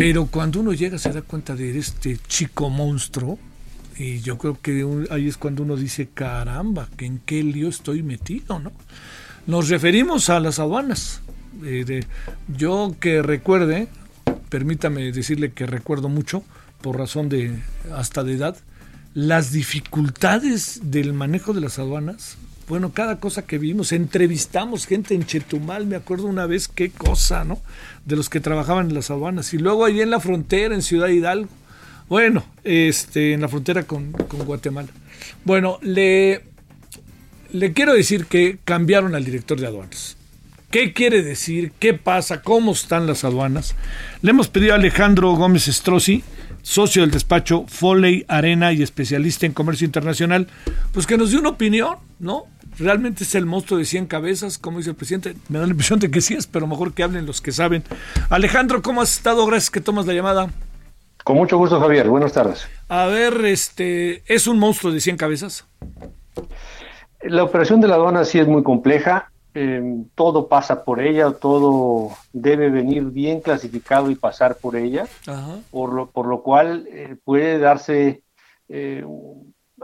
Pero 0.01 0.25
cuando 0.25 0.61
uno 0.61 0.73
llega 0.73 0.97
se 0.97 1.11
da 1.13 1.21
cuenta 1.21 1.55
de 1.55 1.77
este 1.77 2.17
chico 2.27 2.71
monstruo 2.71 3.37
y 3.95 4.19
yo 4.21 4.39
creo 4.39 4.59
que 4.59 4.83
ahí 5.11 5.27
es 5.27 5.37
cuando 5.37 5.61
uno 5.61 5.75
dice, 5.75 6.09
caramba, 6.11 6.89
en 6.97 7.19
qué 7.19 7.43
lío 7.43 7.69
estoy 7.69 8.01
metido, 8.01 8.57
¿no? 8.57 8.71
Nos 9.45 9.69
referimos 9.69 10.31
a 10.31 10.39
las 10.39 10.57
aduanas. 10.57 11.21
Eh, 11.63 12.03
yo 12.47 12.95
que 12.99 13.21
recuerde, 13.21 13.89
permítame 14.49 15.11
decirle 15.11 15.51
que 15.51 15.67
recuerdo 15.67 16.09
mucho, 16.09 16.43
por 16.81 16.97
razón 16.97 17.29
de 17.29 17.59
hasta 17.95 18.23
de 18.23 18.33
edad, 18.33 18.57
las 19.13 19.51
dificultades 19.51 20.79
del 20.85 21.13
manejo 21.13 21.53
de 21.53 21.61
las 21.61 21.77
aduanas 21.77 22.37
bueno, 22.71 22.93
cada 22.93 23.19
cosa 23.19 23.41
que 23.41 23.57
vimos, 23.57 23.91
entrevistamos 23.91 24.85
gente 24.87 25.13
en 25.13 25.25
Chetumal, 25.25 25.85
me 25.85 25.97
acuerdo 25.97 26.27
una 26.27 26.45
vez 26.45 26.69
qué 26.69 26.89
cosa, 26.89 27.43
¿no? 27.43 27.59
De 28.05 28.15
los 28.15 28.29
que 28.29 28.39
trabajaban 28.39 28.87
en 28.87 28.93
las 28.93 29.11
aduanas. 29.11 29.53
Y 29.53 29.57
luego 29.57 29.83
allí 29.83 29.99
en 29.99 30.09
la 30.09 30.21
frontera, 30.21 30.73
en 30.73 30.81
Ciudad 30.81 31.09
Hidalgo. 31.09 31.49
Bueno, 32.07 32.45
este, 32.63 33.33
en 33.33 33.41
la 33.41 33.49
frontera 33.49 33.83
con, 33.83 34.13
con 34.13 34.45
Guatemala. 34.45 34.87
Bueno, 35.43 35.79
le, 35.81 36.45
le 37.51 37.73
quiero 37.73 37.93
decir 37.93 38.27
que 38.27 38.59
cambiaron 38.63 39.15
al 39.15 39.25
director 39.25 39.59
de 39.59 39.67
aduanas. 39.67 40.15
¿Qué 40.69 40.93
quiere 40.93 41.23
decir? 41.23 41.73
¿Qué 41.77 41.93
pasa? 41.93 42.41
¿Cómo 42.41 42.71
están 42.71 43.05
las 43.05 43.25
aduanas? 43.25 43.75
Le 44.21 44.29
hemos 44.29 44.47
pedido 44.47 44.71
a 44.71 44.77
Alejandro 44.77 45.33
Gómez 45.33 45.65
Strozzi, 45.65 46.23
socio 46.61 47.01
del 47.01 47.11
despacho 47.11 47.65
Foley 47.67 48.23
Arena 48.29 48.71
y 48.71 48.81
especialista 48.81 49.45
en 49.45 49.51
comercio 49.51 49.83
internacional, 49.83 50.47
pues 50.93 51.05
que 51.05 51.17
nos 51.17 51.31
dé 51.31 51.37
una 51.37 51.49
opinión, 51.49 51.97
¿no? 52.19 52.45
Realmente 52.77 53.23
es 53.23 53.35
el 53.35 53.45
monstruo 53.45 53.79
de 53.79 53.85
100 53.85 54.07
cabezas, 54.07 54.57
como 54.57 54.77
dice 54.77 54.91
el 54.91 54.95
presidente. 54.95 55.35
Me 55.49 55.59
da 55.59 55.65
la 55.65 55.71
impresión 55.71 55.99
de 55.99 56.09
que 56.11 56.21
sí 56.21 56.33
es, 56.33 56.47
pero 56.47 56.67
mejor 56.67 56.93
que 56.93 57.03
hablen 57.03 57.25
los 57.25 57.41
que 57.41 57.51
saben. 57.51 57.83
Alejandro, 58.29 58.81
¿cómo 58.81 59.01
has 59.01 59.13
estado? 59.13 59.45
Gracias 59.45 59.71
que 59.71 59.81
tomas 59.81 60.05
la 60.05 60.13
llamada. 60.13 60.49
Con 61.23 61.37
mucho 61.37 61.57
gusto, 61.57 61.79
Javier. 61.79 62.09
Buenas 62.09 62.33
tardes. 62.33 62.67
A 62.89 63.05
ver, 63.05 63.45
este, 63.45 64.23
¿es 64.25 64.47
un 64.47 64.59
monstruo 64.59 64.91
de 64.91 64.99
100 64.99 65.17
cabezas? 65.17 65.65
La 67.21 67.43
operación 67.43 67.81
de 67.81 67.87
la 67.87 67.95
aduana 67.95 68.25
sí 68.25 68.39
es 68.39 68.47
muy 68.47 68.63
compleja. 68.63 69.31
Em, 69.53 70.05
todo 70.15 70.47
pasa 70.47 70.85
por 70.85 71.01
ella, 71.01 71.31
todo 71.31 72.11
debe 72.31 72.69
venir 72.69 73.03
bien 73.03 73.41
clasificado 73.41 74.09
y 74.09 74.15
pasar 74.15 74.55
por 74.55 74.77
ella, 74.77 75.07
Por, 75.71 75.91
lo, 75.91 76.09
por 76.09 76.25
lo 76.25 76.41
cual 76.41 76.87
eh, 76.89 77.17
puede 77.21 77.59
darse 77.59 78.23
eh, 78.69 79.03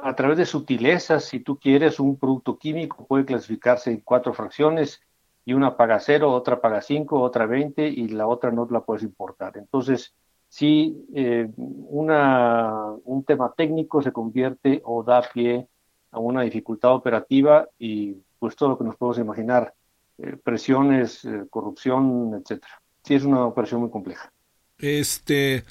a 0.02 0.16
través 0.16 0.38
de 0.38 0.46
sutilezas, 0.46 1.26
si 1.26 1.40
tú 1.40 1.58
quieres, 1.58 2.00
un 2.00 2.18
producto 2.18 2.58
químico 2.58 3.06
puede 3.06 3.26
clasificarse 3.26 3.92
en 3.92 4.02
cuatro 4.02 4.34
fracciones 4.34 5.02
y 5.46 5.54
una 5.54 5.78
paga 5.78 6.00
cero, 6.00 6.32
otra 6.32 6.60
paga 6.62 6.82
cinco, 6.82 7.22
otra 7.22 7.46
veinte 7.46 7.88
y 7.88 8.10
la 8.10 8.28
otra 8.28 8.52
no 8.52 8.68
la 8.70 8.82
puedes 8.82 9.04
importar. 9.04 9.58
Entonces, 9.58 10.14
si 10.50 11.06
eh, 11.14 11.50
una, 11.58 12.92
un 13.04 13.24
tema 13.24 13.54
técnico 13.56 14.02
se 14.02 14.12
convierte 14.12 14.82
o 14.84 15.04
da 15.04 15.22
pie 15.22 15.68
a 16.12 16.20
una 16.20 16.42
dificultad 16.42 16.94
operativa 16.94 17.68
y 17.78 18.16
pues 18.40 18.56
todo 18.56 18.70
lo 18.70 18.78
que 18.78 18.84
nos 18.84 18.96
podemos 18.96 19.20
imaginar, 19.20 19.74
eh, 20.18 20.38
presiones, 20.42 21.26
eh, 21.26 21.46
corrupción, 21.50 22.34
etcétera. 22.42 22.82
Sí 23.04 23.16
es 23.16 23.24
una 23.24 23.46
operación 23.46 23.82
muy 23.82 23.90
compleja. 23.90 24.32
Este, 24.78 25.64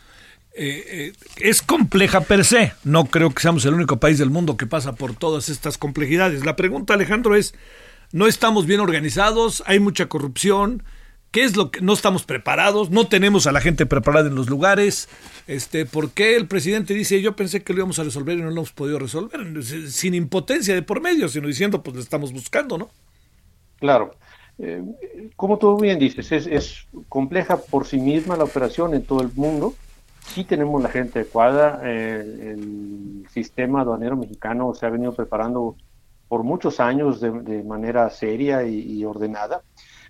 eh, 0.56 0.84
eh, 0.88 1.12
es 1.38 1.62
compleja 1.62 2.22
per 2.22 2.44
se. 2.44 2.72
No 2.84 3.06
creo 3.06 3.30
que 3.30 3.42
seamos 3.42 3.64
el 3.64 3.74
único 3.74 3.98
país 3.98 4.18
del 4.18 4.30
mundo 4.30 4.56
que 4.56 4.66
pasa 4.66 4.94
por 4.94 5.14
todas 5.14 5.48
estas 5.48 5.78
complejidades. 5.78 6.44
La 6.44 6.56
pregunta, 6.56 6.94
Alejandro, 6.94 7.34
es, 7.34 7.54
no 8.12 8.26
estamos 8.26 8.66
bien 8.66 8.80
organizados, 8.80 9.62
hay 9.66 9.80
mucha 9.80 10.06
corrupción, 10.06 10.82
¿Qué 11.36 11.44
es 11.44 11.54
lo 11.54 11.70
que 11.70 11.82
no 11.82 11.92
estamos 11.92 12.24
preparados? 12.24 12.88
No 12.88 13.08
tenemos 13.08 13.46
a 13.46 13.52
la 13.52 13.60
gente 13.60 13.84
preparada 13.84 14.28
en 14.28 14.34
los 14.34 14.48
lugares. 14.48 15.06
Este, 15.46 15.84
¿por 15.84 16.12
qué 16.12 16.34
el 16.34 16.46
presidente 16.46 16.94
dice, 16.94 17.20
"Yo 17.20 17.36
pensé 17.36 17.62
que 17.62 17.74
lo 17.74 17.80
íbamos 17.80 17.98
a 17.98 18.04
resolver 18.04 18.38
y 18.38 18.40
no 18.40 18.46
lo 18.46 18.52
hemos 18.52 18.72
podido 18.72 18.98
resolver"? 18.98 19.40
Sin 19.62 20.14
impotencia 20.14 20.74
de 20.74 20.80
por 20.80 21.02
medio, 21.02 21.28
sino 21.28 21.46
diciendo, 21.46 21.82
pues 21.82 21.96
le 21.96 22.02
estamos 22.02 22.32
buscando, 22.32 22.78
¿no? 22.78 22.88
Claro. 23.78 24.14
Eh, 24.58 24.82
como 25.36 25.58
tú 25.58 25.78
bien 25.78 25.98
dices, 25.98 26.32
es, 26.32 26.46
es, 26.46 26.86
compleja 27.10 27.58
por 27.58 27.86
sí 27.86 27.98
misma 27.98 28.38
la 28.38 28.44
operación 28.44 28.94
en 28.94 29.04
todo 29.04 29.20
el 29.20 29.28
mundo. 29.34 29.74
Sí 30.28 30.44
tenemos 30.44 30.82
la 30.82 30.90
gente 30.90 31.20
adecuada. 31.20 31.80
Eh, 31.84 32.52
el 32.52 33.26
sistema 33.30 33.80
aduanero 33.80 34.16
mexicano 34.16 34.74
se 34.74 34.86
ha 34.86 34.90
venido 34.90 35.12
preparando 35.12 35.76
por 36.28 36.42
muchos 36.42 36.80
años 36.80 37.20
de, 37.20 37.62
manera 37.62 38.10
seria 38.10 38.64
y 38.64 39.04
ordenada. 39.04 39.62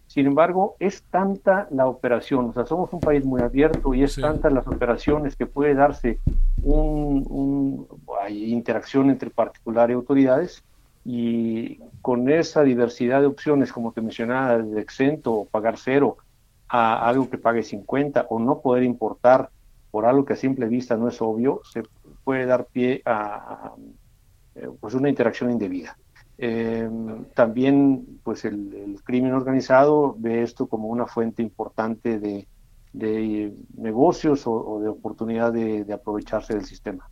Sin 0.07 0.27
embargo, 0.27 0.77
es 0.79 1.03
tanta 1.11 1.69
la 1.71 1.87
operación, 1.87 2.47
o 2.47 2.53
sea, 2.53 2.65
somos 2.65 2.93
un 2.93 3.01
país 3.01 3.25
muy 3.25 3.43
abierto 3.43 3.93
y 3.93 4.03
es 4.03 4.15
tanta 4.17 4.49
las 4.49 4.67
operaciones 4.67 5.37
que 5.37 5.45
puede 5.47 5.75
darse 5.75 6.21
un, 6.63 7.87
hay 8.23 8.53
interacción 8.53 9.11
entre 9.11 9.31
particular 9.31 9.91
y 9.91 9.95
autoridades 9.95 10.65
y 11.05 11.81
con 12.01 12.31
esa 12.31 12.63
diversidad 12.63 13.21
de 13.21 13.27
opciones, 13.27 13.73
como 13.73 13.93
te 13.93 14.01
mencionaba, 14.01 14.57
de 14.59 14.81
exento 14.81 15.35
o 15.35 15.45
pagar 15.45 15.77
cero 15.77 16.17
a 16.69 17.07
algo 17.07 17.29
que 17.29 17.37
pague 17.37 17.63
50 17.63 18.27
o 18.31 18.39
no 18.39 18.61
poder 18.61 18.85
importar 18.85 19.51
por 19.97 20.05
algo 20.05 20.27
que 20.27 20.35
a 20.35 20.37
simple 20.37 20.69
vista 20.69 20.95
no 20.99 21.09
es 21.09 21.23
obvio, 21.23 21.63
se 21.73 21.83
puede 22.23 22.45
dar 22.45 22.67
pie 22.67 23.01
a, 23.07 23.73
eh, 24.55 24.69
pues 24.79 24.93
una 24.93 25.09
interacción 25.09 25.51
indebida. 25.51 25.97
Eh, 26.37 26.87
también, 27.33 28.21
pues 28.23 28.45
el, 28.45 29.01
crimen 29.05 29.33
organizado 29.33 30.15
ve 30.19 30.43
esto 30.43 30.67
como 30.67 30.89
una 30.89 31.07
fuente 31.07 31.41
importante 31.41 32.19
de, 32.19 32.47
negocios 33.79 34.43
o, 34.45 34.81
de 34.83 34.89
oportunidad 34.91 35.51
de, 35.55 35.91
aprovecharse 35.91 36.53
del 36.53 36.67
sistema. 36.67 37.09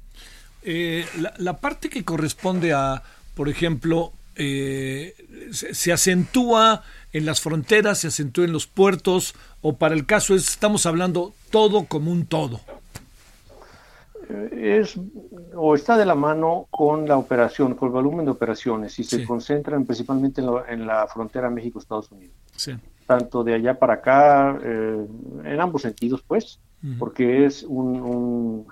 Eh, 0.62 1.06
la, 1.38 1.56
parte 1.56 1.88
que 1.88 2.04
corresponde 2.04 2.74
a, 2.74 3.02
por 3.34 3.48
ejemplo, 3.48 4.12
eh, 4.36 5.14
se, 5.52 5.90
acentúa 5.90 6.82
en 7.14 7.24
las 7.24 7.40
fronteras, 7.40 7.98
se 7.98 8.08
acentúa 8.08 8.44
en 8.44 8.52
los 8.52 8.66
puertos, 8.66 9.34
o 9.62 9.76
para 9.76 9.94
el 9.94 10.04
caso 10.04 10.34
es, 10.34 10.48
estamos 10.48 10.84
hablando 10.84 11.32
todo 11.50 11.84
como 11.84 12.10
un 12.10 12.26
todo. 12.26 12.60
Es 14.50 14.98
o 15.54 15.74
está 15.76 15.96
de 15.96 16.06
la 16.06 16.16
mano 16.16 16.66
con 16.70 17.06
la 17.06 17.16
operación, 17.16 17.74
con 17.74 17.88
el 17.88 17.92
volumen 17.92 18.24
de 18.24 18.32
operaciones 18.32 18.98
y 18.98 19.04
se 19.04 19.24
concentran 19.24 19.84
principalmente 19.84 20.42
en, 20.68 20.86
la 20.86 21.06
frontera 21.06 21.50
México-Estados 21.50 22.10
Unidos. 22.10 22.34
Tanto 23.06 23.44
de 23.44 23.54
allá 23.54 23.78
para 23.78 23.94
acá, 23.94 24.58
eh, 24.62 25.06
en 25.44 25.60
ambos 25.60 25.82
sentidos, 25.82 26.24
pues, 26.26 26.58
porque 26.98 27.46
es 27.46 27.62
un, 27.62 28.66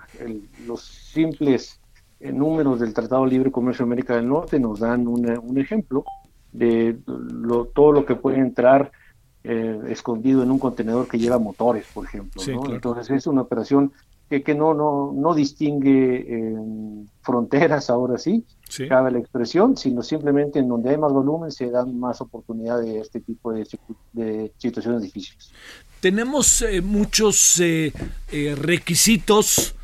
los 0.67 0.81
simples 0.83 1.79
eh, 2.19 2.31
números 2.33 2.81
del 2.81 2.93
Tratado 2.93 3.25
Libre 3.25 3.51
Comercio 3.51 3.85
de 3.85 3.87
América 3.87 4.15
del 4.15 4.27
Norte 4.27 4.59
nos 4.59 4.79
dan 4.79 5.07
un 5.07 5.57
ejemplo 5.57 6.03
de 6.53 6.97
lo, 7.05 7.65
todo 7.65 7.91
lo 7.91 8.05
que 8.05 8.15
puede 8.15 8.39
entrar 8.39 8.91
eh, 9.43 9.79
escondido 9.89 10.43
en 10.43 10.51
un 10.51 10.59
contenedor 10.59 11.07
que 11.07 11.19
lleva 11.19 11.37
motores, 11.37 11.85
por 11.93 12.05
ejemplo. 12.05 12.41
Entonces 12.69 13.09
es 13.09 13.27
una 13.27 13.41
operación 13.41 13.91
que, 14.41 14.55
no, 14.55 14.73
no, 14.73 15.11
no 15.13 15.35
distingue 15.35 16.25
eh, 16.27 16.55
fronteras, 17.21 17.89
ahora 17.89 18.17
sí, 18.17 18.45
cabe 18.89 19.11
la 19.11 19.19
expresión, 19.19 19.77
sino 19.77 20.01
simplemente 20.01 20.59
en 20.59 20.67
donde 20.67 20.89
hay 20.89 20.97
más 20.97 21.11
volumen 21.11 21.51
se 21.51 21.69
dan 21.69 21.99
más 21.99 22.21
oportunidad 22.21 22.81
de 22.81 22.99
este 22.99 23.19
tipo 23.19 23.53
de, 23.53 24.51
situaciones 24.57 25.03
difíciles. 25.03 25.51
Tenemos 25.99 26.61
eh, 26.63 26.81
muchos 26.81 27.59
eh, 27.59 27.91
requisitos, 28.59 29.75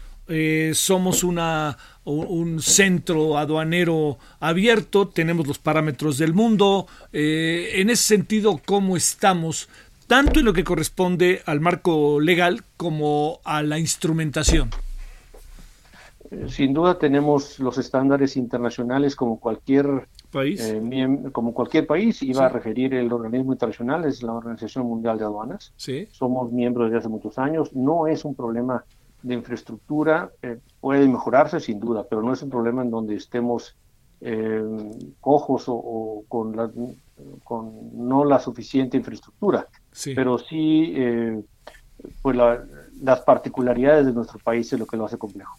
somos 0.74 1.24
una 1.24 1.76
un 2.12 2.62
centro 2.62 3.38
aduanero 3.38 4.18
abierto, 4.40 5.08
tenemos 5.08 5.48
los 5.48 5.60
parámetros 5.60 6.18
del 6.18 6.34
mundo. 6.34 6.88
en 7.12 7.90
ese 7.90 8.04
sentido, 8.04 8.62
¿cómo 8.66 8.98
estamos 8.98 9.70
tanto 10.10 10.40
en 10.40 10.46
lo 10.46 10.54
que 10.54 10.64
corresponde 10.64 11.44
al 11.46 11.60
marco 11.60 12.20
legal 12.20 12.64
como 12.78 13.42
a 13.44 13.62
la 13.62 13.78
instrumentación. 13.78 14.72
Eh, 16.32 16.48
sin 16.50 16.74
duda 16.74 16.98
tenemos 16.98 17.60
los 17.60 17.78
estándares 17.78 18.36
internacionales 18.36 19.16
como 19.16 19.40
cualquier 19.40 20.08
país, 20.32 20.62
eh, 20.62 21.20
como 21.32 21.54
cualquier 21.54 21.86
país 21.86 22.24
iba 22.24 22.48
a 22.48 22.50
referir 22.50 22.96
el 22.96 23.14
organismo 23.14 23.54
internacional 23.54 24.04
es 24.06 24.24
la 24.24 24.34
Organización 24.34 24.88
Mundial 24.88 25.20
de 25.20 25.26
Aduanas. 25.26 25.74
Sí. 25.78 26.08
Somos 26.10 26.52
miembros 26.52 26.88
desde 26.88 27.02
hace 27.02 27.10
muchos 27.10 27.38
años. 27.38 27.72
No 27.76 28.08
es 28.08 28.26
un 28.26 28.34
problema 28.34 28.84
de 29.22 29.34
infraestructura, 29.34 30.32
eh, 30.42 30.60
puede 30.80 31.08
mejorarse 31.08 31.60
sin 31.60 31.80
duda, 31.80 32.06
pero 32.10 32.22
no 32.22 32.34
es 32.34 32.42
un 32.42 32.50
problema 32.50 32.82
en 32.82 32.92
donde 32.92 33.16
estemos 33.16 33.76
cojos 35.22 35.64
o, 35.68 36.26
con, 36.28 36.54
con 37.46 37.72
no 37.94 38.26
la 38.26 38.38
suficiente 38.38 38.98
infraestructura 38.98 39.66
pero 40.16 40.38
sí, 40.38 40.94
eh, 40.96 41.42
pues 42.22 42.38
las 43.02 43.22
particularidades 43.22 44.06
de 44.06 44.14
nuestro 44.14 44.40
país 44.40 44.72
es 44.72 44.80
lo 44.80 44.86
que 44.86 44.98
lo 44.98 45.06
hace 45.06 45.18
complejo. 45.18 45.58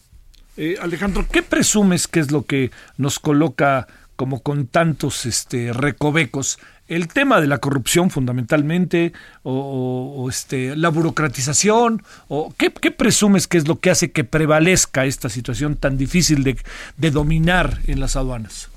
Eh, 0.57 0.75
Alejandro, 0.81 1.25
¿qué 1.31 1.43
presumes 1.43 2.07
que 2.07 2.19
es 2.19 2.31
lo 2.31 2.43
que 2.43 2.71
nos 2.97 3.19
coloca 3.19 3.87
como 4.15 4.41
con 4.41 4.67
tantos 4.67 5.25
este, 5.25 5.71
recovecos? 5.73 6.59
El 6.91 7.07
tema 7.07 7.39
de 7.39 7.47
la 7.47 7.59
corrupción 7.59 8.09
fundamentalmente, 8.09 9.13
o, 9.43 10.27
este, 10.29 10.75
la 10.75 10.89
burocratización, 10.89 12.03
o 12.27 12.53
¿qué, 12.57 12.69
presumes 12.69 13.47
que 13.47 13.57
es 13.57 13.65
lo 13.65 13.79
que 13.79 13.91
hace 13.91 14.11
que 14.11 14.25
prevalezca 14.25 15.05
esta 15.05 15.29
situación 15.29 15.77
tan 15.77 15.97
difícil 15.97 16.43
de, 16.43 16.57
de 16.97 17.11
dominar 17.11 17.79
en 17.87 18.01
las 18.01 18.17
aduanas? 18.17 18.69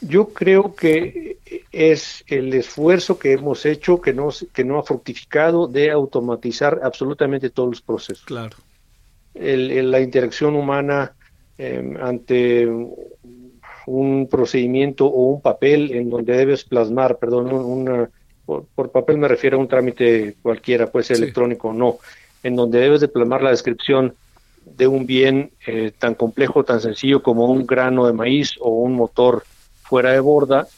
Yo 0.00 0.30
creo 0.30 0.74
que 0.74 1.36
es 1.70 2.24
el 2.26 2.54
esfuerzo 2.54 3.18
que 3.18 3.32
hemos 3.32 3.66
hecho 3.66 4.00
que 4.00 4.14
no, 4.14 4.30
que 4.54 4.64
no 4.64 4.78
ha 4.78 4.82
fructificado 4.82 5.68
de 5.68 5.90
automatizar 5.90 6.80
absolutamente 6.82 7.50
todos 7.50 7.68
los 7.68 7.82
procesos. 7.82 8.24
Claro. 8.24 8.56
El, 9.34 9.90
la 9.90 10.00
interacción 10.00 10.56
humana 10.56 11.12
em, 11.58 11.98
ante 11.98 12.66
un 13.90 14.28
procedimiento 14.28 15.06
o 15.06 15.22
un 15.32 15.40
papel 15.40 15.92
en 15.92 16.10
donde 16.10 16.36
debes 16.36 16.64
plasmar, 16.64 17.18
perdón, 17.18 17.52
una, 17.52 18.08
por, 18.46 18.90
papel 18.90 19.18
me 19.18 19.28
refiero 19.28 19.56
a 19.56 19.60
un 19.60 19.68
trámite 19.68 20.36
cualquiera, 20.42 20.90
puede 20.90 21.04
ser 21.04 21.16
electrónico 21.16 21.68
o 21.68 21.72
no, 21.72 21.98
en 22.42 22.56
donde 22.56 22.80
debes 22.80 23.00
de 23.00 23.08
plasmar 23.08 23.42
la 23.42 23.50
descripción 23.50 24.14
de 24.64 24.86
un 24.86 25.06
bien 25.06 25.50
eh, 25.66 25.92
tan 25.98 26.14
complejo, 26.14 26.64
tan 26.64 26.80
sencillo 26.80 27.22
como 27.22 27.46
un 27.46 27.66
grano 27.66 28.06
de 28.06 28.12
maíz 28.12 28.54
o 28.60 28.70
un 28.70 28.94
motor 28.94 29.44
fuera 29.82 30.12
de 30.12 30.20
borda, 30.20 30.68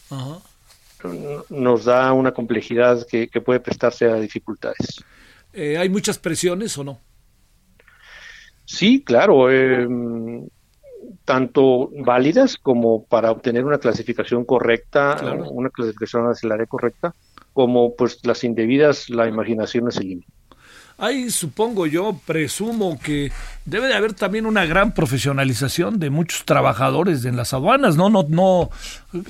nos 1.51 1.85
da 1.85 2.13
una 2.13 2.33
complejidad 2.33 3.07
que, 3.07 3.29
puede 3.45 3.61
prestarse 3.61 4.07
a 4.07 4.15
dificultades. 4.15 5.05
Eh, 5.53 5.77
¿Hay 5.77 5.89
muchas 5.89 6.19
presiones 6.19 6.79
o 6.79 6.85
no? 6.85 7.01
Sí, 8.65 9.03
claro, 9.05 9.51
em, 9.51 10.47
tanto 11.25 11.91
válidas 12.05 12.57
como 12.57 13.05
para 13.05 13.31
obtener 13.31 13.65
una 13.65 13.79
clasificación 13.79 14.45
correcta, 14.45 15.17
una 15.51 15.71
clasificación 15.71 16.27
área 16.51 16.67
correcta, 16.67 17.15
como 17.53 17.95
pues 17.95 18.19
las 18.25 18.45
indebidas, 18.45 19.11
la 19.11 19.29
imaginación 19.29 19.89
es 19.89 19.97
el 19.99 20.09
límite. 20.09 20.33
Hay, 20.99 21.31
supongo 21.31 21.87
yo, 21.87 22.21
presumo 22.27 22.99
que 23.03 23.33
debe 23.65 23.89
de 23.89 23.95
haber 23.95 24.13
también 24.13 24.47
una 24.47 24.67
gran 24.67 24.95
profesionalización 24.95 25.99
de 25.99 26.11
muchos 26.11 26.45
trabajadores 26.45 27.25
en 27.25 27.37
las 27.37 27.53
aduanas, 27.55 27.97
¿no? 27.97 28.09
No, 28.11 28.25
no, 28.29 28.71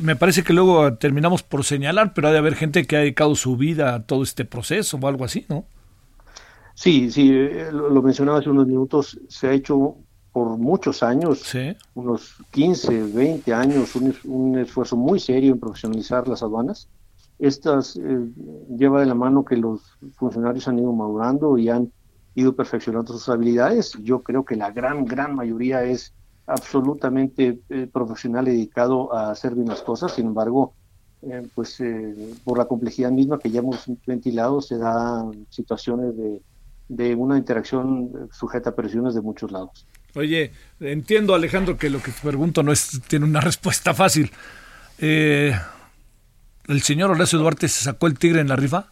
me 0.01 0.17
parece 0.17 0.43
que 0.43 0.53
luego 0.53 0.95
terminamos 0.95 1.43
por 1.43 1.65
señalar, 1.65 2.13
pero 2.15 2.29
ha 2.29 2.33
de 2.33 2.39
haber 2.39 2.57
gente 2.57 2.85
que 2.85 2.97
ha 2.97 3.01
dedicado 3.01 3.35
su 3.37 3.57
vida 3.57 3.95
a 3.95 4.03
todo 4.03 4.23
este 4.23 4.45
proceso 4.45 4.99
o 5.01 5.09
algo 5.09 5.25
así, 5.25 5.47
¿no? 5.49 5.65
Sí, 6.75 7.11
sí, 7.11 7.31
eh, 7.33 7.69
lo, 7.73 8.03
mencionaba 8.03 8.39
hace 8.39 8.51
unos 8.51 8.67
minutos, 8.67 9.19
se 9.29 9.49
ha 9.49 9.53
hecho 9.53 9.97
por 10.33 10.57
muchos 10.59 11.03
años, 11.03 11.43
unos 11.95 12.37
15, 12.51 13.03
20 13.13 13.53
años, 13.53 13.95
un, 13.97 14.15
un 14.25 14.59
esfuerzo 14.59 14.97
muy 14.97 15.21
serio 15.21 15.53
en 15.53 15.61
profesionalizar 15.61 16.27
las 16.27 16.43
aduanas 16.43 16.89
estas 17.43 17.97
eh, 17.97 18.31
lleva 18.79 19.01
de 19.01 19.07
la 19.07 19.17
mano 19.17 19.45
que 19.45 19.57
los 19.57 19.81
funcionarios 20.15 20.69
han 20.69 20.79
ido 20.79 20.93
madurando 20.93 21.59
y 21.59 21.69
han 21.69 21.93
ido 22.37 22.55
perfeccionando 22.55 23.13
sus 23.13 23.29
habilidades. 23.29 23.95
Yo 24.01 24.23
creo 24.23 24.45
que 24.45 24.55
la 24.55 24.71
gran, 24.71 25.05
gran 25.05 25.35
mayoría 25.35 25.83
es 25.83 26.15
absolutamente 26.47 27.61
eh, 27.69 27.89
profesional 27.93 28.47
y 28.47 28.53
dedicado 28.53 29.13
a 29.13 29.33
hacer 29.33 29.57
bien 29.57 29.67
las 29.67 29.83
cosas. 29.83 30.13
Sin 30.13 30.27
embargo, 30.27 30.75
eh, 31.23 31.49
pues 31.53 31.83
por 32.45 32.59
la 32.59 32.67
complejidad 32.67 33.11
misma 33.11 33.41
que 33.41 33.51
ya 33.51 33.59
hemos 33.59 33.91
ventilado, 34.07 34.61
se 34.61 34.79
dan 34.79 35.45
situaciones 35.51 36.17
de, 36.17 36.41
de 36.89 37.17
una 37.17 37.37
interacción 37.37 38.29
sujeta 38.31 38.71
a 38.71 38.77
presiones 38.77 39.15
de 39.15 39.21
muchos 39.21 39.51
lados. 39.51 39.89
Oye, 40.15 40.53
entiendo 40.81 41.35
Alejandro 41.35 41.77
que 41.77 41.89
lo 41.89 42.03
que 42.03 42.13
te 42.13 42.21
pregunto 42.21 42.63
no 42.63 42.73
es 42.73 43.01
tiene 43.09 43.25
una 43.25 43.41
respuesta 43.43 43.95
fácil. 43.95 44.31
Eh, 44.99 45.59
¿El 46.69 46.83
señor 46.83 47.11
Horacio 47.11 47.39
Duarte 47.39 47.69
se 47.69 47.85
sacó 47.85 48.07
el 48.07 48.19
tigre 48.19 48.41
en 48.41 48.49
la 48.49 48.57
rifa? 48.57 48.87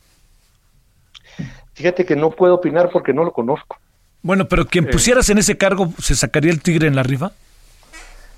Fíjate 1.75 2.05
que 2.05 2.17
no 2.17 2.31
puedo 2.31 2.55
opinar 2.55 2.91
porque 2.91 3.13
no 3.13 3.25
lo 3.25 3.33
conozco. 3.33 3.79
Bueno, 4.23 4.49
pero 4.49 4.67
quien 4.67 4.85
eh. 4.85 4.89
pusieras 4.89 5.31
en 5.31 5.39
ese 5.39 5.57
cargo, 5.57 5.93
¿se 5.99 6.15
sacaría 6.15 6.53
el 6.53 6.61
tigre 6.63 6.89
en 6.89 6.97
la 6.97 7.03
rifa? 7.03 7.33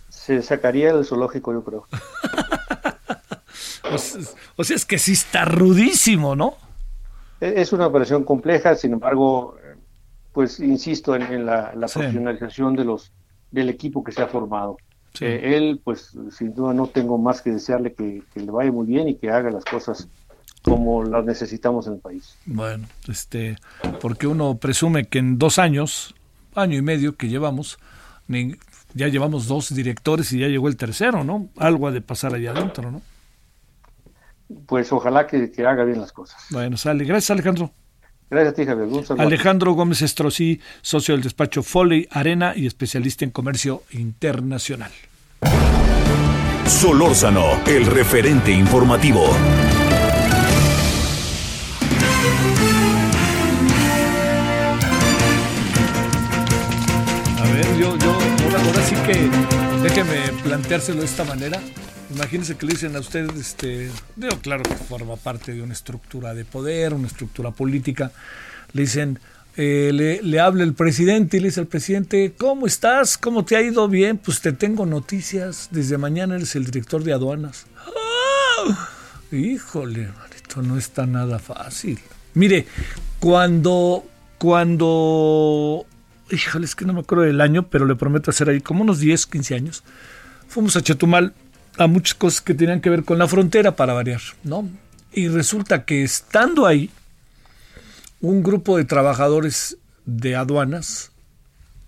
Se 0.09 0.43
sacaría 0.43 0.91
el 0.91 1.05
zoológico, 1.05 1.53
yo 1.53 1.65
creo. 1.65 1.87
o, 4.57 4.65
sea, 4.65 4.77
es 4.77 4.85
que 4.85 4.99
sí 4.99 5.13
está 5.13 5.45
rudísimo, 5.45 6.37
¿no? 6.37 6.57
E, 7.41 7.55
es 7.57 7.73
una 7.73 7.87
operación 7.87 8.23
compleja, 8.23 8.77
sin 8.77 8.93
embargo, 8.93 9.57
pues 10.33 10.61
insisto 10.61 11.15
en, 11.15 11.47
la, 11.47 11.73
profesionalización 11.73 12.75
de 12.75 12.85
los 12.85 13.13
del 13.51 13.69
equipo 13.69 14.03
que 14.03 14.13
se 14.13 14.23
ha 14.23 14.27
formado. 14.27 14.77
Eh, 15.21 15.57
él, 15.57 15.81
pues 15.85 16.17
sin 16.31 16.55
duda 16.55 16.73
no 16.73 16.87
tengo 16.87 17.19
más 17.19 17.43
que 17.43 17.51
desearle 17.51 17.93
que, 17.93 18.23
le 18.35 18.51
vaya 18.51 18.73
muy 18.73 18.87
bien 18.87 19.09
y 19.09 19.17
que 19.17 19.31
haga 19.31 19.51
las 19.51 19.65
cosas 19.65 20.09
como 20.63 21.05
las 21.05 21.25
necesitamos 21.25 21.87
en 21.87 21.95
el 21.95 21.99
país. 21.99 22.37
Bueno, 22.47 22.87
este, 23.09 23.59
porque 24.01 24.27
uno 24.27 24.57
presume 24.57 25.07
que 25.07 25.19
en 25.19 25.39
dos 25.39 25.59
años, 25.59 26.15
año 26.55 26.79
y 26.79 26.83
medio 26.83 27.17
que 27.17 27.29
llevamos, 27.29 27.79
ya 28.95 29.09
llevamos 29.09 29.47
dos 29.49 29.75
directores 29.75 30.33
y 30.33 30.39
ya 30.39 30.49
llegó 30.49 30.69
el 30.69 30.77
tercero, 30.77 31.25
¿no? 31.25 31.49
Algo 31.59 31.89
ha 31.89 31.91
de 31.91 32.01
pasar 32.01 32.35
allá 32.35 32.53
adentro, 32.53 32.91
¿no? 32.91 33.03
Pues 34.67 34.93
ojalá 34.93 35.27
que, 35.27 35.53
haga 35.67 35.85
bien 35.85 36.01
las 36.01 36.13
cosas. 36.13 36.43
Bueno, 36.51 36.77
sale. 36.77 37.05
Gracias, 37.05 37.31
Alejandro. 37.31 37.73
Gracias 38.33 38.53
a 38.55 38.57
ti, 38.57 38.65
Javier. 38.65 38.89
Alejandro 39.19 39.75
Gómez 39.75 40.01
Estrosí, 40.01 40.59
socio 40.81 41.13
del 41.13 41.23
despacho 41.23 41.63
Foley 41.63 42.09
Arena 42.11 42.55
y 42.57 42.67
especialista 42.67 43.27
en 43.27 43.31
comercio 43.31 43.83
internacional. 43.91 44.91
Solórzano, 46.67 47.61
el 47.67 47.85
referente 47.85 48.51
informativo. 48.51 49.27
A 57.39 57.53
ver, 57.53 57.77
yo, 57.77 57.99
yo, 57.99 58.13
ahora, 58.13 58.83
sí 58.83 58.95
que 59.07 59.62
déjeme 59.83 60.21
planteárselo 60.45 61.01
de 61.01 61.07
esta 61.07 61.25
manera. 61.25 61.61
Imagínense 62.15 62.57
que 62.57 62.67
le 62.67 62.73
dicen 62.73 62.95
a 62.95 63.01
usted, 63.01 63.29
este, 63.37 63.91
digo, 64.17 64.39
claro 64.41 64.63
que 64.63 64.75
forma 64.75 65.17
parte 65.17 65.53
de 65.53 65.63
una 65.63 65.73
estructura 65.73 66.35
de 66.35 66.45
poder, 66.45 66.95
una 66.95 67.09
estructura 67.09 67.51
política. 67.51 68.13
Le 68.73 68.83
dicen, 68.83 69.19
eh, 69.57 69.91
le, 69.93 70.23
le, 70.23 70.41
habla 70.41 70.63
el 70.63 70.75
presidente 70.75 71.37
y 71.37 71.41
le 71.41 71.49
dice 71.49 71.61
al 71.61 71.67
presidente, 71.67 72.35
¿cómo 72.39 72.67
estás? 72.67 73.19
¿Cómo 73.19 73.45
te 73.45 73.57
ha 73.57 73.63
ido 73.63 73.89
bien? 73.89 74.19
Pues 74.19 74.41
te 74.41 74.53
tengo 74.53 74.87
noticias. 74.87 75.69
Desde 75.73 75.99
mañana 75.99 76.37
eres 76.37 76.55
el 76.55 76.65
director 76.65 77.03
de 77.03 77.13
aduanas. 77.13 77.67
¡Ah! 77.87 78.89
Híjole, 79.33 80.11
esto 80.37 80.63
no 80.63 80.79
está 80.79 81.07
nada 81.07 81.39
fácil. 81.39 81.99
Mire, 82.35 82.67
cuando, 83.19 84.05
cuando, 84.39 85.87
híjole, 86.33 86.65
es 86.65 86.75
que 86.75 86.85
no 86.85 86.93
me 86.93 87.01
acuerdo 87.01 87.25
del 87.25 87.41
año, 87.41 87.69
pero 87.69 87.87
le 87.87 87.95
prometo 87.95 88.31
hacer 88.31 88.49
ahí 88.49 88.61
como 88.61 88.83
unos 88.83 88.99
10, 88.99 89.27
15 89.27 89.55
años, 89.55 89.85
fuimos 90.49 90.77
a 90.77 90.83
Chetumal 90.83 91.35
a 91.79 91.87
muchas 91.87 92.15
cosas 92.15 92.41
que 92.41 92.55
tenían 92.55 92.81
que 92.81 92.91
ver 92.91 93.05
con 93.05 93.19
la 93.19 93.29
frontera 93.29 93.77
para 93.77 93.93
variar, 93.93 94.21
¿no? 94.45 94.69
Y 95.13 95.29
resulta 95.29 95.85
que 95.85 96.03
estando 96.03 96.67
ahí, 96.67 96.91
un 98.21 98.43
grupo 98.43 98.77
de 98.77 98.85
trabajadores 98.85 99.77
de 100.05 100.37
aduanas 100.37 101.11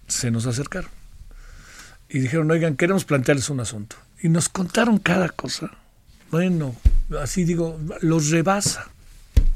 se 0.07 0.31
nos 0.31 0.47
acercaron 0.47 0.91
y 2.09 2.19
dijeron, 2.21 2.51
oigan, 2.51 2.77
queremos 2.77 3.05
plantearles 3.05 3.51
un 3.51 3.61
asunto. 3.61 3.97
Y 4.23 4.29
nos 4.29 4.49
contaron 4.49 4.99
cada 4.99 5.29
cosa. 5.29 5.71
Bueno, 6.31 6.77
así 7.21 7.45
digo, 7.45 7.79
los 8.01 8.31
rebasa. 8.31 8.89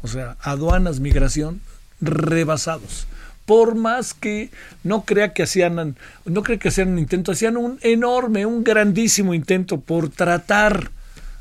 O 0.03 0.09
sea, 0.09 0.37
aduanas, 0.41 1.01
migración, 1.01 1.61
rebasados. 2.01 3.07
Por 3.49 3.75
más 3.75 4.13
que 4.13 4.51
no 4.85 5.07
crea 5.07 5.33
que 5.33 5.45
hacían, 5.45 5.97
no 6.27 6.43
crea 6.43 6.59
que 6.59 6.69
hacían 6.69 6.91
un 6.91 6.99
intento, 6.99 7.33
hacían 7.33 7.57
un 7.57 7.79
enorme, 7.81 8.45
un 8.45 8.63
grandísimo 8.63 9.33
intento 9.33 9.81
por 9.81 10.11
tratar 10.11 10.91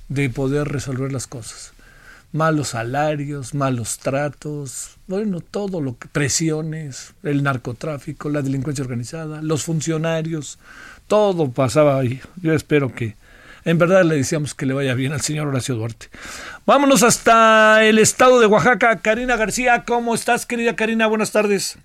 de 0.07 0.29
poder 0.29 0.69
resolver 0.69 1.11
las 1.11 1.27
cosas 1.27 1.73
malos 2.31 2.69
salarios, 2.69 3.53
malos 3.53 3.99
tratos, 3.99 4.97
bueno, 5.07 5.41
todo 5.41 5.81
lo 5.81 5.97
que 5.97 6.07
presiones, 6.07 7.13
el 7.23 7.43
narcotráfico, 7.43 8.29
la 8.29 8.41
delincuencia 8.41 8.83
organizada, 8.83 9.41
los 9.41 9.63
funcionarios, 9.63 10.59
todo 11.07 11.51
pasaba 11.51 11.99
ahí. 11.99 12.21
Yo 12.41 12.53
espero 12.53 12.93
que 12.93 13.15
en 13.65 13.77
verdad 13.77 14.03
le 14.03 14.15
decíamos 14.15 14.53
que 14.53 14.65
le 14.65 14.73
vaya 14.73 14.93
bien 14.93 15.13
al 15.13 15.21
señor 15.21 15.47
Horacio 15.47 15.75
Duarte. 15.75 16.07
Vámonos 16.65 17.03
hasta 17.03 17.83
el 17.83 17.99
estado 17.99 18.39
de 18.39 18.45
Oaxaca. 18.45 18.97
Karina 18.99 19.35
García, 19.35 19.83
¿cómo 19.85 20.15
estás, 20.15 20.45
querida 20.45 20.75
Karina? 20.75 21.07
Buenas 21.07 21.31
tardes. 21.31 21.77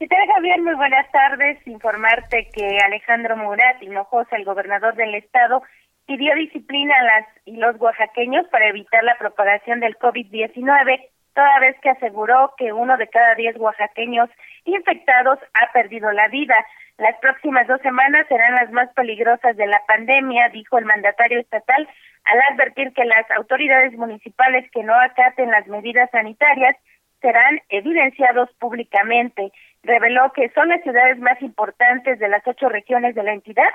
¿Qué 0.00 0.08
tal, 0.08 0.26
Javier? 0.34 0.62
Muy 0.62 0.76
buenas 0.76 1.12
tardes. 1.12 1.58
Informarte 1.66 2.48
que 2.54 2.78
Alejandro 2.78 3.36
Murat 3.36 3.82
Hinojosa, 3.82 4.34
el 4.36 4.46
gobernador 4.46 4.94
del 4.94 5.14
estado, 5.14 5.62
pidió 6.06 6.34
disciplina 6.36 6.94
a 6.98 7.02
las 7.02 7.26
y 7.44 7.56
los 7.58 7.78
oaxaqueños 7.78 8.48
para 8.48 8.68
evitar 8.68 9.04
la 9.04 9.18
propagación 9.18 9.80
del 9.80 9.98
COVID-19, 9.98 11.06
toda 11.34 11.58
vez 11.60 11.76
que 11.82 11.90
aseguró 11.90 12.54
que 12.56 12.72
uno 12.72 12.96
de 12.96 13.08
cada 13.08 13.34
diez 13.34 13.54
oaxaqueños 13.58 14.30
infectados 14.64 15.38
ha 15.52 15.70
perdido 15.74 16.10
la 16.12 16.28
vida. 16.28 16.56
Las 16.96 17.18
próximas 17.18 17.66
dos 17.66 17.82
semanas 17.82 18.26
serán 18.28 18.54
las 18.54 18.70
más 18.70 18.90
peligrosas 18.94 19.54
de 19.58 19.66
la 19.66 19.82
pandemia, 19.86 20.48
dijo 20.48 20.78
el 20.78 20.86
mandatario 20.86 21.40
estatal, 21.40 21.86
al 22.24 22.40
advertir 22.50 22.94
que 22.94 23.04
las 23.04 23.30
autoridades 23.32 23.92
municipales 23.98 24.64
que 24.70 24.82
no 24.82 24.94
acaten 24.94 25.50
las 25.50 25.66
medidas 25.66 26.08
sanitarias 26.10 26.74
serán 27.20 27.60
evidenciados 27.68 28.50
públicamente. 28.58 29.52
Reveló 29.82 30.32
que 30.32 30.50
son 30.50 30.68
las 30.68 30.82
ciudades 30.82 31.18
más 31.18 31.40
importantes 31.42 32.18
de 32.18 32.28
las 32.28 32.46
ocho 32.46 32.68
regiones 32.68 33.14
de 33.14 33.22
la 33.22 33.32
entidad 33.32 33.70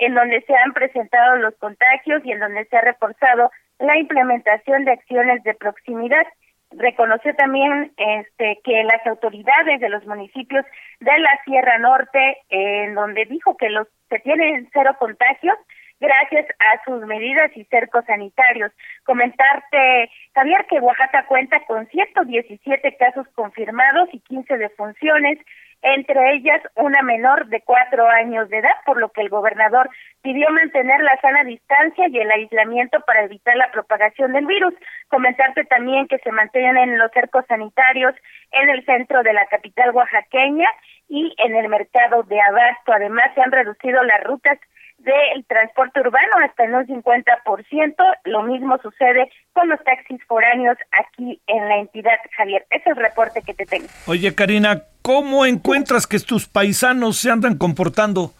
en 0.00 0.14
donde 0.14 0.40
se 0.42 0.54
han 0.54 0.72
presentado 0.72 1.36
los 1.36 1.54
contagios 1.56 2.24
y 2.24 2.32
en 2.32 2.40
donde 2.40 2.64
se 2.64 2.76
ha 2.76 2.80
reforzado 2.80 3.50
la 3.78 3.98
implementación 3.98 4.84
de 4.84 4.92
acciones 4.92 5.42
de 5.44 5.54
proximidad. 5.54 6.26
Reconoció 6.70 7.34
también 7.34 7.92
este, 7.96 8.60
que 8.64 8.84
las 8.84 9.06
autoridades 9.06 9.80
de 9.80 9.88
los 9.88 10.06
municipios 10.06 10.64
de 11.00 11.18
la 11.18 11.38
Sierra 11.44 11.78
Norte, 11.78 12.38
en 12.48 12.94
donde 12.94 13.26
dijo 13.26 13.56
que 13.56 13.68
los 13.68 13.88
se 14.08 14.18
tienen 14.20 14.68
cero 14.72 14.96
contagios, 14.98 15.56
gracias 16.00 16.46
a 16.58 16.82
sus 16.84 17.06
medidas 17.06 17.50
y 17.54 17.64
cercos 17.64 18.04
sanitarios. 18.06 18.72
Comentarte, 19.04 20.10
Javier, 20.34 20.66
que 20.68 20.80
Oaxaca 20.80 21.26
cuenta 21.26 21.60
con 21.66 21.86
117 21.88 22.96
casos 22.96 23.26
confirmados 23.34 24.08
y 24.12 24.20
15 24.20 24.56
defunciones, 24.56 25.38
entre 25.82 26.34
ellas 26.34 26.60
una 26.74 27.02
menor 27.02 27.46
de 27.46 27.62
cuatro 27.62 28.06
años 28.06 28.50
de 28.50 28.58
edad, 28.58 28.76
por 28.84 29.00
lo 29.00 29.10
que 29.10 29.22
el 29.22 29.30
gobernador 29.30 29.88
pidió 30.22 30.50
mantener 30.50 31.00
la 31.00 31.18
sana 31.20 31.44
distancia 31.44 32.06
y 32.08 32.18
el 32.18 32.30
aislamiento 32.30 33.00
para 33.06 33.24
evitar 33.24 33.56
la 33.56 33.70
propagación 33.70 34.32
del 34.32 34.46
virus. 34.46 34.74
Comentarte 35.08 35.64
también 35.64 36.06
que 36.06 36.18
se 36.18 36.32
mantienen 36.32 36.98
los 36.98 37.10
cercos 37.12 37.46
sanitarios 37.46 38.14
en 38.52 38.68
el 38.68 38.84
centro 38.84 39.22
de 39.22 39.32
la 39.32 39.46
capital 39.46 39.90
oaxaqueña 39.92 40.68
y 41.08 41.34
en 41.38 41.56
el 41.56 41.68
mercado 41.68 42.24
de 42.24 42.40
abasto. 42.40 42.92
Además, 42.92 43.30
se 43.34 43.40
han 43.40 43.50
reducido 43.50 44.02
las 44.02 44.22
rutas 44.24 44.58
del 45.00 45.44
transporte 45.46 46.00
urbano 46.00 46.32
hasta 46.44 46.64
en 46.64 46.74
un 46.74 46.86
50%. 46.86 47.94
Lo 48.24 48.42
mismo 48.42 48.78
sucede 48.78 49.30
con 49.52 49.68
los 49.68 49.82
taxis 49.84 50.22
foráneos 50.24 50.76
aquí 50.92 51.40
en 51.46 51.68
la 51.68 51.78
entidad, 51.78 52.18
Javier. 52.36 52.66
Ese 52.70 52.90
es 52.90 52.96
el 52.96 53.02
reporte 53.02 53.42
que 53.42 53.54
te 53.54 53.66
tengo. 53.66 53.86
Oye, 54.06 54.34
Karina, 54.34 54.82
¿cómo 55.02 55.46
encuentras 55.46 56.06
que 56.06 56.18
tus 56.18 56.46
paisanos 56.46 57.18
se 57.18 57.30
andan 57.30 57.56
comportando? 57.56 58.32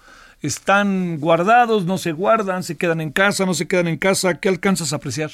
¿Están 0.42 1.18
guardados, 1.18 1.84
no 1.84 1.98
se 1.98 2.12
guardan, 2.12 2.62
se 2.62 2.78
quedan 2.78 3.00
en 3.00 3.12
casa, 3.12 3.44
no 3.44 3.54
se 3.54 3.68
quedan 3.68 3.88
en 3.88 3.98
casa? 3.98 4.40
¿Qué 4.40 4.48
alcanzas 4.48 4.92
a 4.92 4.96
apreciar? 4.96 5.30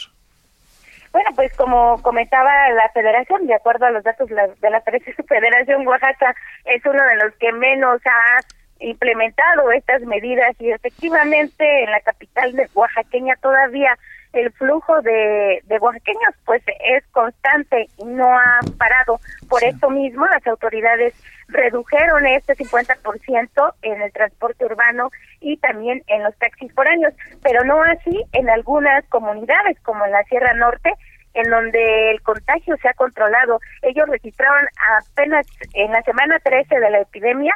Bueno, 1.13 1.31
pues 1.35 1.55
como 1.57 2.03
comentaba 2.03 2.51
la 2.71 2.91
federación, 2.91 3.47
de 3.47 3.55
acuerdo 3.55 3.87
a 3.87 3.91
los 3.91 4.05
datos 4.05 4.29
de 4.29 4.71
la 4.71 4.81
Federación 5.29 5.87
Oaxaca, 5.87 6.35
es 6.67 6.85
uno 6.85 7.03
de 7.03 7.17
los 7.25 7.35
que 7.37 7.53
menos 7.53 8.01
ha 8.05 8.41
implementado 8.81 9.71
estas 9.73 10.03
medidas 10.03 10.55
y 10.59 10.71
efectivamente 10.71 11.85
en 11.85 11.91
la 11.91 12.01
capital 12.01 12.53
de 12.53 12.69
oaxaqueña 12.75 13.35
todavía 13.37 13.97
el 14.33 14.53
flujo 14.53 15.01
de, 15.03 15.63
de 15.65 15.79
oaxaqueños 15.79 16.35
pues 16.45 16.63
es 16.85 17.05
constante 17.13 17.89
y 17.97 18.05
no 18.05 18.29
ha 18.39 18.61
parado. 18.79 19.19
Por 19.49 19.65
eso 19.65 19.89
mismo 19.91 20.27
las 20.27 20.47
autoridades 20.47 21.15
redujeron 21.49 22.27
este 22.27 22.55
50% 22.55 23.75
en 23.83 24.03
el 24.03 24.13
transporte 24.13 24.65
urbano 24.65 25.11
y 25.41 25.57
también 25.59 26.03
en 26.09 26.23
los 26.23 26.37
taxis 26.39 26.73
foráneos, 26.75 27.15
pero 27.43 27.65
no 27.65 27.83
así 27.83 28.25
en 28.33 28.51
algunas 28.51 29.05
comunidades 29.07 29.79
como 29.81 30.05
en 30.05 30.13
la 30.13 30.25
Sierra 30.25 30.55
Norte, 30.55 30.93
en 31.35 31.51
donde 31.51 32.11
el 32.11 32.23
contagio 32.23 32.77
se 32.79 32.89
ha 32.89 32.95
controlado. 32.95 33.61
Ellos 33.83 34.09
registraron 34.09 34.67
apenas 35.01 35.47
en 35.75 35.93
la 35.93 36.03
semana 36.03 36.39
13 36.41 36.81
de 36.81 36.91
la 36.91 37.01
epidemia 37.01 37.55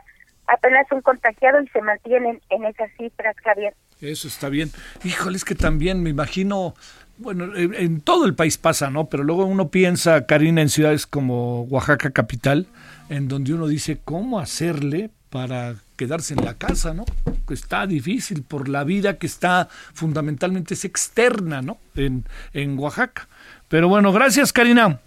apenas 0.53 0.87
un 0.91 1.01
contagiado 1.01 1.63
y 1.63 1.69
se 1.69 1.81
mantienen 1.81 2.41
en 2.51 2.65
esas 2.65 2.91
cifras, 2.97 3.37
Javier. 3.43 3.75
Eso 4.01 4.29
está 4.29 4.49
bien. 4.49 4.71
Híjole, 5.05 5.37
es 5.37 5.45
que 5.45 5.55
también 5.55 6.03
me 6.03 6.11
imagino 6.11 6.75
bueno, 7.21 7.55
en 7.55 8.01
todo 8.01 8.25
el 8.25 8.35
país 8.35 8.57
pasa, 8.57 8.89
¿no? 8.91 9.11
Pero 9.11 9.25
luego 9.25 9.45
uno 9.45 9.69
piensa, 9.69 10.25
Karina, 10.25 10.63
en 10.63 10.71
ciudades 10.71 11.07
como 11.07 11.65
Oaxaca 11.65 12.11
capital, 12.11 12.67
en 13.11 13.29
donde 13.29 13.53
uno 13.53 13.67
dice, 13.67 14.01
¿cómo 14.03 14.41
hacerle 14.41 15.11
para 15.29 15.75
quedarse 15.97 16.33
en 16.33 16.45
la 16.45 16.55
casa, 16.55 16.95
¿no? 16.95 17.05
Está 17.51 17.87
difícil 17.87 18.43
por 18.43 18.69
la 18.71 18.85
vida 18.85 19.19
que 19.19 19.27
está 19.27 19.69
fundamentalmente 19.93 20.75
es 20.75 20.85
externa, 20.87 21.61
¿no? 21.61 21.77
En, 21.95 22.25
en 22.55 22.79
Oaxaca. 22.79 23.29
Pero 23.69 23.89
bueno, 23.89 24.13
gracias, 24.13 24.53
Karina. 24.53 24.99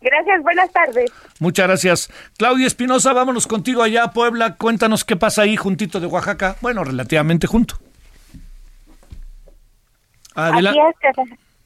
Gracias, 0.00 0.42
buenas 0.42 0.70
tardes. 0.70 1.12
Muchas 1.40 1.66
gracias. 1.66 2.32
Claudia 2.38 2.66
Espinosa, 2.66 3.12
vámonos 3.12 3.46
contigo 3.46 3.82
allá 3.82 4.04
a 4.04 4.12
Puebla. 4.12 4.56
Cuéntanos 4.56 5.04
qué 5.04 5.16
pasa 5.16 5.42
ahí 5.42 5.56
juntito 5.56 5.98
de 5.98 6.06
Oaxaca. 6.06 6.56
Bueno, 6.60 6.84
relativamente 6.84 7.46
junto. 7.46 7.76
Adelante. 10.34 10.80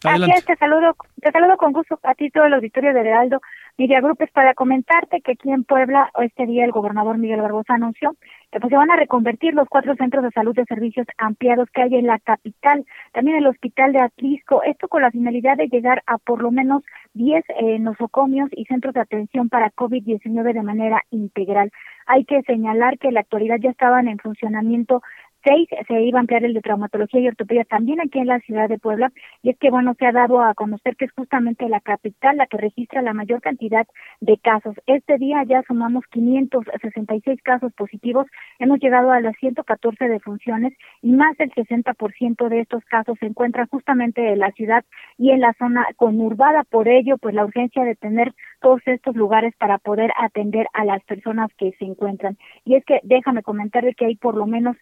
Aquí 0.05 0.33
es, 0.33 0.45
te 0.45 0.57
saludo, 0.57 0.97
te 1.21 1.31
saludo 1.31 1.57
con 1.57 1.73
gusto 1.73 1.99
a 2.03 2.15
ti 2.15 2.31
todo 2.31 2.47
el 2.47 2.55
auditorio 2.55 2.93
de 2.93 3.01
Heraldo 3.01 3.41
Media 3.79 4.03
Grupos 4.03 4.29
para 4.33 4.53
comentarte 4.53 5.23
que 5.23 5.33
aquí 5.33 5.51
en 5.51 5.65
Puebla 5.65 6.11
este 6.21 6.47
día 6.47 6.65
el 6.65 6.73
gobernador 6.73 7.17
Miguel 7.17 7.41
Barbosa 7.41 7.75
anunció 7.75 8.15
que 8.51 8.61
pues 8.61 8.71
se 8.71 8.77
van 8.77 8.91
a 8.91 8.97
reconvertir 8.97 9.55
los 9.55 9.67
cuatro 9.67 9.97
centros 9.97 10.23
de 10.23 10.31
salud 10.31 10.55
de 10.55 10.67
servicios 10.67 11.07
ampliados 11.17 11.71
que 11.71 11.81
hay 11.81 11.95
en 11.95 12.07
la 12.07 12.19
capital, 12.19 12.85
también 13.13 13.39
el 13.39 13.47
hospital 13.47 13.95
de 13.95 14.01
Atlisco, 14.01 14.63
esto 14.63 14.89
con 14.89 15.01
la 15.01 15.11
finalidad 15.11 15.57
de 15.57 15.69
llegar 15.69 16.03
a 16.07 16.19
por 16.19 16.43
lo 16.43 16.51
menos 16.51 16.83
10 17.15 17.45
eh, 17.49 17.79
nosocomios 17.79 18.51
y 18.53 18.67
centros 18.67 18.93
de 18.93 19.01
atención 19.01 19.49
para 19.49 19.71
COVID-19 19.71 20.53
de 20.53 20.63
manera 20.63 21.03
integral. 21.11 21.71
Hay 22.07 22.27
que 22.27 22.43
señalar 22.43 22.99
que 22.99 23.09
en 23.09 23.15
la 23.15 23.21
actualidad 23.21 23.57
ya 23.59 23.71
estaban 23.71 24.07
en 24.07 24.19
funcionamiento 24.19 25.01
seis 25.45 25.69
se 25.87 26.03
iba 26.03 26.19
a 26.19 26.21
ampliar 26.21 26.45
el 26.45 26.55
de 26.55 26.61
traumatología 26.61 27.21
y 27.21 27.29
ortopedia 27.29 27.65
también 27.65 28.01
aquí 28.01 28.19
en 28.19 28.27
la 28.27 28.41
ciudad 28.41 28.69
de 28.69 28.79
Puebla 28.79 29.13
y 29.43 29.51
es 29.51 29.59
que 29.59 29.71
bueno 29.71 29.95
se 29.99 30.07
ha 30.07 30.13
dado 30.13 30.41
a 30.41 30.55
conocer 30.55 30.97
que 30.97 31.07
es 31.07 31.13
justamente 31.13 31.69
la 31.69 31.81
capital 31.81 32.37
la 32.37 32.47
que 32.47 32.57
registra 32.57 33.03
la 33.03 33.13
mayor 33.13 33.41
cantidad 33.41 33.87
de 34.21 34.39
casos. 34.39 34.75
Este 34.87 35.19
día 35.19 35.43
ya 35.45 35.63
sumamos 35.67 36.05
566 36.11 37.43
casos 37.43 37.73
positivos, 37.75 38.27
hemos 38.59 38.79
llegado 38.81 39.11
a 39.11 39.21
las 39.21 39.37
114 39.39 40.09
defunciones 40.09 40.73
y 41.03 41.13
más 41.13 41.37
del 41.37 41.51
60% 41.53 42.49
de 42.49 42.61
estos 42.61 42.85
casos 42.85 43.19
se 43.19 43.27
encuentran 43.27 43.67
justamente 43.69 44.33
en 44.33 44.39
la 44.39 44.53
ciudad 44.53 44.85
y 45.19 45.31
en 45.31 45.41
la 45.41 45.55
zona 45.59 45.87
conurbada, 45.97 46.65
por 46.65 46.89
ello 46.89 47.19
pues 47.19 47.35
la 47.35 47.45
urgencia 47.45 47.85
de 47.85 47.97
tener 47.97 48.33
todos 48.61 48.81
estos 48.87 49.17
lugares 49.17 49.55
para 49.59 49.79
poder 49.79 50.13
atender 50.19 50.67
a 50.73 50.85
las 50.85 51.03
personas 51.05 51.51
que 51.59 51.73
se 51.79 51.85
encuentran. 51.85 52.39
Y 52.65 52.77
es 52.77 52.85
que 52.85 53.01
déjame 53.03 53.43
comentar 53.43 53.85
de 53.85 53.95
que 53.95 54.07
hay 54.07 54.17
por 54.17 54.37
lo 54.37 54.47
menos 54.47 54.77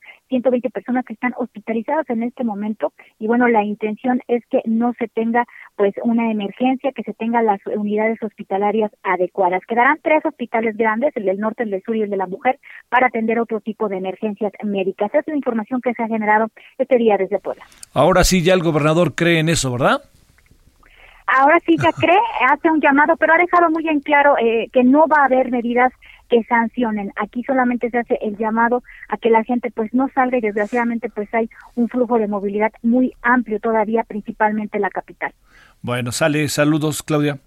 120 0.51 0.71
personas 0.71 1.05
que 1.05 1.15
están 1.15 1.33
hospitalizadas 1.37 2.09
en 2.11 2.23
este 2.23 2.45
momento 2.45 2.93
y 3.19 3.27
bueno, 3.27 3.49
la 3.49 3.63
intención 3.65 4.21
es 4.29 4.43
que 4.51 4.61
no 4.65 4.93
se 4.99 5.09
tenga 5.09 5.45
pues 5.77 5.95
una 6.03 6.31
emergencia, 6.31 6.93
que 6.93 7.03
se 7.03 7.15
tengan 7.15 7.47
las 7.47 7.61
unidades 7.67 8.23
hospitalarias 8.23 8.91
adecuadas. 9.03 9.63
Quedarán 9.67 9.99
tres 10.03 10.25
hospitales 10.25 10.77
grandes, 10.77 11.17
el 11.17 11.25
del 11.25 11.39
norte, 11.39 11.63
el 11.63 11.71
del 11.71 11.83
sur 11.83 11.97
y 11.97 12.03
el 12.03 12.11
de 12.11 12.17
la 12.17 12.27
mujer, 12.27 12.59
para 12.89 13.07
atender 13.07 13.39
otro 13.39 13.61
tipo 13.61 13.89
de 13.89 13.99
emergencias 13.99 14.53
médicas. 14.65 15.11
Esa 15.11 15.21
es 15.21 15.29
la 15.29 15.37
información 15.37 15.81
que 15.81 15.95
se 15.95 16.03
ha 16.03 16.09
generado 16.09 16.49
este 16.79 16.97
día 16.99 17.17
desde 17.17 17.39
Puebla. 17.39 17.65
Ahora 17.95 18.25
sí 18.25 18.43
ya 18.43 18.55
el 18.55 18.63
gobernador 18.63 19.15
cree 19.15 19.39
en 19.39 19.49
eso, 19.49 19.73
¿verdad? 19.73 20.03
ahora 21.39 21.61
sí 21.65 21.77
ya 21.79 21.93
cree, 21.97 22.19
hace 22.49 22.71
un 22.71 22.81
llamado, 22.81 23.17
pero 23.17 23.35
ha 23.35 23.39
dejado 23.39 23.71
muy 23.71 23.87
en 23.89 24.01
claro 24.01 24.35
eh, 24.39 24.69
que 24.73 24.85
no 24.85 25.07
va 25.07 25.23
a 25.23 25.27
haber 25.27 25.51
medidas 25.51 25.93
que 26.31 26.43
sancionen. 26.45 27.12
Aquí 27.16 27.43
solamente 27.43 27.91
se 27.91 27.99
hace 27.99 28.18
el 28.22 28.39
llamado 28.39 28.83
a 29.09 29.18
que 29.18 29.28
la 29.28 29.45
gente 29.45 29.70
pues 29.70 29.93
no 29.93 30.09
salga 30.14 30.39
y 30.39 30.41
desgraciadamente 30.41 31.11
pues 31.11 31.28
hay 31.35 31.51
un 31.74 31.89
flujo 31.89 32.18
de 32.18 32.28
movilidad 32.28 32.72
muy 32.83 33.12
amplio 33.20 33.61
todavía, 33.61 34.05
principalmente 34.05 34.78
en 34.78 34.83
la 34.83 34.91
capital. 34.91 35.35
Bueno, 35.83 36.12
sale, 36.12 36.49
saludos 36.49 37.03
Claudia. 37.03 37.39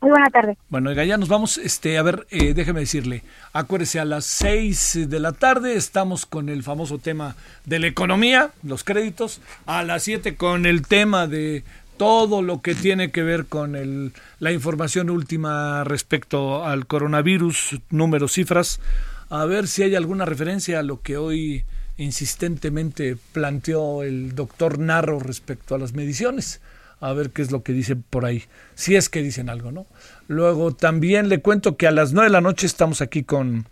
Muy 0.00 0.10
buena 0.10 0.28
tarde. 0.28 0.58
Bueno, 0.68 0.90
oiga, 0.90 1.04
ya 1.04 1.16
nos 1.16 1.30
vamos, 1.30 1.56
este, 1.56 1.96
a 1.96 2.02
ver, 2.02 2.26
eh, 2.30 2.52
déjeme 2.52 2.80
decirle, 2.80 3.22
acuérdese, 3.54 3.98
a 3.98 4.04
las 4.04 4.26
seis 4.26 5.08
de 5.08 5.20
la 5.20 5.32
tarde 5.32 5.74
estamos 5.74 6.26
con 6.26 6.50
el 6.50 6.62
famoso 6.62 6.98
tema 6.98 7.34
de 7.64 7.78
la 7.78 7.86
economía, 7.86 8.50
los 8.62 8.84
créditos, 8.84 9.40
a 9.64 9.82
las 9.82 10.02
siete 10.02 10.36
con 10.36 10.66
el 10.66 10.86
tema 10.86 11.26
de 11.26 11.64
todo 11.96 12.42
lo 12.42 12.60
que 12.60 12.74
tiene 12.74 13.10
que 13.10 13.22
ver 13.22 13.46
con 13.46 13.76
el, 13.76 14.12
la 14.38 14.52
información 14.52 15.10
última 15.10 15.84
respecto 15.84 16.64
al 16.64 16.86
coronavirus, 16.86 17.80
números, 17.90 18.32
cifras, 18.32 18.80
a 19.28 19.44
ver 19.44 19.66
si 19.66 19.82
hay 19.82 19.94
alguna 19.94 20.24
referencia 20.24 20.78
a 20.78 20.82
lo 20.82 21.00
que 21.00 21.16
hoy 21.16 21.64
insistentemente 21.96 23.16
planteó 23.32 24.02
el 24.02 24.34
doctor 24.34 24.78
Narro 24.78 25.18
respecto 25.18 25.74
a 25.74 25.78
las 25.78 25.94
mediciones. 25.94 26.60
A 27.00 27.12
ver 27.12 27.30
qué 27.30 27.42
es 27.42 27.50
lo 27.50 27.62
que 27.62 27.74
dicen 27.74 28.02
por 28.08 28.24
ahí, 28.24 28.44
si 28.74 28.96
es 28.96 29.10
que 29.10 29.22
dicen 29.22 29.50
algo, 29.50 29.70
¿no? 29.70 29.86
Luego 30.28 30.74
también 30.74 31.28
le 31.28 31.42
cuento 31.42 31.76
que 31.76 31.86
a 31.86 31.90
las 31.90 32.14
nueve 32.14 32.28
de 32.28 32.32
la 32.32 32.40
noche 32.40 32.66
estamos 32.66 33.02
aquí 33.02 33.22
con 33.22 33.66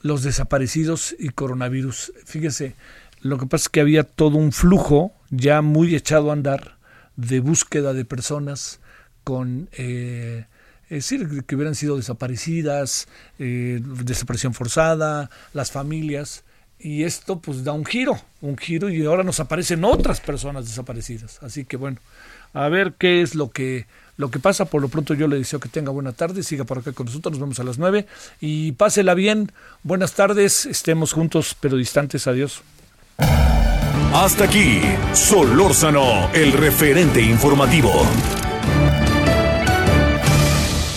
los 0.00 0.22
desaparecidos 0.22 1.14
y 1.18 1.28
coronavirus. 1.28 2.12
Fíjese, 2.24 2.74
lo 3.20 3.36
que 3.36 3.46
pasa 3.46 3.64
es 3.64 3.68
que 3.68 3.80
había 3.80 4.02
todo 4.04 4.38
un 4.38 4.50
flujo 4.50 5.12
ya 5.30 5.60
muy 5.60 5.94
echado 5.94 6.30
a 6.30 6.32
andar 6.32 6.76
de 7.16 7.40
búsqueda 7.40 7.92
de 7.92 8.04
personas 8.04 8.80
con, 9.22 9.68
eh, 9.72 10.46
es 10.84 11.10
decir, 11.10 11.44
que 11.44 11.56
hubieran 11.56 11.74
sido 11.74 11.96
desaparecidas, 11.96 13.08
eh, 13.38 13.80
desaparición 14.04 14.54
forzada, 14.54 15.30
las 15.52 15.70
familias. 15.70 16.44
Y 16.78 17.04
esto 17.04 17.40
pues 17.40 17.64
da 17.64 17.72
un 17.72 17.86
giro, 17.86 18.20
un 18.42 18.58
giro 18.58 18.90
y 18.90 19.04
ahora 19.06 19.22
nos 19.22 19.40
aparecen 19.40 19.84
otras 19.84 20.20
personas 20.20 20.66
desaparecidas. 20.66 21.42
Así 21.42 21.64
que 21.64 21.78
bueno, 21.78 21.98
a 22.52 22.68
ver 22.68 22.94
qué 22.98 23.22
es 23.22 23.34
lo 23.34 23.50
que, 23.50 23.86
lo 24.18 24.30
que 24.30 24.38
pasa. 24.38 24.66
Por 24.66 24.82
lo 24.82 24.88
pronto 24.88 25.14
yo 25.14 25.26
le 25.26 25.36
deseo 25.36 25.60
que 25.60 25.68
tenga 25.68 25.90
buena 25.90 26.12
tarde, 26.12 26.42
siga 26.42 26.64
por 26.64 26.78
acá 26.78 26.92
con 26.92 27.06
nosotros, 27.06 27.32
nos 27.32 27.40
vemos 27.40 27.60
a 27.60 27.64
las 27.64 27.78
nueve 27.78 28.06
y 28.40 28.72
pásela 28.72 29.14
bien. 29.14 29.50
Buenas 29.82 30.12
tardes, 30.12 30.66
estemos 30.66 31.12
juntos 31.12 31.56
pero 31.58 31.76
distantes. 31.78 32.26
Adiós. 32.26 32.62
Hasta 34.14 34.44
aquí, 34.44 34.80
Solórzano, 35.12 36.30
el 36.32 36.52
referente 36.52 37.20
informativo. 37.20 37.90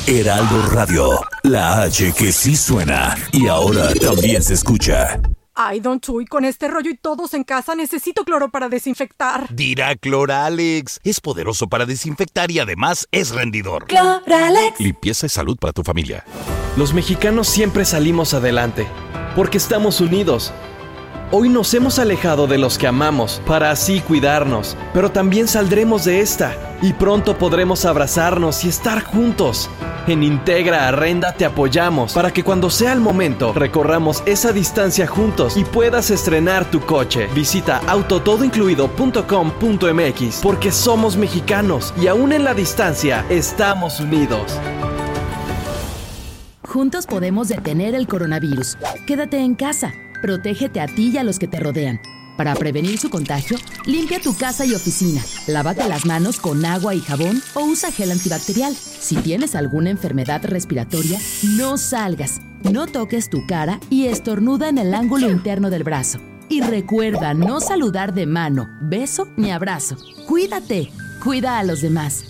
Heraldo 0.05 0.67
Radio, 0.67 1.19
la 1.41 1.81
H 1.81 2.13
que 2.15 2.31
sí 2.31 2.55
suena 2.55 3.17
y 3.31 3.47
ahora 3.47 3.91
también 3.95 4.43
se 4.43 4.53
escucha. 4.53 5.19
Ay, 5.55 5.79
Don 5.79 5.99
Chuy, 5.99 6.27
con 6.27 6.45
este 6.45 6.67
rollo 6.67 6.91
y 6.91 6.95
todos 6.95 7.33
en 7.33 7.43
casa 7.43 7.73
necesito 7.73 8.23
cloro 8.23 8.49
para 8.51 8.69
desinfectar. 8.69 9.47
Dirá 9.49 9.95
Cloralex. 9.95 10.99
Es 11.03 11.19
poderoso 11.19 11.65
para 11.65 11.87
desinfectar 11.87 12.51
y 12.51 12.59
además 12.59 13.07
es 13.11 13.31
rendidor. 13.31 13.87
Cloralex. 13.87 14.79
Limpieza 14.79 15.25
y 15.25 15.29
salud 15.29 15.57
para 15.59 15.73
tu 15.73 15.81
familia. 15.81 16.23
Los 16.75 16.93
mexicanos 16.93 17.47
siempre 17.47 17.83
salimos 17.83 18.35
adelante 18.35 18.85
porque 19.35 19.57
estamos 19.57 20.01
unidos 20.01 20.53
Hoy 21.29 21.49
nos 21.49 21.73
hemos 21.73 21.99
alejado 21.99 22.47
de 22.47 22.57
los 22.57 22.77
que 22.77 22.87
amamos 22.87 23.41
para 23.45 23.69
así 23.69 23.99
cuidarnos, 23.99 24.77
pero 24.93 25.11
también 25.11 25.49
saldremos 25.49 26.05
de 26.05 26.21
esta 26.21 26.55
y 26.81 26.93
pronto 26.93 27.37
podremos 27.37 27.83
abrazarnos 27.83 28.63
y 28.63 28.69
estar 28.69 29.03
juntos. 29.03 29.69
En 30.07 30.23
Integra 30.23 30.87
Arrenda 30.87 31.33
te 31.33 31.43
apoyamos 31.43 32.13
para 32.13 32.31
que 32.31 32.45
cuando 32.45 32.69
sea 32.69 32.93
el 32.93 33.01
momento 33.01 33.51
recorramos 33.51 34.23
esa 34.25 34.53
distancia 34.53 35.05
juntos 35.05 35.57
y 35.57 35.65
puedas 35.65 36.11
estrenar 36.11 36.71
tu 36.71 36.79
coche. 36.79 37.27
Visita 37.35 37.81
autotodoincluido.com.mx 37.87 40.39
porque 40.41 40.71
somos 40.71 41.17
mexicanos 41.17 41.93
y 42.01 42.07
aún 42.07 42.31
en 42.31 42.45
la 42.45 42.53
distancia 42.53 43.25
estamos 43.27 43.99
unidos. 43.99 44.57
Juntos 46.65 47.05
podemos 47.05 47.49
detener 47.49 47.95
el 47.95 48.07
coronavirus. 48.07 48.77
Quédate 49.05 49.39
en 49.39 49.55
casa 49.55 49.91
Protégete 50.27 50.81
a 50.81 50.87
ti 50.87 51.11
y 51.13 51.17
a 51.17 51.23
los 51.23 51.39
que 51.39 51.47
te 51.47 51.57
rodean. 51.57 52.01
Para 52.35 52.53
prevenir 52.53 52.97
su 52.97 53.09
contagio, 53.09 53.55
limpia 53.85 54.19
tu 54.19 54.35
casa 54.35 54.65
y 54.65 54.73
oficina. 54.73 55.21
Lávate 55.47 55.87
las 55.87 56.05
manos 56.05 56.41
con 56.41 56.65
agua 56.65 56.93
y 56.93 56.99
jabón 56.99 57.41
o 57.53 57.63
usa 57.63 57.93
gel 57.93 58.11
antibacterial. 58.11 58.75
Si 58.75 59.15
tienes 59.15 59.55
alguna 59.55 59.89
enfermedad 59.89 60.43
respiratoria, 60.43 61.17
no 61.55 61.77
salgas. 61.77 62.41
No 62.69 62.87
toques 62.87 63.29
tu 63.29 63.47
cara 63.47 63.79
y 63.89 64.07
estornuda 64.07 64.67
en 64.67 64.79
el 64.79 64.93
ángulo 64.93 65.29
interno 65.31 65.69
del 65.69 65.85
brazo. 65.85 66.19
Y 66.49 66.59
recuerda 66.59 67.33
no 67.33 67.61
saludar 67.61 68.13
de 68.13 68.25
mano, 68.25 68.67
beso 68.81 69.29
ni 69.37 69.51
abrazo. 69.51 69.95
Cuídate. 70.27 70.91
Cuida 71.23 71.57
a 71.57 71.63
los 71.63 71.79
demás. 71.79 72.25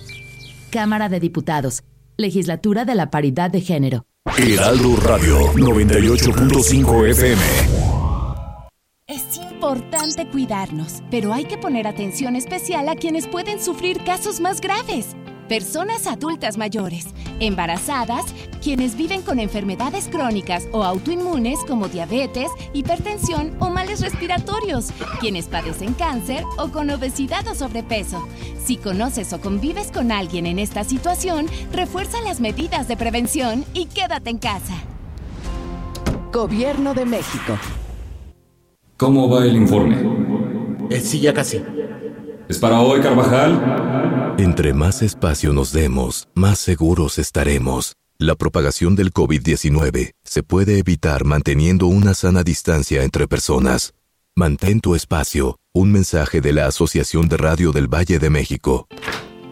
Cámara 0.70 1.10
de 1.10 1.20
Diputados. 1.20 1.82
Legislatura 2.16 2.86
de 2.86 2.94
la 2.94 3.10
Paridad 3.10 3.50
de 3.50 3.62
Género. 3.62 4.06
Heraldo 4.38 4.98
Radio 4.98 5.52
98.5 5.54 7.10
FM 7.10 7.77
importante 9.60 10.28
cuidarnos, 10.28 11.02
pero 11.10 11.34
hay 11.34 11.46
que 11.46 11.58
poner 11.58 11.88
atención 11.88 12.36
especial 12.36 12.88
a 12.90 12.96
quienes 12.96 13.28
pueden 13.28 13.62
sufrir 13.62 14.04
casos 14.04 14.40
más 14.40 14.62
graves. 14.62 15.16
Personas 15.50 16.08
adultas 16.08 16.58
mayores, 16.58 17.08
embarazadas, 17.40 18.26
quienes 18.62 18.96
viven 18.96 19.22
con 19.22 19.40
enfermedades 19.40 20.10
crónicas 20.10 20.68
o 20.74 20.84
autoinmunes 20.84 21.60
como 21.68 21.88
diabetes, 21.88 22.52
hipertensión 22.74 23.56
o 23.60 23.70
males 23.70 24.02
respiratorios, 24.02 24.92
quienes 25.22 25.48
padecen 25.48 25.94
cáncer 25.94 26.44
o 26.58 26.68
con 26.70 26.90
obesidad 26.90 27.48
o 27.48 27.56
sobrepeso. 27.56 28.28
Si 28.64 28.76
conoces 28.76 29.32
o 29.34 29.40
convives 29.40 29.92
con 29.92 30.12
alguien 30.12 30.46
en 30.46 30.60
esta 30.60 30.84
situación, 30.84 31.48
refuerza 31.72 32.22
las 32.22 32.42
medidas 32.42 32.88
de 32.88 32.98
prevención 32.98 33.66
y 33.74 33.86
quédate 33.86 34.30
en 34.30 34.38
casa. 34.38 34.76
Gobierno 36.32 36.94
de 36.94 37.06
México. 37.06 37.58
¿Cómo 38.98 39.30
va 39.30 39.46
el 39.46 39.56
informe? 39.56 39.96
Eh, 40.90 41.00
sí, 41.00 41.20
ya 41.20 41.32
casi. 41.32 41.62
¿Es 42.50 42.58
para 42.58 42.82
hoy, 42.82 43.00
Carvajal? 43.00 44.36
Entre 44.40 44.74
más 44.74 45.04
espacio 45.04 45.54
nos 45.54 45.72
demos, 45.72 46.28
más 46.34 46.58
seguros 46.58 47.20
estaremos. 47.20 47.94
La 48.18 48.34
propagación 48.34 48.96
del 48.96 49.14
COVID-19 49.14 50.14
se 50.24 50.42
puede 50.42 50.80
evitar 50.80 51.26
manteniendo 51.26 51.86
una 51.86 52.16
sana 52.16 52.42
distancia 52.42 53.04
entre 53.04 53.28
personas. 53.28 53.94
Mantén 54.36 54.82
tu 54.82 54.96
espacio. 54.96 55.60
Un 55.74 55.92
mensaje 55.92 56.42
de 56.42 56.54
la 56.54 56.66
Asociación 56.66 57.30
de 57.30 57.38
Radio 57.38 57.72
del 57.72 57.88
Valle 57.88 58.18
de 58.18 58.32
México. 58.32 58.88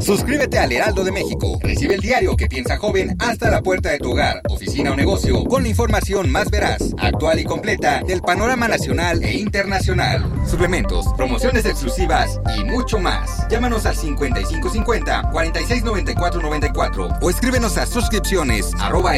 Suscríbete 0.00 0.58
al 0.58 0.70
Heraldo 0.70 1.02
de 1.02 1.10
México. 1.10 1.58
Recibe 1.60 1.94
el 1.94 2.00
diario 2.00 2.36
que 2.36 2.46
piensa 2.46 2.76
joven 2.76 3.16
hasta 3.18 3.50
la 3.50 3.62
puerta 3.62 3.90
de 3.90 3.98
tu 3.98 4.12
hogar, 4.12 4.40
oficina 4.48 4.92
o 4.92 4.96
negocio, 4.96 5.44
con 5.44 5.64
la 5.64 5.68
información 5.68 6.30
más 6.30 6.50
veraz, 6.50 6.94
actual 6.98 7.40
y 7.40 7.44
completa 7.44 8.02
del 8.06 8.20
panorama 8.20 8.68
nacional 8.68 9.22
e 9.24 9.34
internacional. 9.34 10.24
Suplementos, 10.46 11.06
promociones 11.16 11.64
exclusivas 11.64 12.40
y 12.56 12.64
mucho 12.64 12.98
más. 12.98 13.48
Llámanos 13.48 13.84
al 13.84 13.96
5550 13.96 15.30
469494 15.32 17.08
o 17.20 17.30
escríbenos 17.30 17.76
a 17.78 17.86
suscripciones 17.86 18.72
arroba. 18.78 19.08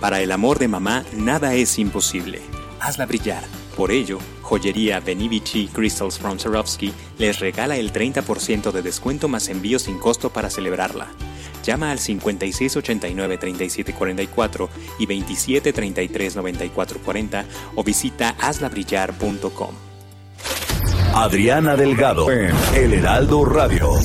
Para 0.00 0.20
el 0.20 0.32
amor 0.32 0.58
de 0.58 0.68
mamá, 0.68 1.04
nada 1.12 1.52
es 1.54 1.78
imposible. 1.78 2.40
Hazla 2.80 3.04
brillar. 3.04 3.44
Por 3.76 3.90
ello, 3.90 4.18
Joyería 4.48 5.00
Benivici 5.00 5.68
Crystals 5.68 6.18
from 6.18 6.38
Swarovski 6.38 6.94
les 7.18 7.38
regala 7.38 7.76
el 7.76 7.92
30% 7.92 8.72
de 8.72 8.80
descuento 8.80 9.28
más 9.28 9.50
envío 9.50 9.78
sin 9.78 9.98
costo 9.98 10.30
para 10.30 10.48
celebrarla. 10.48 11.08
Llama 11.64 11.90
al 11.90 11.98
5689-3744 11.98 14.70
y 14.98 15.06
2733-9440 15.06 17.44
o 17.74 17.84
visita 17.84 18.34
hazlabrillar.com. 18.40 19.87
Adriana 21.14 21.76
Delgado 21.76 22.30
en 22.30 22.54
El 22.74 22.94
Heraldo 22.94 23.44
Radio 23.44 23.98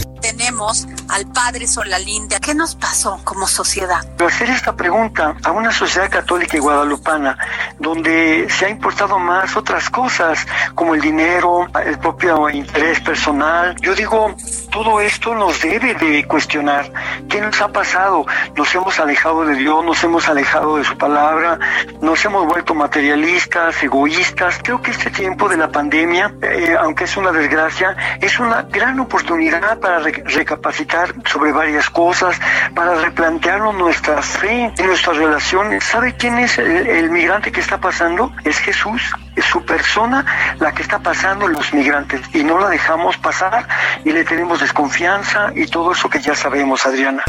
tenemos 0.43 0.87
al 1.09 1.25
padre 1.27 1.67
Solalinde. 1.67 2.37
¿Qué 2.39 2.55
nos 2.55 2.75
pasó 2.75 3.19
como 3.23 3.45
sociedad? 3.45 3.99
Hacer 4.25 4.49
esta 4.49 4.73
pregunta 4.73 5.35
a 5.43 5.51
una 5.51 5.71
sociedad 5.71 6.09
católica 6.09 6.55
y 6.55 6.61
guadalupana, 6.61 7.37
donde 7.77 8.47
se 8.49 8.65
ha 8.65 8.69
importado 8.69 9.19
más 9.19 9.57
otras 9.57 9.89
cosas, 9.89 10.47
como 10.75 10.95
el 10.95 11.01
dinero, 11.01 11.67
el 11.85 11.99
propio 11.99 12.49
interés 12.49 13.01
personal. 13.01 13.75
Yo 13.81 13.93
digo, 13.95 14.33
todo 14.71 15.01
esto 15.01 15.35
nos 15.35 15.61
debe 15.61 15.93
de 15.93 16.25
cuestionar. 16.25 16.91
¿Qué 17.29 17.41
nos 17.41 17.59
ha 17.61 17.67
pasado? 17.67 18.25
Nos 18.55 18.73
hemos 18.73 18.97
alejado 18.99 19.45
de 19.45 19.55
Dios, 19.55 19.83
nos 19.83 20.01
hemos 20.05 20.29
alejado 20.29 20.77
de 20.77 20.85
su 20.85 20.97
palabra, 20.97 21.59
nos 22.01 22.23
hemos 22.23 22.47
vuelto 22.47 22.73
materialistas, 22.73 23.83
egoístas. 23.83 24.59
Creo 24.63 24.81
que 24.81 24.91
este 24.91 25.09
tiempo 25.09 25.49
de 25.49 25.57
la 25.57 25.69
pandemia, 25.69 26.33
eh, 26.41 26.77
aunque 26.79 26.92
es 27.01 27.17
una 27.17 27.31
desgracia, 27.31 27.95
es 28.21 28.39
una 28.39 28.63
gran 28.63 28.99
oportunidad 28.99 29.79
para 29.79 29.99
recapacitar 29.99 31.13
sobre 31.25 31.51
varias 31.51 31.89
cosas, 31.89 32.39
para 32.75 32.95
replantearnos 32.95 33.75
nuestra 33.75 34.21
fe 34.21 34.71
y 34.77 34.83
nuestras 34.83 35.17
relaciones. 35.17 35.83
¿Sabe 35.83 36.15
quién 36.15 36.37
es 36.39 36.57
el, 36.57 37.09
migrante 37.09 37.51
que 37.51 37.59
está 37.59 37.79
pasando? 37.79 38.31
Es 38.43 38.59
Jesús, 38.59 39.01
es 39.35 39.45
su 39.45 39.63
persona 39.65 40.25
la 40.59 40.71
que 40.73 40.81
está 40.81 40.99
pasando 40.99 41.47
los 41.47 41.73
migrantes 41.73 42.21
y 42.33 42.43
no 42.43 42.59
la 42.59 42.69
dejamos 42.69 43.17
pasar 43.17 43.67
y 44.03 44.11
le 44.11 44.23
tenemos 44.23 44.59
desconfianza 44.59 45.51
y 45.55 45.67
todo 45.67 45.91
eso 45.91 46.09
que 46.09 46.19
ya 46.19 46.35
sabemos, 46.35 46.85
Adriana. 46.85 47.23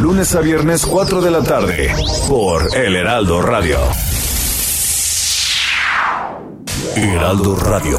Lunes 0.00 0.34
a 0.34 0.40
viernes 0.40 0.84
4 0.84 1.22
de 1.22 1.30
la 1.30 1.42
tarde 1.42 1.94
por 2.28 2.76
El 2.76 2.96
Heraldo 2.96 3.40
Radio. 3.40 3.78
Heraldo 6.96 7.56
Radio. 7.56 7.98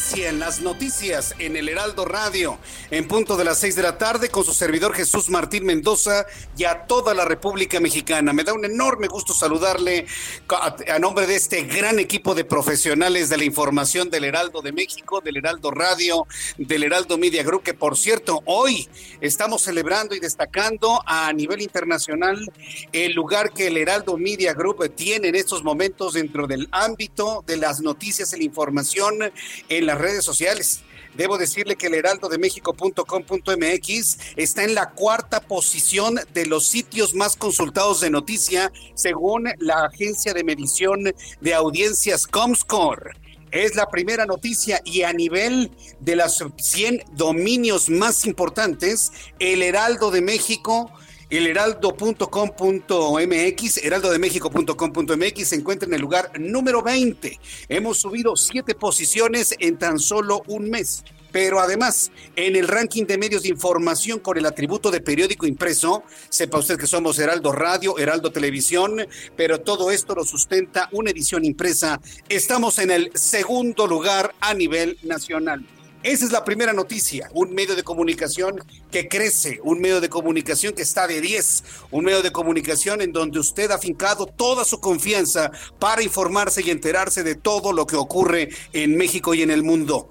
inician 0.00 0.38
las 0.38 0.60
noticias 0.60 1.34
en 1.38 1.56
el 1.56 1.68
Heraldo 1.68 2.06
Radio 2.06 2.58
en 2.90 3.06
punto 3.06 3.36
de 3.36 3.44
las 3.44 3.58
seis 3.58 3.76
de 3.76 3.82
la 3.82 3.98
tarde 3.98 4.30
con 4.30 4.44
su 4.44 4.54
servidor 4.54 4.94
Jesús 4.94 5.28
Martín 5.28 5.66
Mendoza 5.66 6.26
y 6.56 6.64
a 6.64 6.86
toda 6.86 7.12
la 7.12 7.26
República 7.26 7.80
Mexicana. 7.80 8.32
Me 8.32 8.42
da 8.42 8.54
un 8.54 8.64
enorme 8.64 9.08
gusto 9.08 9.34
saludarle 9.34 10.06
a, 10.48 10.98
nombre 10.98 11.26
de 11.26 11.36
este 11.36 11.62
gran 11.64 11.98
equipo 11.98 12.34
de 12.34 12.44
profesionales 12.44 13.28
de 13.28 13.36
la 13.36 13.44
información 13.44 14.08
del 14.08 14.24
Heraldo 14.24 14.62
de 14.62 14.72
México, 14.72 15.20
del 15.20 15.36
Heraldo 15.36 15.70
Radio, 15.70 16.26
del 16.56 16.84
Heraldo 16.84 17.18
Media 17.18 17.42
Group, 17.42 17.62
que 17.62 17.74
por 17.74 17.96
cierto, 17.96 18.40
hoy 18.46 18.88
estamos 19.20 19.62
celebrando 19.62 20.14
y 20.14 20.20
destacando 20.20 21.02
a 21.04 21.30
nivel 21.34 21.60
internacional 21.60 22.50
el 22.92 23.12
lugar 23.12 23.52
que 23.52 23.66
el 23.66 23.76
Heraldo 23.76 24.16
Media 24.16 24.54
Group 24.54 24.94
tiene 24.94 25.28
en 25.28 25.34
estos 25.34 25.62
momentos 25.62 26.14
dentro 26.14 26.46
del 26.46 26.68
ámbito 26.72 27.44
de 27.46 27.58
las 27.58 27.80
noticias 27.80 28.32
y 28.32 28.38
la 28.38 28.44
información 28.44 29.30
en 29.68 29.89
las 29.90 30.00
redes 30.00 30.24
sociales. 30.24 30.82
Debo 31.14 31.36
decirle 31.36 31.74
que 31.74 31.88
el 31.88 31.94
heraldo 31.94 32.28
de 32.28 32.38
México.com.mx 32.38 34.18
está 34.36 34.62
en 34.62 34.74
la 34.76 34.90
cuarta 34.90 35.40
posición 35.40 36.20
de 36.32 36.46
los 36.46 36.66
sitios 36.66 37.14
más 37.14 37.34
consultados 37.36 38.00
de 38.00 38.10
noticia 38.10 38.72
según 38.94 39.48
la 39.58 39.86
agencia 39.86 40.32
de 40.32 40.44
medición 40.44 41.12
de 41.40 41.54
audiencias 41.54 42.28
Comscore. 42.28 43.10
Es 43.50 43.74
la 43.74 43.88
primera 43.90 44.26
noticia 44.26 44.80
y 44.84 45.02
a 45.02 45.12
nivel 45.12 45.72
de 45.98 46.14
las 46.14 46.44
100 46.56 47.02
dominios 47.14 47.90
más 47.90 48.24
importantes, 48.24 49.10
el 49.40 49.62
Heraldo 49.62 50.12
de 50.12 50.20
México 50.20 50.92
el 51.30 51.46
heraldo.com.mx, 51.46 53.76
heraldodemexico.com.mx 53.78 55.48
se 55.48 55.56
encuentra 55.56 55.86
en 55.86 55.94
el 55.94 56.00
lugar 56.00 56.32
número 56.38 56.82
20. 56.82 57.38
Hemos 57.68 57.98
subido 57.98 58.36
siete 58.36 58.74
posiciones 58.74 59.54
en 59.58 59.78
tan 59.78 59.98
solo 59.98 60.42
un 60.48 60.68
mes. 60.68 61.02
Pero 61.32 61.60
además, 61.60 62.10
en 62.34 62.56
el 62.56 62.66
ranking 62.66 63.06
de 63.06 63.16
medios 63.16 63.44
de 63.44 63.50
información 63.50 64.18
con 64.18 64.36
el 64.36 64.46
atributo 64.46 64.90
de 64.90 65.00
periódico 65.00 65.46
impreso, 65.46 66.02
sepa 66.28 66.58
usted 66.58 66.76
que 66.76 66.88
somos 66.88 67.20
Heraldo 67.20 67.52
Radio, 67.52 67.96
Heraldo 67.98 68.32
Televisión, 68.32 69.06
pero 69.36 69.60
todo 69.60 69.92
esto 69.92 70.16
lo 70.16 70.24
sustenta 70.24 70.88
una 70.90 71.10
edición 71.10 71.44
impresa. 71.44 72.00
Estamos 72.28 72.80
en 72.80 72.90
el 72.90 73.12
segundo 73.14 73.86
lugar 73.86 74.34
a 74.40 74.54
nivel 74.54 74.98
nacional. 75.04 75.64
Esa 76.02 76.24
es 76.24 76.32
la 76.32 76.44
primera 76.44 76.72
noticia, 76.72 77.28
un 77.34 77.52
medio 77.52 77.76
de 77.76 77.82
comunicación 77.82 78.58
que 78.90 79.06
crece, 79.06 79.60
un 79.62 79.82
medio 79.82 80.00
de 80.00 80.08
comunicación 80.08 80.72
que 80.72 80.80
está 80.80 81.06
de 81.06 81.20
10, 81.20 81.62
un 81.90 82.06
medio 82.06 82.22
de 82.22 82.32
comunicación 82.32 83.02
en 83.02 83.12
donde 83.12 83.38
usted 83.38 83.70
ha 83.70 83.76
fincado 83.76 84.24
toda 84.24 84.64
su 84.64 84.80
confianza 84.80 85.50
para 85.78 86.02
informarse 86.02 86.62
y 86.64 86.70
enterarse 86.70 87.22
de 87.22 87.34
todo 87.34 87.74
lo 87.74 87.86
que 87.86 87.96
ocurre 87.96 88.48
en 88.72 88.96
México 88.96 89.34
y 89.34 89.42
en 89.42 89.50
el 89.50 89.62
mundo. 89.62 90.08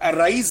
A 0.00 0.12
raíz 0.12 0.50